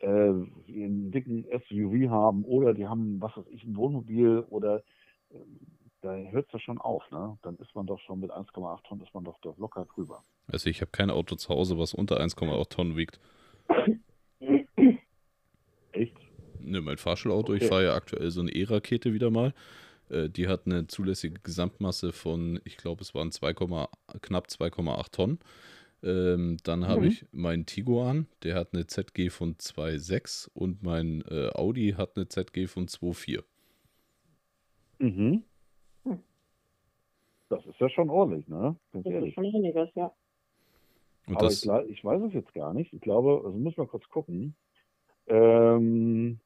äh, 0.00 0.06
einen 0.06 1.10
dicken 1.10 1.44
SUV 1.68 2.10
haben 2.10 2.44
oder 2.44 2.74
die 2.74 2.86
haben, 2.86 3.20
was 3.20 3.36
weiß 3.36 3.46
ich, 3.50 3.64
ein 3.64 3.76
Wohnmobil 3.76 4.44
oder 4.50 4.82
äh, 5.30 5.38
da 6.00 6.14
hört 6.14 6.46
es 6.46 6.52
ja 6.52 6.58
schon 6.60 6.78
auf, 6.78 7.02
ne? 7.10 7.36
Dann 7.42 7.56
ist 7.56 7.74
man 7.74 7.86
doch 7.86 7.98
schon 8.00 8.20
mit 8.20 8.30
1,8 8.30 8.84
Tonnen, 8.84 9.02
ist 9.02 9.12
man 9.14 9.24
doch, 9.24 9.38
doch 9.40 9.58
locker 9.58 9.84
drüber. 9.86 10.22
Also 10.46 10.70
ich 10.70 10.80
habe 10.80 10.92
kein 10.92 11.10
Auto 11.10 11.34
zu 11.34 11.48
Hause, 11.48 11.78
was 11.78 11.92
unter 11.94 12.20
1,8 12.20 12.68
Tonnen 12.68 12.96
wiegt. 12.96 13.18
Echt? 15.92 16.16
Ne, 16.60 16.80
mein 16.80 16.98
Fahrschulauto, 16.98 17.52
okay. 17.52 17.64
ich 17.64 17.68
fahre 17.68 17.84
ja 17.84 17.94
aktuell 17.94 18.30
so 18.30 18.40
eine 18.40 18.50
E-Rakete 18.52 19.12
wieder 19.12 19.30
mal. 19.30 19.54
Äh, 20.10 20.28
die 20.28 20.48
hat 20.48 20.66
eine 20.66 20.86
zulässige 20.86 21.40
Gesamtmasse 21.40 22.12
von, 22.12 22.60
ich 22.64 22.76
glaube, 22.76 23.02
es 23.02 23.14
waren 23.14 23.32
2, 23.32 23.52
knapp 23.52 24.46
2,8 24.46 25.10
Tonnen. 25.12 25.38
Ähm, 26.02 26.58
dann 26.62 26.86
habe 26.86 27.02
mhm. 27.02 27.06
ich 27.08 27.26
meinen 27.32 27.66
Tiguan, 27.66 28.28
der 28.44 28.54
hat 28.54 28.72
eine 28.72 28.86
ZG 28.86 29.30
von 29.30 29.56
2,6 29.56 30.48
und 30.54 30.82
mein 30.82 31.24
äh, 31.28 31.50
Audi 31.54 31.94
hat 31.96 32.16
eine 32.16 32.28
ZG 32.28 32.68
von 32.68 32.86
2,4. 32.86 33.42
Mhm. 35.00 35.42
Das 37.48 37.64
ist 37.64 37.80
ja 37.80 37.88
schon 37.88 38.10
ordentlich, 38.10 38.46
ne? 38.48 38.76
Ganz 38.92 39.04
das 39.04 39.12
ehrlich. 39.12 39.28
ist 39.30 39.34
schon 39.34 39.46
einiges, 39.46 39.88
ja. 39.94 40.12
Und 41.26 41.36
Aber 41.36 41.48
ich, 41.48 41.90
ich, 41.90 42.04
weiß 42.04 42.22
es 42.22 42.32
jetzt 42.32 42.52
gar 42.54 42.74
nicht. 42.74 42.92
Ich 42.92 43.00
glaube, 43.00 43.42
also 43.44 43.56
muss 43.58 43.76
mal 43.76 43.86
kurz 43.86 44.08
gucken. 44.08 44.54
Ähm, 45.26 46.40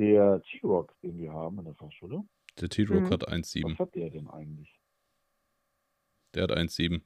der 0.00 0.42
T-Rock, 0.42 0.94
den 1.02 1.18
wir 1.18 1.32
haben 1.32 1.58
in 1.58 1.66
der 1.66 1.74
Fachschule. 1.74 2.24
Der 2.58 2.68
T-Rock 2.68 3.02
mhm. 3.02 3.10
hat 3.10 3.28
1,7. 3.28 3.72
Was 3.72 3.78
hat 3.78 3.94
der 3.94 4.10
denn 4.10 4.28
eigentlich? 4.28 4.80
Der 6.34 6.44
hat 6.44 6.52
1,7. 6.52 7.02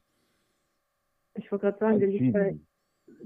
Ich 1.34 1.50
wollte 1.50 1.66
gerade 1.66 1.78
sagen, 1.78 1.98
der 1.98 2.08
liegt 2.08 2.32
bei. 2.32 2.56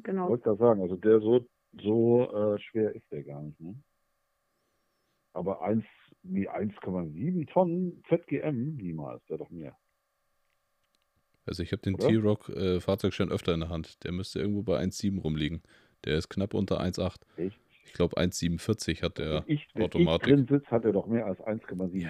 Genau. 0.03 0.25
Ich 0.25 0.31
wollte 0.31 0.45
gerade 0.45 0.59
sagen, 0.59 0.83
also 0.83 0.97
der 0.97 1.21
so, 1.21 1.47
so 1.81 2.55
äh, 2.55 2.59
schwer 2.59 2.95
ist 2.95 3.05
der 3.11 3.23
gar 3.23 3.43
nicht, 3.43 3.61
ne? 3.61 3.75
Aber 5.35 5.63
1, 5.63 5.85
wie 6.23 6.49
1,7 6.49 7.47
Tonnen 7.53 8.03
ZGM, 8.09 8.77
niemals, 8.77 9.23
der 9.27 9.39
doch 9.39 9.51
mehr. 9.51 9.77
Also 11.45 11.63
ich 11.63 11.73
habe 11.73 11.83
den 11.83 11.97
T-Rock 11.99 12.49
äh, 12.49 12.81
Fahrzeugschein 12.81 13.31
öfter 13.31 13.55
in 13.55 13.61
der 13.61 13.69
Hand. 13.69 14.03
Der 14.05 14.13
müsste 14.13 14.41
irgendwo 14.41 14.63
bei 14.63 14.81
1,7 14.81 15.21
rumliegen. 15.21 15.63
Der 16.05 16.17
ist 16.17 16.29
knapp 16.29 16.55
unter 16.55 16.81
1,8. 16.81 17.21
Echt? 17.37 17.61
Ich 17.89 17.95
glaube 17.95 18.17
1,47 18.19 19.03
hat 19.03 19.19
der 19.19 19.45
wenn 19.47 19.55
ich, 19.55 19.67
wenn 19.75 19.85
Automatik. 19.85 20.27
Wenn 20.29 20.41
ich 20.41 20.47
drin 20.47 20.59
sitze, 20.61 20.71
hat 20.71 20.85
er 20.85 20.93
doch 20.93 21.07
mehr 21.07 21.27
als 21.27 21.41
1,7 21.41 21.67
Tonnen. 21.67 22.05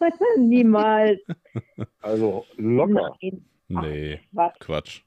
Niemals. 0.48 1.20
Also 2.00 2.44
locker. 2.56 3.16
Nein. 3.20 3.44
Nee, 3.68 4.20
Ach, 4.36 4.52
Quatsch. 4.58 4.60
Quatsch. 4.60 5.02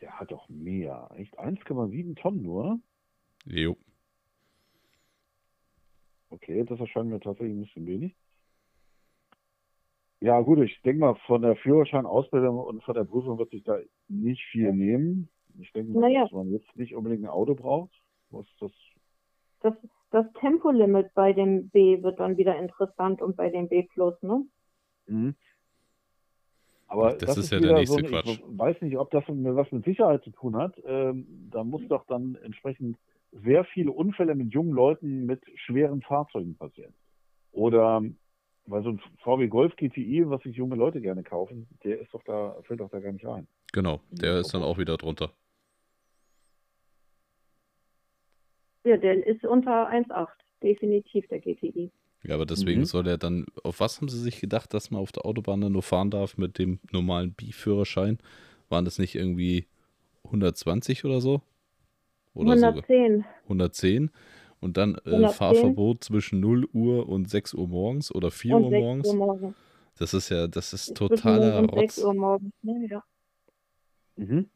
Der 0.00 0.18
hat 0.18 0.30
doch 0.30 0.48
mehr. 0.48 1.10
Echt 1.16 1.38
1,7 1.38 2.16
Tonnen 2.16 2.42
nur? 2.42 2.78
Jo. 3.46 3.76
Okay, 6.30 6.64
das 6.64 6.80
erscheint 6.80 7.10
mir 7.10 7.20
tatsächlich 7.20 7.56
ein 7.56 7.62
bisschen 7.62 7.86
wenig. 7.86 8.14
Ja, 10.20 10.40
gut, 10.40 10.58
ich 10.60 10.80
denke 10.82 11.00
mal, 11.00 11.14
von 11.26 11.42
der 11.42 11.56
Führerscheinausbildung 11.56 12.58
und 12.58 12.82
von 12.82 12.94
der 12.94 13.04
Prüfung 13.04 13.38
wird 13.38 13.50
sich 13.50 13.62
da 13.62 13.78
nicht 14.08 14.42
viel 14.50 14.72
nehmen. 14.72 15.28
Ich 15.58 15.72
denke 15.72 15.92
mal, 15.92 16.00
naja. 16.00 16.22
dass 16.22 16.32
man 16.32 16.50
jetzt 16.50 16.74
nicht 16.76 16.94
unbedingt 16.94 17.24
ein 17.24 17.30
Auto 17.30 17.54
braucht. 17.54 17.92
Was 18.34 18.46
das 18.60 18.72
das, 19.64 19.74
das 20.10 20.26
Tempolimit 20.40 21.12
bei 21.14 21.32
dem 21.32 21.70
B 21.70 22.02
wird 22.02 22.20
dann 22.20 22.36
wieder 22.36 22.56
interessant 22.56 23.22
und 23.22 23.36
bei 23.36 23.48
dem 23.48 23.68
B 23.68 23.82
Plus, 23.82 24.14
ne? 24.22 24.44
Mhm. 25.06 25.34
Aber 26.86 27.14
das, 27.14 27.18
das 27.18 27.36
ist, 27.38 27.44
ist 27.44 27.50
ja 27.52 27.60
der 27.60 27.74
nächste 27.78 28.02
so, 28.02 28.06
Quatsch. 28.06 28.26
Ich 28.28 28.58
weiß 28.58 28.82
nicht, 28.82 28.98
ob 28.98 29.10
das 29.10 29.24
was 29.26 29.72
mit 29.72 29.84
Sicherheit 29.84 30.22
zu 30.22 30.30
tun 30.30 30.56
hat. 30.56 30.74
Ähm, 30.84 31.48
da 31.50 31.64
muss 31.64 31.82
doch 31.88 32.04
dann 32.06 32.36
entsprechend 32.44 32.98
sehr 33.32 33.64
viele 33.64 33.90
Unfälle 33.90 34.34
mit 34.34 34.52
jungen 34.52 34.72
Leuten 34.72 35.24
mit 35.26 35.42
schweren 35.56 36.02
Fahrzeugen 36.02 36.56
passieren. 36.56 36.92
Oder 37.52 38.02
weil 38.66 38.82
so 38.82 38.90
ein 38.90 39.00
VW 39.22 39.48
Golf 39.48 39.74
GTI, 39.76 40.28
was 40.28 40.42
sich 40.42 40.56
junge 40.56 40.76
Leute 40.76 41.00
gerne 41.00 41.22
kaufen, 41.22 41.66
der 41.84 42.00
ist 42.00 42.12
doch 42.14 42.22
da, 42.24 42.56
fällt 42.62 42.80
doch 42.80 42.90
da 42.90 43.00
gar 43.00 43.12
nicht 43.12 43.26
rein. 43.26 43.46
Genau, 43.72 44.00
der 44.10 44.38
ist 44.38 44.54
dann 44.54 44.62
auch 44.62 44.78
wieder 44.78 44.96
drunter. 44.96 45.30
Ja, 48.84 48.96
der 48.96 49.26
ist 49.26 49.44
unter 49.44 49.88
1,8, 49.90 50.28
definitiv 50.62 51.26
der 51.28 51.40
GTI. 51.40 51.90
Ja, 52.22 52.34
aber 52.34 52.46
deswegen 52.46 52.80
mhm. 52.80 52.84
soll 52.86 53.06
er 53.06 53.18
dann, 53.18 53.46
auf 53.62 53.80
was 53.80 54.00
haben 54.00 54.08
sie 54.08 54.20
sich 54.20 54.40
gedacht, 54.40 54.72
dass 54.72 54.90
man 54.90 55.00
auf 55.00 55.12
der 55.12 55.26
Autobahn 55.26 55.60
dann 55.60 55.72
nur 55.72 55.82
fahren 55.82 56.10
darf 56.10 56.38
mit 56.38 56.58
dem 56.58 56.80
normalen 56.90 57.32
B-Führerschein? 57.32 58.18
Waren 58.70 58.84
das 58.86 58.98
nicht 58.98 59.14
irgendwie 59.14 59.66
120 60.24 61.04
oder 61.04 61.20
so? 61.20 61.42
Oder 62.32 62.52
110. 62.52 63.16
Sogar? 63.16 63.34
110. 63.44 64.10
Und 64.60 64.76
dann 64.78 64.94
äh, 65.04 65.28
Fahrverbot 65.28 66.04
zwischen 66.04 66.40
0 66.40 66.66
Uhr 66.72 67.08
und 67.08 67.28
6 67.28 67.52
Uhr 67.52 67.68
morgens 67.68 68.14
oder 68.14 68.30
4 68.30 68.56
und 68.56 68.64
Uhr 68.64 68.70
morgens. 68.70 69.08
Uhr 69.08 69.16
morgens. 69.16 69.56
Das 69.98 70.14
ist 70.14 70.30
ja, 70.30 70.48
das 70.48 70.72
ist 70.72 70.96
totaler 70.96 71.60
Rotz. 71.60 71.96
6 71.96 72.04
Uhr 72.04 72.14
morgens, 72.14 72.52
ne? 72.62 72.86
ja. 72.90 73.04
Mhm. 74.16 74.48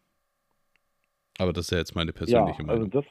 Aber 1.39 1.53
das 1.53 1.67
ist 1.67 1.71
ja 1.71 1.79
jetzt 1.79 1.95
meine 1.95 2.13
persönliche 2.13 2.63
ja, 2.63 2.69
also 2.69 2.87
Meinung. 2.87 2.91
Das, 2.91 3.05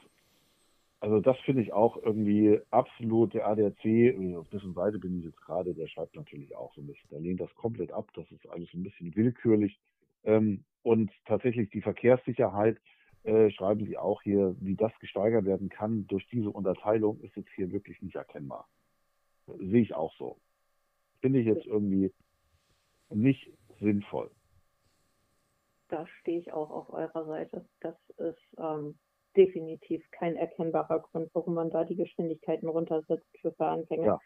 also 0.99 1.19
das 1.19 1.37
finde 1.41 1.61
ich 1.61 1.73
auch 1.73 2.01
irgendwie 2.01 2.59
absolut 2.71 3.33
der 3.33 3.47
ADAC, 3.47 4.15
auf 4.35 4.49
dessen 4.49 4.73
Seite 4.73 4.97
bin 4.97 5.19
ich 5.19 5.25
jetzt 5.25 5.41
gerade, 5.41 5.73
der 5.73 5.87
schreibt 5.87 6.15
natürlich 6.15 6.55
auch 6.55 6.73
so 6.73 6.81
ein 6.81 6.87
bisschen, 6.87 7.09
der 7.11 7.19
lehnt 7.19 7.39
das 7.39 7.53
komplett 7.55 7.91
ab, 7.91 8.09
das 8.15 8.29
ist 8.31 8.47
alles 8.49 8.73
ein 8.73 8.83
bisschen 8.83 9.15
willkürlich. 9.15 9.79
Ähm, 10.23 10.63
und 10.81 11.11
tatsächlich 11.25 11.69
die 11.69 11.81
Verkehrssicherheit, 11.81 12.79
äh, 13.23 13.51
schreiben 13.51 13.85
sie 13.85 13.97
auch 13.97 14.21
hier, 14.23 14.55
wie 14.59 14.75
das 14.75 14.91
gesteigert 14.99 15.45
werden 15.45 15.69
kann 15.69 16.07
durch 16.07 16.25
diese 16.29 16.49
Unterteilung, 16.49 17.19
ist 17.19 17.35
jetzt 17.35 17.51
hier 17.55 17.71
wirklich 17.71 18.01
nicht 18.01 18.15
erkennbar. 18.15 18.67
Sehe 19.45 19.81
ich 19.81 19.93
auch 19.93 20.13
so. 20.17 20.39
Finde 21.21 21.39
ich 21.39 21.45
jetzt 21.45 21.65
irgendwie 21.65 22.11
nicht 23.09 23.51
sinnvoll. 23.79 24.31
Da 25.89 26.07
stehe 26.07 26.39
ich 26.39 26.51
auch 26.53 26.69
auf 26.69 26.89
eurer 26.89 27.25
Seite. 27.25 27.65
Das 27.81 27.95
ist 28.17 28.57
ähm, 28.57 28.97
definitiv 29.37 30.03
kein 30.11 30.35
erkennbarer 30.35 30.99
Grund, 30.99 31.29
warum 31.33 31.53
man 31.53 31.69
da 31.69 31.83
die 31.83 31.95
Geschwindigkeiten 31.95 32.67
runtersetzt 32.67 33.27
für 33.41 33.51
Fahranfänger. 33.53 34.05
Ja. 34.05 34.19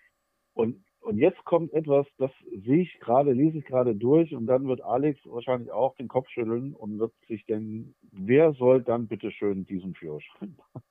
Und, 0.53 0.83
und 1.01 1.17
jetzt 1.17 1.43
kommt 1.45 1.73
etwas, 1.73 2.05
das 2.17 2.31
sehe 2.65 2.81
ich 2.81 2.99
gerade, 2.99 3.31
lese 3.31 3.59
ich 3.59 3.65
gerade 3.65 3.95
durch 3.95 4.33
und 4.35 4.47
dann 4.47 4.67
wird 4.67 4.81
Alex 4.81 5.19
wahrscheinlich 5.25 5.71
auch 5.71 5.95
den 5.95 6.07
Kopf 6.07 6.29
schütteln 6.29 6.73
und 6.73 6.99
wird 6.99 7.13
sich 7.27 7.45
denken, 7.45 7.95
wer 8.11 8.53
soll 8.53 8.81
dann 8.81 9.07
bitte 9.07 9.31
schön 9.31 9.65
diesen 9.65 9.93
Führerschein 9.95 10.55
machen? 10.57 10.83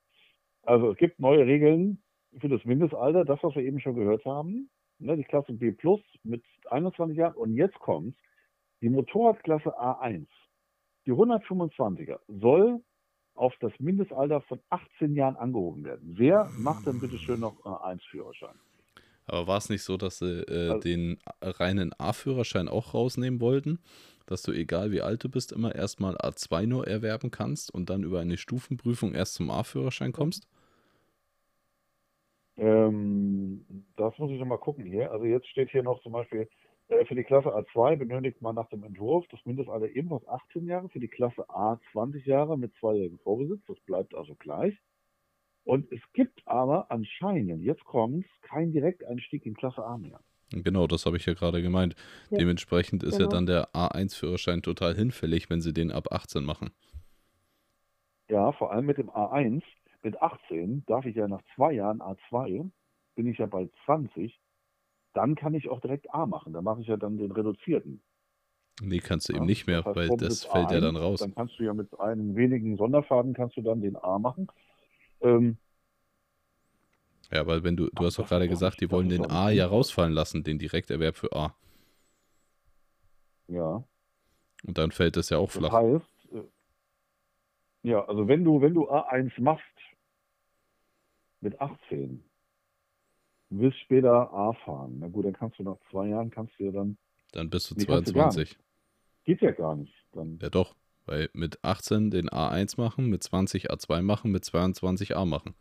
Also 0.63 0.91
es 0.91 0.97
gibt 0.97 1.19
neue 1.19 1.45
Regeln 1.45 2.01
für 2.39 2.49
das 2.49 2.63
Mindestalter, 2.65 3.25
das, 3.25 3.39
was 3.41 3.55
wir 3.55 3.63
eben 3.63 3.79
schon 3.79 3.95
gehört 3.95 4.25
haben, 4.25 4.69
ne, 4.99 5.17
die 5.17 5.23
Klasse 5.23 5.53
B 5.53 5.71
Plus 5.71 6.01
mit 6.23 6.43
21 6.69 7.17
Jahren 7.17 7.35
und 7.35 7.55
jetzt 7.55 7.79
kommt 7.79 8.15
die 8.81 8.89
Motorradklasse 8.89 9.79
A1, 9.79 10.27
die 11.05 11.13
125er, 11.13 12.19
soll 12.27 12.81
auf 13.35 13.53
das 13.59 13.71
Mindestalter 13.79 14.41
von 14.41 14.59
18 14.69 15.15
Jahren 15.15 15.35
angehoben 15.35 15.83
werden. 15.83 16.13
Wer 16.17 16.49
macht 16.57 16.85
denn 16.85 16.99
bitte 16.99 17.17
schön 17.17 17.39
noch 17.39 17.59
A1-Führerschein? 17.63 18.59
Aber 19.25 19.47
war 19.47 19.57
es 19.57 19.69
nicht 19.69 19.83
so, 19.83 19.97
dass 19.97 20.19
sie 20.19 20.41
äh, 20.41 20.71
also, 20.71 20.79
den 20.79 21.19
reinen 21.41 21.93
A-Führerschein 21.97 22.67
auch 22.67 22.93
rausnehmen 22.93 23.39
wollten? 23.39 23.79
Dass 24.25 24.43
du, 24.43 24.51
egal 24.51 24.91
wie 24.91 25.01
alt 25.01 25.23
du 25.23 25.29
bist, 25.29 25.51
immer 25.51 25.75
erstmal 25.75 26.15
A2 26.17 26.65
nur 26.67 26.87
erwerben 26.87 27.31
kannst 27.31 27.73
und 27.73 27.89
dann 27.89 28.03
über 28.03 28.19
eine 28.19 28.37
Stufenprüfung 28.37 29.13
erst 29.13 29.35
zum 29.35 29.49
A-Führerschein 29.49 30.11
kommst? 30.11 30.47
Ähm, 32.57 33.65
das 33.95 34.17
muss 34.17 34.31
ich 34.31 34.39
nochmal 34.39 34.59
gucken 34.59 34.85
hier. 34.85 35.11
Also 35.11 35.25
jetzt 35.25 35.47
steht 35.47 35.69
hier 35.71 35.83
noch 35.83 36.01
zum 36.01 36.11
Beispiel, 36.11 36.41
äh, 36.41 36.47
für 37.05 37.15
die 37.15 37.23
Klasse 37.23 37.49
A2 37.49 37.95
benötigt 37.95 38.41
man 38.41 38.55
nach 38.55 38.67
dem 38.69 38.83
Entwurf 38.83 39.25
das 39.29 39.39
Mindestalter 39.45 39.89
ebenfalls 39.89 40.27
18 40.27 40.65
Jahre, 40.65 40.89
für 40.89 40.99
die 40.99 41.07
Klasse 41.07 41.49
A 41.49 41.79
20 41.93 42.25
Jahre 42.25 42.57
mit 42.57 42.73
zweijährigem 42.79 43.19
Vorbesitz. 43.19 43.61
Das 43.67 43.79
bleibt 43.81 44.13
also 44.13 44.35
gleich. 44.35 44.77
Und 45.63 45.91
es 45.91 46.01
gibt 46.13 46.41
aber 46.45 46.89
anscheinend, 46.89 47.61
jetzt 47.61 47.85
kommt's, 47.85 48.27
keinen 48.41 48.73
Direkteinstieg 48.73 49.45
in 49.45 49.53
Klasse 49.53 49.83
A 49.85 49.97
mehr. 49.97 50.19
Genau, 50.51 50.85
das 50.85 51.05
habe 51.05 51.17
ich 51.17 51.25
ja 51.25 51.33
gerade 51.33 51.61
gemeint. 51.61 51.95
Ja, 52.29 52.39
Dementsprechend 52.39 53.03
ist 53.03 53.17
genau. 53.17 53.29
ja 53.29 53.29
dann 53.29 53.45
der 53.45 53.69
A1-Führerschein 53.73 54.61
total 54.61 54.95
hinfällig, 54.95 55.49
wenn 55.49 55.61
sie 55.61 55.73
den 55.73 55.91
ab 55.91 56.11
18 56.11 56.43
machen. 56.43 56.71
Ja, 58.29 58.51
vor 58.51 58.71
allem 58.71 58.85
mit 58.85 58.97
dem 58.97 59.09
A1. 59.09 59.63
Mit 60.03 60.21
18 60.21 60.83
darf 60.87 61.05
ich 61.05 61.15
ja 61.15 61.27
nach 61.27 61.43
zwei 61.55 61.73
Jahren 61.73 62.01
A2, 62.01 62.69
bin 63.15 63.27
ich 63.27 63.37
ja 63.37 63.45
bald 63.45 63.71
20, 63.85 64.40
dann 65.13 65.35
kann 65.35 65.53
ich 65.53 65.69
auch 65.69 65.79
direkt 65.79 66.13
A 66.13 66.25
machen. 66.25 66.53
Da 66.53 66.61
mache 66.61 66.81
ich 66.81 66.87
ja 66.87 66.97
dann 66.97 67.17
den 67.17 67.31
reduzierten. 67.31 68.01
Nee, 68.81 68.99
kannst 68.99 69.29
du 69.29 69.33
ja, 69.33 69.37
eben 69.37 69.45
nicht 69.45 69.67
mehr, 69.67 69.83
das 69.83 69.95
heißt, 69.95 70.09
weil 70.09 70.17
das 70.17 70.45
fällt 70.45 70.69
A1, 70.69 70.73
ja 70.73 70.79
dann 70.79 70.95
raus. 70.95 71.19
Dann 71.19 71.35
kannst 71.35 71.59
du 71.59 71.63
ja 71.63 71.73
mit 71.73 71.99
einem 71.99 72.35
wenigen 72.35 72.77
Sonderfaden 72.77 73.33
kannst 73.33 73.57
du 73.57 73.61
dann 73.61 73.81
den 73.81 73.95
A 73.95 74.17
machen. 74.17 74.47
Ähm, 75.21 75.57
ja, 77.31 77.45
weil 77.45 77.63
wenn 77.63 77.77
du, 77.77 77.89
du 77.93 78.05
hast 78.05 78.17
doch 78.17 78.27
gerade 78.27 78.47
gesagt, 78.47 78.81
die 78.81 78.91
wollen 78.91 79.09
den 79.09 79.29
A 79.29 79.49
ja 79.51 79.67
rausfallen 79.67 80.13
lassen, 80.13 80.43
den 80.43 80.57
Direkterwerb 80.57 81.15
für 81.15 81.31
A. 81.33 81.55
Ja. 83.47 83.83
Und 84.63 84.77
dann 84.77 84.91
fällt 84.91 85.15
das 85.15 85.29
ja 85.29 85.37
auch 85.37 85.49
flach. 85.49 85.71
Das 85.71 85.83
heißt, 85.83 86.33
äh, 86.33 87.89
ja, 87.89 88.05
also 88.05 88.27
wenn 88.27 88.43
du, 88.43 88.61
wenn 88.61 88.73
du 88.73 88.89
A1 88.89 89.41
machst 89.41 89.65
mit 91.39 91.59
18, 91.59 92.23
willst 93.59 93.79
später 93.79 94.33
A 94.33 94.53
fahren. 94.53 94.97
Na 94.99 95.07
gut, 95.07 95.25
dann 95.25 95.33
kannst 95.33 95.59
du 95.59 95.63
nach 95.63 95.77
zwei 95.89 96.07
Jahren 96.07 96.29
kannst 96.29 96.53
du 96.57 96.65
ja 96.65 96.71
dann. 96.71 96.97
Dann 97.31 97.49
bist 97.49 97.69
du 97.69 97.75
nee, 97.75 97.85
22. 97.85 98.49
Du 98.49 98.55
Geht 99.23 99.41
ja 99.41 99.51
gar 99.51 99.75
nicht. 99.75 99.93
Dann. 100.13 100.39
Ja 100.41 100.49
doch, 100.49 100.75
weil 101.05 101.29
mit 101.33 101.63
18 101.63 102.11
den 102.11 102.29
A1 102.29 102.79
machen, 102.79 103.07
mit 103.09 103.23
20 103.23 103.71
A2 103.71 104.01
machen, 104.01 104.31
mit 104.31 104.43
22 104.43 105.15
A 105.15 105.25
machen. 105.25 105.53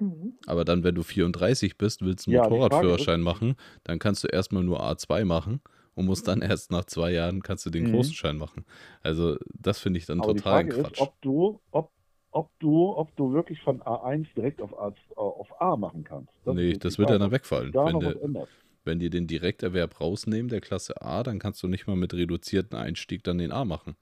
Mhm. 0.00 0.34
Aber 0.46 0.64
dann, 0.64 0.82
wenn 0.82 0.94
du 0.94 1.02
34 1.02 1.76
bist, 1.76 2.02
willst 2.02 2.26
einen 2.26 2.36
ja, 2.36 2.42
Motorradführerschein 2.48 3.20
machen, 3.20 3.56
dann 3.84 3.98
kannst 3.98 4.24
du 4.24 4.28
erstmal 4.28 4.64
nur 4.64 4.82
A2 4.82 5.24
machen 5.24 5.60
und 5.94 6.06
musst 6.06 6.26
dann 6.28 6.40
erst 6.42 6.70
nach 6.70 6.84
zwei 6.84 7.12
Jahren 7.12 7.42
kannst 7.42 7.66
du 7.66 7.70
den 7.70 7.84
mhm. 7.84 7.92
großen 7.92 8.14
Schein 8.14 8.36
machen. 8.36 8.64
Also 9.02 9.36
das 9.52 9.78
finde 9.78 9.98
ich 9.98 10.06
dann 10.06 10.20
Aber 10.20 10.34
total 10.34 10.64
die 10.64 10.70
Frage 10.70 10.82
Quatsch. 10.82 10.92
Ist, 10.94 11.00
ob 11.00 11.20
du, 11.20 11.60
ob, 11.70 11.92
ob 12.32 12.50
du, 12.60 12.96
ob 12.96 13.14
du 13.16 13.32
wirklich 13.32 13.60
von 13.62 13.80
A1 13.82 14.26
direkt 14.34 14.62
auf 14.62 14.78
A, 14.78 14.92
auf 15.16 15.60
A 15.60 15.76
machen 15.76 16.04
kannst. 16.04 16.32
Das 16.44 16.54
nee, 16.54 16.74
das 16.74 16.98
wird 16.98 17.10
ja 17.10 17.18
dann 17.18 17.32
wegfallen. 17.32 17.72
Da 17.72 17.86
wenn, 17.86 18.00
de, 18.00 18.46
wenn 18.84 18.98
die 18.98 19.10
den 19.10 19.26
Direkterwerb 19.26 20.00
rausnehmen 20.00 20.48
der 20.48 20.60
Klasse 20.60 21.02
A, 21.02 21.22
dann 21.22 21.38
kannst 21.38 21.62
du 21.62 21.68
nicht 21.68 21.86
mal 21.86 21.96
mit 21.96 22.14
reduzierten 22.14 22.78
Einstieg 22.78 23.24
dann 23.24 23.38
den 23.38 23.52
A 23.52 23.64
machen. 23.64 23.96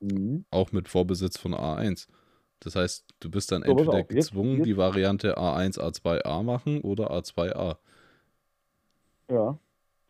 Mhm. 0.00 0.44
Auch 0.50 0.72
mit 0.72 0.88
Vorbesitz 0.88 1.38
von 1.38 1.54
A1. 1.54 2.08
Das 2.60 2.76
heißt, 2.76 3.06
du 3.20 3.30
bist 3.30 3.52
dann 3.52 3.62
so, 3.62 3.70
entweder 3.70 4.04
gezwungen, 4.04 4.58
jetzt, 4.58 4.66
die 4.66 4.76
Variante 4.76 5.36
A1, 5.36 5.78
A2A 5.78 6.42
machen 6.42 6.80
oder 6.80 7.10
A2A. 7.10 7.76
Ja. 9.28 9.58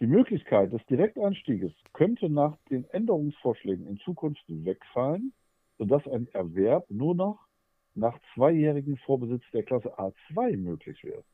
Die 0.01 0.07
Möglichkeit 0.07 0.73
des 0.73 0.85
Direktanstieges 0.87 1.73
könnte 1.93 2.29
nach 2.29 2.57
den 2.69 2.85
Änderungsvorschlägen 2.91 3.87
in 3.87 3.99
Zukunft 3.99 4.43
wegfallen, 4.49 5.33
sodass 5.79 6.07
ein 6.07 6.29
Erwerb 6.29 6.91
nur 6.91 7.15
noch 7.15 7.47
nach 7.95 8.19
zweijährigem 8.35 8.97
Vorbesitz 8.99 9.45
der 9.53 9.63
Klasse 9.63 9.99
A2 9.99 10.57
möglich 10.57 11.03
wäre. 11.05 11.25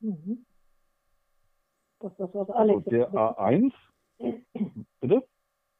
Mhm. 0.00 0.44
Das 2.00 2.12
ist 2.12 2.20
das, 2.20 2.34
was 2.34 2.50
Alex 2.50 2.76
Und 2.76 2.92
der 2.92 3.10
A1, 3.12 3.72
bitte? 5.00 5.26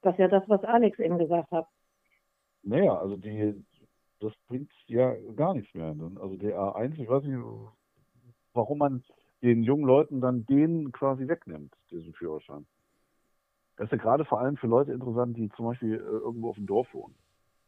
Das 0.03 0.15
ist 0.15 0.19
ja 0.19 0.29
das, 0.29 0.49
was 0.49 0.63
Alex 0.65 0.99
eben 0.99 1.19
gesagt 1.19 1.51
hat. 1.51 1.69
Naja, 2.63 2.99
also 2.99 3.17
die, 3.17 3.65
das 4.21 4.33
bringt 4.49 4.71
ja 4.87 5.15
gar 5.37 5.55
nichts 5.55 5.73
mehr. 5.75 5.95
Also 6.21 6.37
der 6.37 6.59
A1, 6.59 6.99
ich 6.99 7.09
weiß 7.09 7.25
nicht, 7.25 7.39
warum 8.53 8.79
man 8.79 9.05
den 9.43 9.63
jungen 9.63 9.85
Leuten 9.85 10.21
dann 10.21 10.45
den 10.47 10.91
quasi 10.93 11.29
wegnimmt, 11.29 11.73
diesen 11.91 12.13
Führerschein. 12.15 12.67
Das 13.77 13.87
ist 13.87 13.93
ja 13.93 13.99
gerade 13.99 14.25
vor 14.25 14.41
allem 14.41 14.57
für 14.57 14.67
Leute 14.67 14.93
interessant, 14.93 15.37
die 15.37 15.49
zum 15.51 15.67
Beispiel 15.67 15.95
äh, 15.95 15.99
irgendwo 15.99 16.51
auf 16.51 16.57
dem 16.57 16.67
Dorf 16.67 16.93
wohnen. 16.93 17.15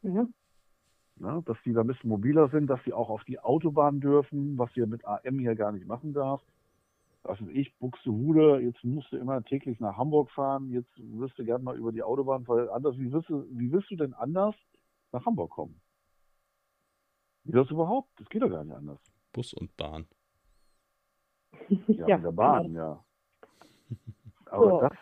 Mhm. 0.02 0.32
Ja, 1.16 1.42
dass 1.42 1.58
die 1.64 1.72
da 1.72 1.82
ein 1.82 1.86
bisschen 1.86 2.08
mobiler 2.08 2.48
sind, 2.48 2.68
dass 2.68 2.82
sie 2.84 2.94
auch 2.94 3.10
auf 3.10 3.24
die 3.24 3.38
Autobahn 3.38 4.00
dürfen, 4.00 4.56
was 4.56 4.74
ihr 4.76 4.86
mit 4.86 5.04
AM 5.04 5.38
hier 5.38 5.54
gar 5.54 5.70
nicht 5.70 5.86
machen 5.86 6.14
darf. 6.14 6.42
Was 7.22 7.40
weiß 7.40 7.48
ich, 7.52 7.76
Buxtehude, 7.78 8.60
jetzt 8.60 8.82
musst 8.82 9.12
du 9.12 9.18
immer 9.18 9.42
täglich 9.44 9.78
nach 9.80 9.98
Hamburg 9.98 10.30
fahren, 10.30 10.70
jetzt 10.70 10.90
wirst 10.96 11.38
du 11.38 11.44
gerne 11.44 11.62
mal 11.62 11.76
über 11.76 11.92
die 11.92 12.02
Autobahn, 12.02 12.48
weil 12.48 12.70
anders, 12.70 12.96
wie 12.98 13.12
willst 13.12 13.28
du, 13.28 13.46
wie 13.50 13.70
willst 13.70 13.90
du 13.90 13.96
denn 13.96 14.14
anders 14.14 14.54
nach 15.12 15.26
Hamburg 15.26 15.50
kommen? 15.50 15.78
Wie 17.44 17.52
das 17.52 17.70
überhaupt? 17.70 18.08
Das 18.18 18.28
geht 18.30 18.42
doch 18.42 18.48
gar 18.48 18.64
nicht 18.64 18.74
anders. 18.74 19.00
Bus 19.32 19.52
und 19.52 19.76
Bahn. 19.76 20.06
Ja, 21.68 21.78
ja. 22.08 22.16
in 22.16 22.22
der 22.22 22.32
Bahn, 22.32 22.72
ja. 22.72 23.04
Aber 24.46 24.74
oh. 24.74 24.80
das, 24.80 24.98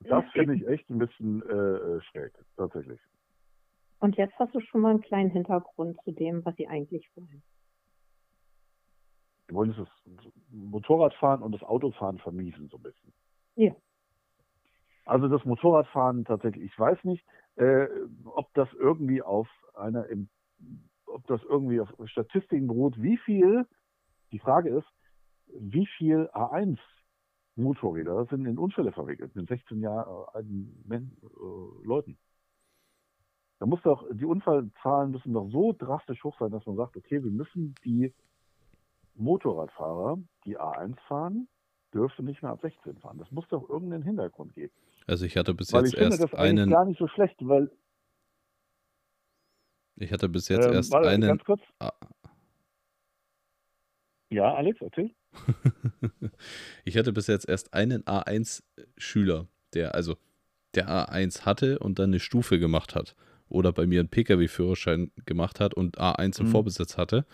das 0.00 0.24
finde 0.32 0.54
ich 0.56 0.66
echt 0.66 0.88
ein 0.88 0.98
bisschen 0.98 1.42
äh, 1.42 1.54
äh, 1.54 2.00
schräg, 2.00 2.32
tatsächlich. 2.56 3.00
Und 3.98 4.16
jetzt 4.16 4.34
hast 4.38 4.54
du 4.54 4.60
schon 4.60 4.82
mal 4.82 4.90
einen 4.90 5.00
kleinen 5.00 5.30
Hintergrund 5.30 5.98
zu 6.04 6.12
dem, 6.12 6.44
was 6.44 6.54
sie 6.56 6.68
eigentlich 6.68 7.08
wollen. 7.14 7.42
Sie 9.48 9.54
wollen 9.54 9.74
das 9.76 9.88
Motorradfahren 10.50 11.42
und 11.42 11.52
das 11.52 11.62
Autofahren 11.62 12.18
vermiesen, 12.18 12.68
so 12.68 12.76
ein 12.76 12.82
bisschen. 12.82 13.12
Ja. 13.56 13.74
Also 15.04 15.28
das 15.28 15.44
Motorradfahren 15.44 16.24
tatsächlich, 16.24 16.64
ich 16.64 16.78
weiß 16.78 17.04
nicht, 17.04 17.24
äh, 17.56 17.86
ob 18.24 18.52
das 18.54 18.68
irgendwie 18.74 19.22
auf 19.22 19.48
einer 19.74 20.06
im 20.06 20.28
ob 21.14 21.26
das 21.28 21.40
irgendwie 21.44 21.80
auf 21.80 21.88
Statistiken 22.06 22.66
beruht, 22.66 23.00
wie 23.00 23.16
viel, 23.18 23.66
die 24.32 24.40
Frage 24.40 24.70
ist, 24.70 24.86
wie 25.46 25.86
viel 25.96 26.28
A1 26.32 26.78
Motorräder 27.56 28.26
sind 28.26 28.46
in 28.46 28.58
Unfälle 28.58 28.90
verwickelt 28.90 29.34
mit 29.36 29.48
16 29.48 29.80
Jahre 29.80 30.34
alten 30.34 30.84
äh, 30.90 31.86
Leuten. 31.86 32.18
Da 33.58 33.66
muss 33.66 33.80
doch, 33.82 34.06
die 34.12 34.24
Unfallzahlen 34.24 35.12
müssen 35.12 35.32
doch 35.32 35.48
so 35.50 35.72
drastisch 35.72 36.22
hoch 36.24 36.36
sein, 36.38 36.50
dass 36.50 36.66
man 36.66 36.76
sagt, 36.76 36.96
okay, 36.96 37.22
wir 37.22 37.30
müssen 37.30 37.74
die 37.84 38.12
Motorradfahrer, 39.14 40.18
die 40.44 40.58
A1 40.58 40.98
fahren, 41.06 41.48
dürfen 41.92 42.24
nicht 42.24 42.42
mehr 42.42 42.50
ab 42.50 42.60
16 42.62 42.98
fahren. 42.98 43.18
Das 43.18 43.30
muss 43.30 43.46
doch 43.48 43.68
irgendeinen 43.68 44.02
Hintergrund 44.02 44.54
geben. 44.54 44.72
Also 45.06 45.24
ich 45.24 45.36
hatte 45.36 45.54
bis 45.54 45.72
weil 45.72 45.84
jetzt 45.84 45.94
erst 45.94 46.16
finde 46.16 46.30
das 46.30 46.38
einen 46.38 46.70
gar 46.70 46.84
nicht 46.84 46.98
so 46.98 47.06
schlecht, 47.08 47.36
weil 47.40 47.70
ich 49.96 50.12
hatte 50.12 50.28
bis 50.28 50.48
jetzt 50.48 50.66
ähm, 50.66 50.72
erst 50.72 50.92
warte, 50.92 51.08
einen. 51.08 51.28
Ganz 51.28 51.44
kurz. 51.44 51.60
Ah. 51.78 51.92
Ja, 54.30 54.54
Alex, 54.54 54.80
erzähl. 54.80 55.14
ich 56.84 56.96
hatte 56.96 57.12
bis 57.12 57.28
jetzt 57.28 57.48
erst 57.48 57.72
einen 57.72 58.02
A1-Schüler, 58.02 59.46
der 59.74 59.94
also 59.94 60.16
der 60.74 60.88
A1 60.88 61.44
hatte 61.44 61.78
und 61.78 61.98
dann 61.98 62.10
eine 62.10 62.18
Stufe 62.18 62.58
gemacht 62.58 62.96
hat. 62.96 63.14
Oder 63.48 63.72
bei 63.72 63.86
mir 63.86 64.00
einen 64.00 64.08
Pkw-Führerschein 64.08 65.10
gemacht 65.26 65.60
hat 65.60 65.74
und 65.74 65.98
A1 65.98 66.40
im 66.40 66.46
mhm. 66.46 66.50
Vorbesitz 66.50 66.96
hatte. 66.96 67.26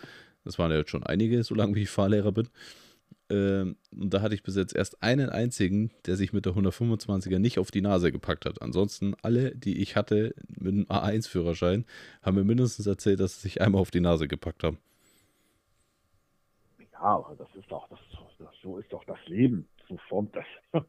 Das 0.44 0.58
waren 0.58 0.70
ja 0.70 0.78
jetzt 0.78 0.90
schon 0.90 1.04
einige, 1.04 1.42
solange 1.44 1.78
ich 1.78 1.90
Fahrlehrer 1.90 2.32
bin. 2.32 2.48
Ähm, 3.30 3.76
und 3.92 4.12
da 4.12 4.22
hatte 4.22 4.34
ich 4.34 4.42
bis 4.42 4.56
jetzt 4.56 4.74
erst 4.74 5.02
einen 5.02 5.30
einzigen, 5.30 5.90
der 6.06 6.16
sich 6.16 6.32
mit 6.32 6.46
der 6.46 6.54
125er 6.54 7.38
nicht 7.38 7.58
auf 7.58 7.70
die 7.70 7.80
Nase 7.80 8.10
gepackt 8.10 8.44
hat. 8.44 8.60
Ansonsten 8.60 9.14
alle, 9.22 9.54
die 9.54 9.80
ich 9.80 9.94
hatte 9.94 10.34
mit 10.48 10.74
einem 10.74 10.84
A1-Führerschein, 10.86 11.84
haben 12.22 12.34
mir 12.34 12.44
mindestens 12.44 12.86
erzählt, 12.86 13.20
dass 13.20 13.36
sie 13.36 13.42
sich 13.42 13.60
einmal 13.60 13.80
auf 13.80 13.92
die 13.92 14.00
Nase 14.00 14.26
gepackt 14.26 14.64
haben. 14.64 14.78
Ja, 16.92 17.00
aber 17.00 17.34
das 17.38 17.48
ist 17.54 17.70
doch, 17.70 17.88
das, 17.88 18.00
das 18.38 18.48
so 18.62 18.78
ist 18.78 18.92
doch 18.92 19.04
das 19.04 19.18
Leben. 19.26 19.68
So 19.88 19.96
formt 20.08 20.34
das. 20.34 20.82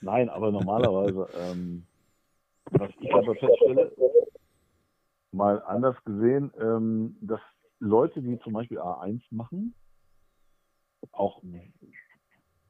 Nein, 0.00 0.28
aber 0.28 0.50
normalerweise, 0.50 1.28
ähm, 1.38 1.84
was 2.70 2.90
ich 3.00 3.12
aber 3.12 3.34
feststelle, 3.34 3.92
mal 5.32 5.62
anders 5.62 5.96
gesehen, 6.04 6.52
ähm, 6.58 7.16
dass 7.20 7.40
Leute, 7.78 8.22
die 8.22 8.38
zum 8.40 8.52
Beispiel 8.52 8.78
A1 8.78 9.22
machen, 9.30 9.74
auch 11.10 11.42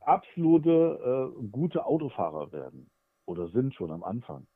absolute 0.00 1.34
äh, 1.38 1.46
gute 1.48 1.84
Autofahrer 1.84 2.50
werden 2.52 2.90
oder 3.26 3.48
sind 3.48 3.74
schon 3.74 3.90
am 3.90 4.02
Anfang. 4.02 4.46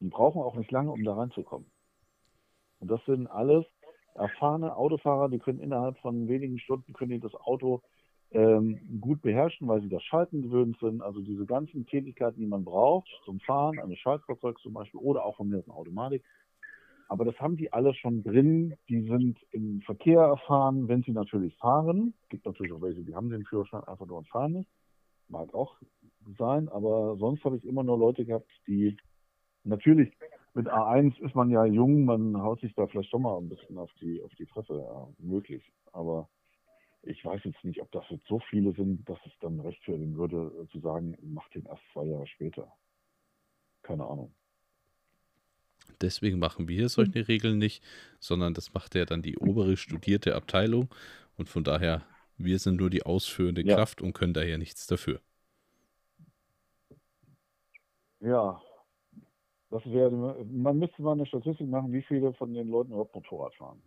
Die 0.00 0.08
brauchen 0.08 0.42
auch 0.42 0.54
nicht 0.54 0.70
lange, 0.70 0.92
um 0.92 1.02
da 1.02 1.14
reinzukommen. 1.14 1.70
Und 2.78 2.90
das 2.90 3.04
sind 3.06 3.26
alles 3.26 3.64
erfahrene 4.14 4.76
Autofahrer, 4.76 5.28
die 5.28 5.38
können 5.38 5.60
innerhalb 5.60 5.98
von 5.98 6.28
wenigen 6.28 6.58
Stunden 6.58 6.92
können 6.92 7.10
die 7.10 7.20
das 7.20 7.34
Auto 7.34 7.82
ähm, 8.32 9.00
gut 9.00 9.22
beherrschen, 9.22 9.68
weil 9.68 9.82
sie 9.82 9.88
das 9.88 10.02
Schalten 10.02 10.42
gewöhnt 10.42 10.76
sind. 10.80 11.02
Also 11.02 11.20
diese 11.20 11.46
ganzen 11.46 11.86
Tätigkeiten, 11.86 12.40
die 12.40 12.46
man 12.46 12.64
braucht 12.64 13.08
zum 13.24 13.40
Fahren, 13.40 13.78
eines 13.78 13.98
Schaltfahrzeugs 13.98 14.62
zum 14.62 14.74
Beispiel 14.74 15.00
oder 15.00 15.24
auch 15.24 15.36
von 15.36 15.48
mir 15.48 15.58
aus 15.58 15.68
Automatik, 15.68 16.22
aber 17.08 17.24
das 17.24 17.38
haben 17.38 17.56
die 17.56 17.72
alle 17.72 17.94
schon 17.94 18.22
drin. 18.22 18.74
Die 18.88 19.02
sind 19.02 19.38
im 19.52 19.80
Verkehr 19.82 20.22
erfahren, 20.22 20.88
wenn 20.88 21.02
sie 21.02 21.12
natürlich 21.12 21.56
fahren. 21.56 22.14
Gibt 22.28 22.44
natürlich 22.46 22.72
auch 22.72 22.82
welche, 22.82 23.02
die 23.02 23.14
haben 23.14 23.30
den 23.30 23.44
Führerschein 23.44 23.84
einfach 23.84 24.06
nur 24.06 24.18
und 24.18 24.28
fahren 24.28 24.52
nicht. 24.52 24.70
Mag 25.28 25.54
auch 25.54 25.76
sein, 26.38 26.68
aber 26.68 27.16
sonst 27.18 27.44
habe 27.44 27.56
ich 27.56 27.64
immer 27.64 27.82
nur 27.82 27.98
Leute 27.98 28.24
gehabt, 28.24 28.48
die 28.66 28.96
natürlich 29.64 30.12
mit 30.54 30.68
A1 30.68 31.20
ist 31.20 31.34
man 31.34 31.50
ja 31.50 31.64
jung, 31.64 32.04
man 32.04 32.40
haut 32.42 32.60
sich 32.60 32.74
da 32.74 32.86
vielleicht 32.86 33.10
schon 33.10 33.22
mal 33.22 33.36
ein 33.36 33.48
bisschen 33.48 33.76
auf 33.76 33.90
die, 34.00 34.22
auf 34.22 34.34
die 34.36 34.46
Fresse, 34.46 34.78
ja, 34.78 35.08
möglich. 35.18 35.62
Aber 35.92 36.28
ich 37.06 37.24
weiß 37.24 37.42
jetzt 37.44 37.62
nicht, 37.64 37.80
ob 37.80 37.90
das 37.92 38.04
jetzt 38.10 38.26
so 38.26 38.40
viele 38.50 38.72
sind, 38.74 39.08
dass 39.08 39.18
es 39.26 39.32
dann 39.40 39.60
rechtfertigen 39.60 40.16
würde, 40.16 40.52
äh, 40.62 40.68
zu 40.68 40.80
sagen, 40.80 41.16
mach 41.22 41.48
den 41.50 41.64
erst 41.66 41.82
zwei 41.92 42.04
Jahre 42.04 42.26
später. 42.26 42.72
Keine 43.82 44.04
Ahnung. 44.04 44.34
Deswegen 46.00 46.38
machen 46.38 46.68
wir 46.68 46.88
solche 46.88 47.20
hm. 47.20 47.26
Regeln 47.26 47.58
nicht, 47.58 47.82
sondern 48.18 48.54
das 48.54 48.74
macht 48.74 48.94
ja 48.94 49.04
dann 49.04 49.22
die 49.22 49.38
obere 49.38 49.76
studierte 49.76 50.34
Abteilung 50.34 50.88
und 51.36 51.48
von 51.48 51.64
daher, 51.64 52.02
wir 52.36 52.58
sind 52.58 52.76
nur 52.76 52.90
die 52.90 53.04
ausführende 53.04 53.62
ja. 53.62 53.76
Kraft 53.76 54.02
und 54.02 54.12
können 54.12 54.34
daher 54.34 54.58
nichts 54.58 54.86
dafür. 54.86 55.20
Ja, 58.20 58.60
das 59.70 59.84
wäre, 59.86 60.10
man 60.44 60.78
müsste 60.78 61.02
mal 61.02 61.12
eine 61.12 61.26
Statistik 61.26 61.68
machen, 61.68 61.92
wie 61.92 62.02
viele 62.02 62.32
von 62.34 62.52
den 62.52 62.68
Leuten 62.68 62.90
überhaupt 62.90 63.14
Motorrad 63.14 63.54
fahren. 63.54 63.82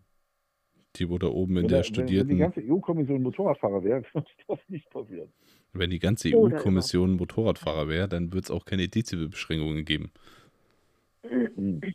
Die, 0.96 1.10
wo 1.10 1.18
da 1.18 1.28
oben 1.28 1.58
in 1.58 1.64
wenn 1.64 1.70
der 1.70 1.84
studierten. 1.84 2.30
Wenn 2.30 2.36
die 2.36 2.42
ganze 2.42 2.62
EU-Kommission 2.62 3.22
Motorradfahrer 3.22 3.84
wäre, 3.84 4.04
würde 4.14 4.28
das 4.48 4.60
nicht 4.68 4.90
passieren. 4.90 5.30
Wenn 5.74 5.92
die 5.92 6.00
ganze 6.00 6.30
EU-Kommission 6.36 7.16
Motorradfahrer 7.16 7.88
wäre, 7.88 8.08
dann 8.08 8.34
würde 8.34 8.46
es 8.46 8.52
auch 8.52 8.66
keine 8.66 8.88
Dezibelbeschränkungen 8.88 9.86
geben. 9.86 10.12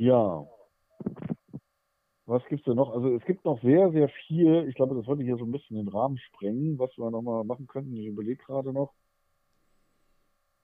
Ja. 0.00 0.46
Was 2.24 2.42
gibt 2.48 2.60
es 2.60 2.64
denn 2.64 2.76
noch? 2.76 2.90
Also 2.94 3.14
es 3.14 3.24
gibt 3.26 3.44
noch 3.44 3.60
sehr, 3.60 3.90
sehr 3.90 4.08
viel. 4.08 4.66
Ich 4.66 4.74
glaube, 4.74 4.94
das 4.94 5.06
wollte 5.06 5.24
hier 5.24 5.36
so 5.36 5.44
ein 5.44 5.52
bisschen 5.52 5.76
den 5.76 5.88
Rahmen 5.88 6.16
sprengen, 6.16 6.78
was 6.78 6.96
wir 6.96 7.10
nochmal 7.10 7.44
machen 7.44 7.66
könnten. 7.66 7.94
Ich 7.96 8.06
überlege 8.06 8.42
gerade 8.42 8.72
noch. 8.72 8.94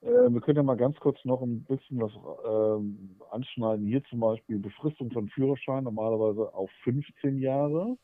Äh, 0.01 0.29
wir 0.29 0.41
können 0.41 0.57
ja 0.57 0.63
mal 0.63 0.77
ganz 0.77 0.97
kurz 0.99 1.23
noch 1.25 1.41
ein 1.41 1.63
bisschen 1.63 1.99
was 2.01 2.13
äh, 2.13 3.31
anschneiden. 3.31 3.85
Hier 3.87 4.03
zum 4.05 4.19
Beispiel 4.19 4.59
Befristung 4.59 5.11
von 5.11 5.29
Führerschein 5.29 5.83
normalerweise 5.83 6.53
auf 6.53 6.69
15 6.83 7.39
Jahre. 7.39 7.97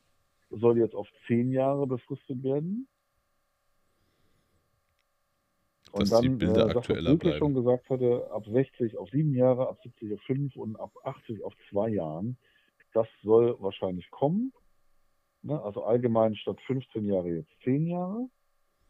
Soll 0.50 0.78
jetzt 0.78 0.94
auf 0.94 1.08
10 1.26 1.50
Jahre 1.50 1.86
befristet 1.86 2.42
werden. 2.42 2.88
Und 5.92 6.02
Dass 6.02 6.10
dann, 6.10 6.22
die 6.22 6.28
Bilder 6.30 6.68
äh, 6.68 6.76
aktueller 6.76 7.16
bleiben. 7.16 7.38
schon 7.38 7.54
gesagt 7.54 7.88
hatte, 7.88 8.28
ab 8.32 8.44
60 8.46 8.98
auf 8.98 9.08
7 9.10 9.32
Jahre, 9.34 9.68
ab 9.68 9.78
70 9.82 10.14
auf 10.14 10.20
5 10.22 10.56
und 10.56 10.76
ab 10.80 10.90
80 11.04 11.44
auf 11.44 11.54
2 11.70 11.90
Jahren. 11.90 12.36
Das 12.92 13.06
soll 13.22 13.56
wahrscheinlich 13.60 14.10
kommen. 14.10 14.52
Ne? 15.42 15.60
Also 15.62 15.84
allgemein 15.84 16.34
statt 16.34 16.60
15 16.66 17.04
Jahre 17.04 17.28
jetzt 17.28 17.50
10 17.62 17.86
Jahre 17.86 18.28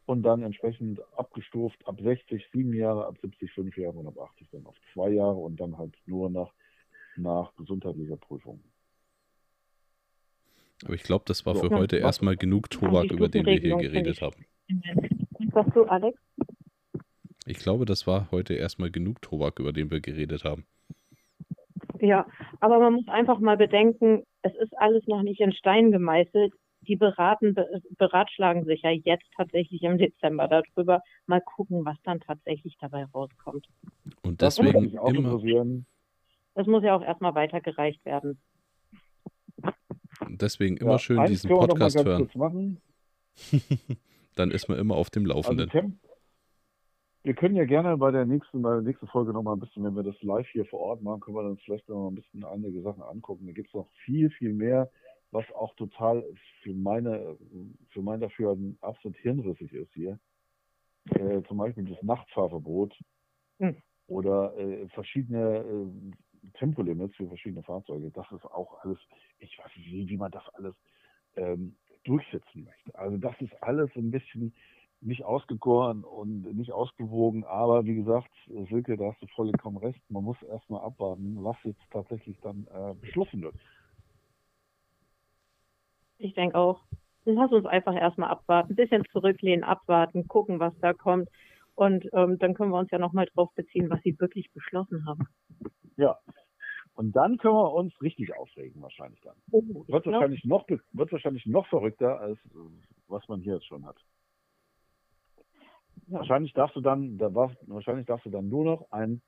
und 0.05 0.23
dann 0.23 0.43
entsprechend 0.43 1.01
abgestuft 1.17 1.87
ab 1.87 1.99
60 2.01 2.45
sieben 2.51 2.73
Jahre, 2.73 3.07
ab 3.07 3.17
70 3.21 3.51
fünf 3.51 3.77
Jahre 3.77 3.97
und 3.97 4.07
ab 4.07 4.17
80 4.17 4.49
dann 4.51 4.65
auf 4.65 4.75
zwei 4.93 5.09
Jahre 5.09 5.37
und 5.37 5.59
dann 5.59 5.77
halt 5.77 5.95
nur 6.05 6.29
nach, 6.29 6.51
nach 7.15 7.55
gesundheitlicher 7.55 8.17
Prüfung. 8.17 8.63
Aber 10.83 10.93
ich 10.93 11.03
glaube, 11.03 11.23
das 11.27 11.45
war 11.45 11.55
so, 11.55 11.61
für 11.61 11.71
ja, 11.71 11.77
heute 11.77 11.97
erstmal 11.97 12.35
genug 12.35 12.69
Tobak, 12.69 13.11
über 13.11 13.29
den 13.29 13.45
wir 13.45 13.57
hier 13.57 13.77
geredet 13.77 14.21
haben. 14.21 14.45
Was 15.51 15.65
du, 15.73 15.85
Alex? 15.85 16.19
Ich 17.47 17.57
glaube, 17.57 17.85
das 17.85 18.07
war 18.07 18.29
heute 18.31 18.55
erstmal 18.55 18.91
genug 18.91 19.21
Tobak, 19.21 19.59
über 19.59 19.71
den 19.71 19.89
wir 19.89 20.01
geredet 20.01 20.43
haben. 20.43 20.65
Ja, 21.99 22.27
aber 22.59 22.79
man 22.79 22.93
muss 22.93 23.07
einfach 23.07 23.39
mal 23.39 23.57
bedenken, 23.57 24.23
es 24.41 24.53
ist 24.55 24.77
alles 24.77 25.07
noch 25.07 25.23
nicht 25.23 25.39
in 25.39 25.53
Stein 25.53 25.91
gemeißelt 25.91 26.53
die 26.85 26.95
beraten, 26.95 27.55
beratschlagen 27.97 28.65
sich 28.65 28.81
ja 28.83 28.91
jetzt 28.91 29.27
tatsächlich 29.35 29.83
im 29.83 29.97
Dezember 29.97 30.47
darüber. 30.47 31.01
Mal 31.25 31.41
gucken, 31.41 31.85
was 31.85 31.97
dann 32.03 32.19
tatsächlich 32.19 32.77
dabei 32.79 33.05
rauskommt. 33.05 33.67
Und 34.23 34.41
deswegen 34.41 34.93
das 34.93 35.43
immer. 35.43 35.83
Das 36.55 36.67
muss 36.67 36.83
ja 36.83 36.95
auch 36.95 37.03
erstmal 37.03 37.35
weitergereicht 37.35 38.03
werden. 38.05 38.39
Deswegen 40.29 40.77
immer 40.77 40.91
ja, 40.91 40.99
schön 40.99 41.25
diesen 41.25 41.49
Podcast 41.49 42.03
hören. 42.03 42.79
dann 44.35 44.51
ist 44.51 44.69
man 44.69 44.77
immer 44.77 44.95
auf 44.95 45.09
dem 45.09 45.25
Laufenden. 45.25 45.69
Also, 45.69 45.91
wir 47.23 47.33
können 47.33 47.55
ja 47.55 47.65
gerne 47.65 47.97
bei 47.97 48.11
der 48.11 48.25
nächsten, 48.25 48.61
bei 48.61 48.73
der 48.73 48.81
nächsten 48.81 49.07
Folge 49.07 49.33
noch 49.33 49.41
mal 49.41 49.53
ein 49.53 49.59
bisschen, 49.59 49.83
wenn 49.83 49.95
wir 49.95 50.03
das 50.03 50.21
live 50.21 50.47
hier 50.49 50.65
vor 50.65 50.79
Ort 50.79 51.01
machen, 51.01 51.21
können 51.21 51.35
wir 51.35 51.43
dann 51.43 51.57
vielleicht 51.57 51.89
noch 51.89 52.09
ein 52.09 52.15
bisschen 52.15 52.45
einige 52.45 52.81
Sachen 52.83 53.01
angucken. 53.01 53.47
Da 53.47 53.51
gibt 53.51 53.67
es 53.67 53.73
noch 53.73 53.89
viel, 54.05 54.29
viel 54.29 54.53
mehr 54.53 54.89
was 55.35 55.51
auch 55.51 55.75
total 55.75 56.23
für 56.61 56.73
meine, 56.73 57.37
für 57.89 58.01
mein 58.01 58.21
Dafürhalten 58.21 58.77
absolut 58.81 59.17
hirnrissig 59.17 59.71
ist 59.73 59.93
hier. 59.93 60.17
Äh, 61.11 61.43
zum 61.47 61.57
Beispiel 61.57 61.85
das 61.85 62.01
Nachtfahrverbot 62.01 62.97
hm. 63.59 63.75
oder 64.07 64.57
äh, 64.57 64.87
verschiedene 64.89 65.57
äh, 65.57 66.49
Tempolimits 66.57 67.15
für 67.15 67.27
verschiedene 67.27 67.63
Fahrzeuge. 67.63 68.09
Das 68.11 68.25
ist 68.31 68.45
auch 68.45 68.83
alles, 68.83 68.97
ich 69.39 69.59
weiß 69.59 69.67
nicht, 69.77 69.91
wie, 69.91 70.09
wie 70.09 70.17
man 70.17 70.31
das 70.31 70.43
alles 70.55 70.73
ähm, 71.35 71.75
durchsetzen 72.05 72.63
möchte. 72.63 72.97
Also 72.97 73.17
das 73.17 73.39
ist 73.41 73.53
alles 73.61 73.91
ein 73.95 74.09
bisschen 74.09 74.53
nicht 75.01 75.23
ausgegoren 75.23 76.03
und 76.03 76.43
nicht 76.55 76.71
ausgewogen, 76.71 77.43
aber 77.43 77.85
wie 77.85 77.95
gesagt, 77.95 78.31
Silke, 78.69 78.97
da 78.97 79.11
hast 79.11 79.21
du 79.21 79.27
vollkommen 79.35 79.77
recht, 79.77 80.01
man 80.09 80.23
muss 80.23 80.41
erstmal 80.41 80.81
abwarten, 80.81 81.43
was 81.43 81.57
jetzt 81.63 81.81
tatsächlich 81.91 82.39
dann 82.41 82.65
äh, 82.73 82.95
beschlossen 82.95 83.41
wird. 83.41 83.55
Ich 86.17 86.33
denke 86.33 86.57
auch. 86.57 86.81
Lass 87.25 87.51
uns 87.51 87.65
einfach 87.65 87.95
erstmal 87.95 88.29
abwarten, 88.29 88.73
ein 88.73 88.75
bisschen 88.75 89.03
zurücklehnen, 89.11 89.63
abwarten, 89.63 90.27
gucken, 90.27 90.59
was 90.59 90.77
da 90.79 90.93
kommt. 90.93 91.27
Und 91.73 92.07
ähm, 92.13 92.37
dann 92.37 92.53
können 92.53 92.71
wir 92.71 92.77
uns 92.77 92.91
ja 92.91 92.99
nochmal 92.99 93.25
drauf 93.33 93.49
beziehen, 93.55 93.89
was 93.89 94.01
sie 94.03 94.17
wirklich 94.19 94.51
beschlossen 94.53 95.05
haben. 95.07 95.27
Ja. 95.97 96.17
Und 96.93 97.13
dann 97.13 97.37
können 97.37 97.55
wir 97.55 97.73
uns 97.73 97.93
richtig 98.01 98.33
aufregen, 98.37 98.81
wahrscheinlich 98.81 99.19
dann. 99.21 99.35
Oh, 99.51 99.61
wird, 99.87 100.05
wahrscheinlich 100.05 100.45
noch, 100.45 100.65
wird 100.67 101.11
wahrscheinlich 101.11 101.45
noch 101.45 101.67
verrückter, 101.67 102.19
als 102.19 102.39
was 103.07 103.27
man 103.27 103.41
hier 103.41 103.55
jetzt 103.55 103.65
schon 103.65 103.85
hat. 103.85 103.97
Ja. 106.07 106.19
Wahrscheinlich 106.19 106.53
darfst 106.53 106.75
du 106.75 106.81
dann, 106.81 107.17
da 107.17 107.33
war, 107.33 107.51
wahrscheinlich 107.63 108.05
darfst 108.05 108.25
du 108.25 108.29
dann 108.29 108.47
nur 108.47 108.63
noch 108.63 108.91
ein 108.91 109.21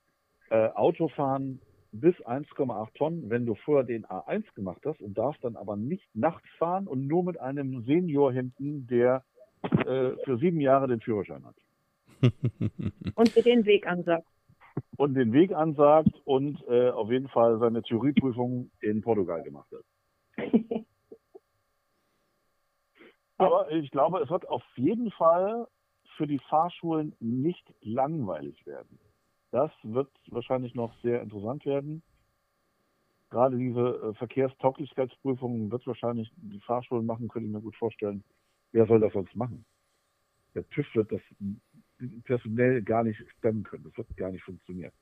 äh, 0.50 0.68
Auto 0.68 1.08
fahren, 1.08 1.60
bis 1.92 2.14
1,8 2.16 2.94
Tonnen, 2.94 3.30
wenn 3.30 3.46
du 3.46 3.54
vorher 3.54 3.84
den 3.84 4.06
A1 4.06 4.44
gemacht 4.54 4.82
hast 4.84 5.00
und 5.00 5.16
darfst 5.16 5.42
dann 5.42 5.56
aber 5.56 5.76
nicht 5.76 6.08
nachts 6.14 6.48
fahren 6.58 6.86
und 6.86 7.06
nur 7.06 7.24
mit 7.24 7.40
einem 7.40 7.82
Senior 7.84 8.32
hinten, 8.32 8.86
der 8.86 9.24
äh, 9.62 10.12
für 10.24 10.38
sieben 10.38 10.60
Jahre 10.60 10.88
den 10.88 11.00
Führerschein 11.00 11.44
hat. 11.44 11.56
und 13.14 13.36
dir 13.36 13.42
den 13.42 13.64
Weg 13.64 13.86
ansagt. 13.86 14.26
Und 14.96 15.14
den 15.14 15.32
Weg 15.32 15.52
ansagt 15.52 16.20
und 16.24 16.62
äh, 16.68 16.90
auf 16.90 17.10
jeden 17.10 17.28
Fall 17.28 17.58
seine 17.58 17.82
Theorieprüfung 17.82 18.70
in 18.80 19.02
Portugal 19.02 19.42
gemacht 19.42 19.68
hat. 19.72 19.84
aber 23.38 23.70
ich 23.72 23.90
glaube, 23.90 24.20
es 24.20 24.30
wird 24.30 24.48
auf 24.48 24.62
jeden 24.76 25.10
Fall 25.10 25.66
für 26.16 26.26
die 26.26 26.40
Fahrschulen 26.48 27.14
nicht 27.20 27.72
langweilig 27.80 28.66
werden. 28.66 28.98
Das 29.50 29.70
wird 29.82 30.10
wahrscheinlich 30.28 30.74
noch 30.74 30.94
sehr 31.00 31.22
interessant 31.22 31.64
werden. 31.64 32.02
Gerade 33.30 33.58
diese 33.58 33.80
äh, 33.80 34.14
Verkehrstauglichkeitsprüfungen 34.14 35.70
wird 35.70 35.86
wahrscheinlich 35.86 36.30
die 36.36 36.60
Fahrschulen 36.60 37.06
machen, 37.06 37.28
könnte 37.28 37.46
ich 37.46 37.52
mir 37.52 37.60
gut 37.60 37.76
vorstellen. 37.76 38.24
Wer 38.72 38.86
soll 38.86 39.00
das 39.00 39.12
sonst 39.12 39.34
machen? 39.34 39.64
Der 40.54 40.68
TÜV 40.68 40.86
wird 40.94 41.12
das 41.12 41.20
personell 42.24 42.82
gar 42.82 43.04
nicht 43.04 43.22
stemmen 43.38 43.64
können. 43.64 43.84
Das 43.84 43.96
wird 43.96 44.16
gar 44.16 44.30
nicht 44.30 44.44
funktionieren. 44.44 44.92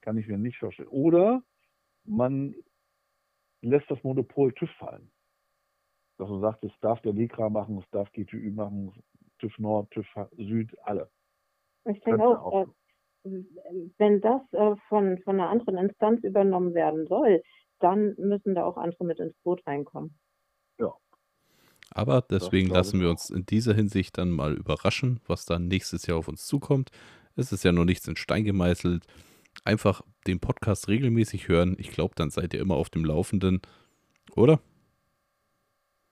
Kann 0.00 0.16
ich 0.16 0.26
mir 0.28 0.38
nicht 0.38 0.58
vorstellen. 0.58 0.88
Oder 0.88 1.42
man 2.04 2.54
lässt 3.62 3.90
das 3.90 4.02
Monopol 4.04 4.52
TÜV 4.52 4.70
fallen. 4.78 5.10
Dass 6.18 6.28
man 6.28 6.40
sagt, 6.40 6.64
es 6.64 6.72
darf 6.80 7.00
der 7.02 7.12
LEGRA 7.12 7.50
machen, 7.50 7.78
es 7.78 7.90
darf 7.90 8.10
GTÜ 8.12 8.50
machen, 8.50 8.92
TÜV 9.38 9.58
Nord, 9.58 9.90
TÜV 9.90 10.06
Süd, 10.36 10.76
alle. 10.84 11.10
Ich 11.84 12.00
denke 12.00 12.26
auch, 12.26 12.52
auch 12.52 12.68
wenn 13.98 14.20
das 14.20 14.42
äh, 14.52 14.76
von, 14.88 15.18
von 15.18 15.40
einer 15.40 15.50
anderen 15.50 15.78
Instanz 15.78 16.22
übernommen 16.24 16.74
werden 16.74 17.06
soll, 17.06 17.42
dann 17.78 18.14
müssen 18.18 18.54
da 18.54 18.64
auch 18.64 18.76
andere 18.76 19.04
mit 19.04 19.18
ins 19.20 19.36
Boot 19.42 19.66
reinkommen. 19.66 20.14
Ja. 20.78 20.92
Aber 21.90 22.22
deswegen 22.22 22.68
lassen 22.68 23.00
wir 23.00 23.10
uns 23.10 23.30
in 23.30 23.46
dieser 23.46 23.74
Hinsicht 23.74 24.18
dann 24.18 24.30
mal 24.30 24.54
überraschen, 24.54 25.20
was 25.26 25.46
dann 25.46 25.68
nächstes 25.68 26.06
Jahr 26.06 26.18
auf 26.18 26.28
uns 26.28 26.46
zukommt. 26.46 26.90
Es 27.36 27.52
ist 27.52 27.64
ja 27.64 27.72
noch 27.72 27.84
nichts 27.84 28.08
in 28.08 28.16
Stein 28.16 28.44
gemeißelt. 28.44 29.04
Einfach 29.64 30.02
den 30.26 30.40
Podcast 30.40 30.88
regelmäßig 30.88 31.48
hören. 31.48 31.76
Ich 31.78 31.90
glaube, 31.90 32.14
dann 32.16 32.30
seid 32.30 32.54
ihr 32.54 32.60
immer 32.60 32.76
auf 32.76 32.90
dem 32.90 33.04
Laufenden, 33.04 33.60
oder? 34.34 34.60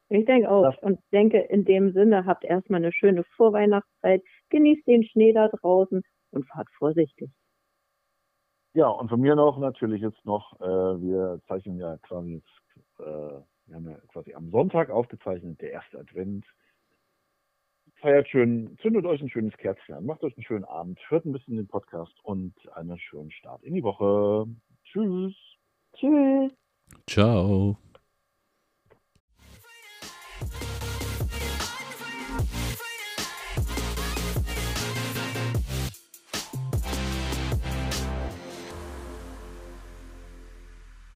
Ich 0.08 0.24
denke 0.26 0.50
auch. 0.50 0.76
Und 0.82 1.00
denke, 1.12 1.38
in 1.38 1.64
dem 1.64 1.92
Sinne 1.92 2.26
habt 2.26 2.44
erstmal 2.44 2.78
eine 2.78 2.92
schöne 2.92 3.24
Vorweihnachtszeit. 3.36 4.22
Genießt 4.50 4.86
den 4.86 5.04
Schnee 5.04 5.32
da 5.32 5.48
draußen 5.48 6.02
und 6.34 6.46
fahrt 6.48 6.68
vorsichtig. 6.78 7.30
Ja, 8.74 8.88
und 8.88 9.08
von 9.08 9.20
mir 9.20 9.36
noch 9.36 9.58
natürlich 9.58 10.02
jetzt 10.02 10.24
noch, 10.24 10.60
äh, 10.60 10.64
wir 10.64 11.40
zeichnen 11.46 11.78
ja 11.78 11.96
quasi 11.98 12.34
jetzt, 12.34 12.98
äh, 12.98 13.40
wir 13.66 13.76
haben 13.76 13.88
ja 13.88 13.96
quasi 14.08 14.34
am 14.34 14.50
Sonntag 14.50 14.90
aufgezeichnet, 14.90 15.60
der 15.60 15.70
erste 15.70 15.98
Advent. 16.00 16.44
Feiert 18.00 18.28
schön, 18.28 18.76
zündet 18.82 19.06
euch 19.06 19.22
ein 19.22 19.30
schönes 19.30 19.56
Kerzchen 19.56 19.94
an, 19.94 20.04
macht 20.04 20.24
euch 20.24 20.36
einen 20.36 20.44
schönen 20.44 20.64
Abend, 20.64 20.98
hört 21.08 21.24
ein 21.24 21.32
bisschen 21.32 21.56
den 21.56 21.68
Podcast 21.68 22.12
und 22.24 22.54
einen 22.74 22.98
schönen 22.98 23.30
Start 23.30 23.62
in 23.62 23.74
die 23.74 23.82
Woche. 23.82 24.46
Tschüss. 24.84 25.34
Tschüss. 25.96 26.52
Ciao. 27.08 27.78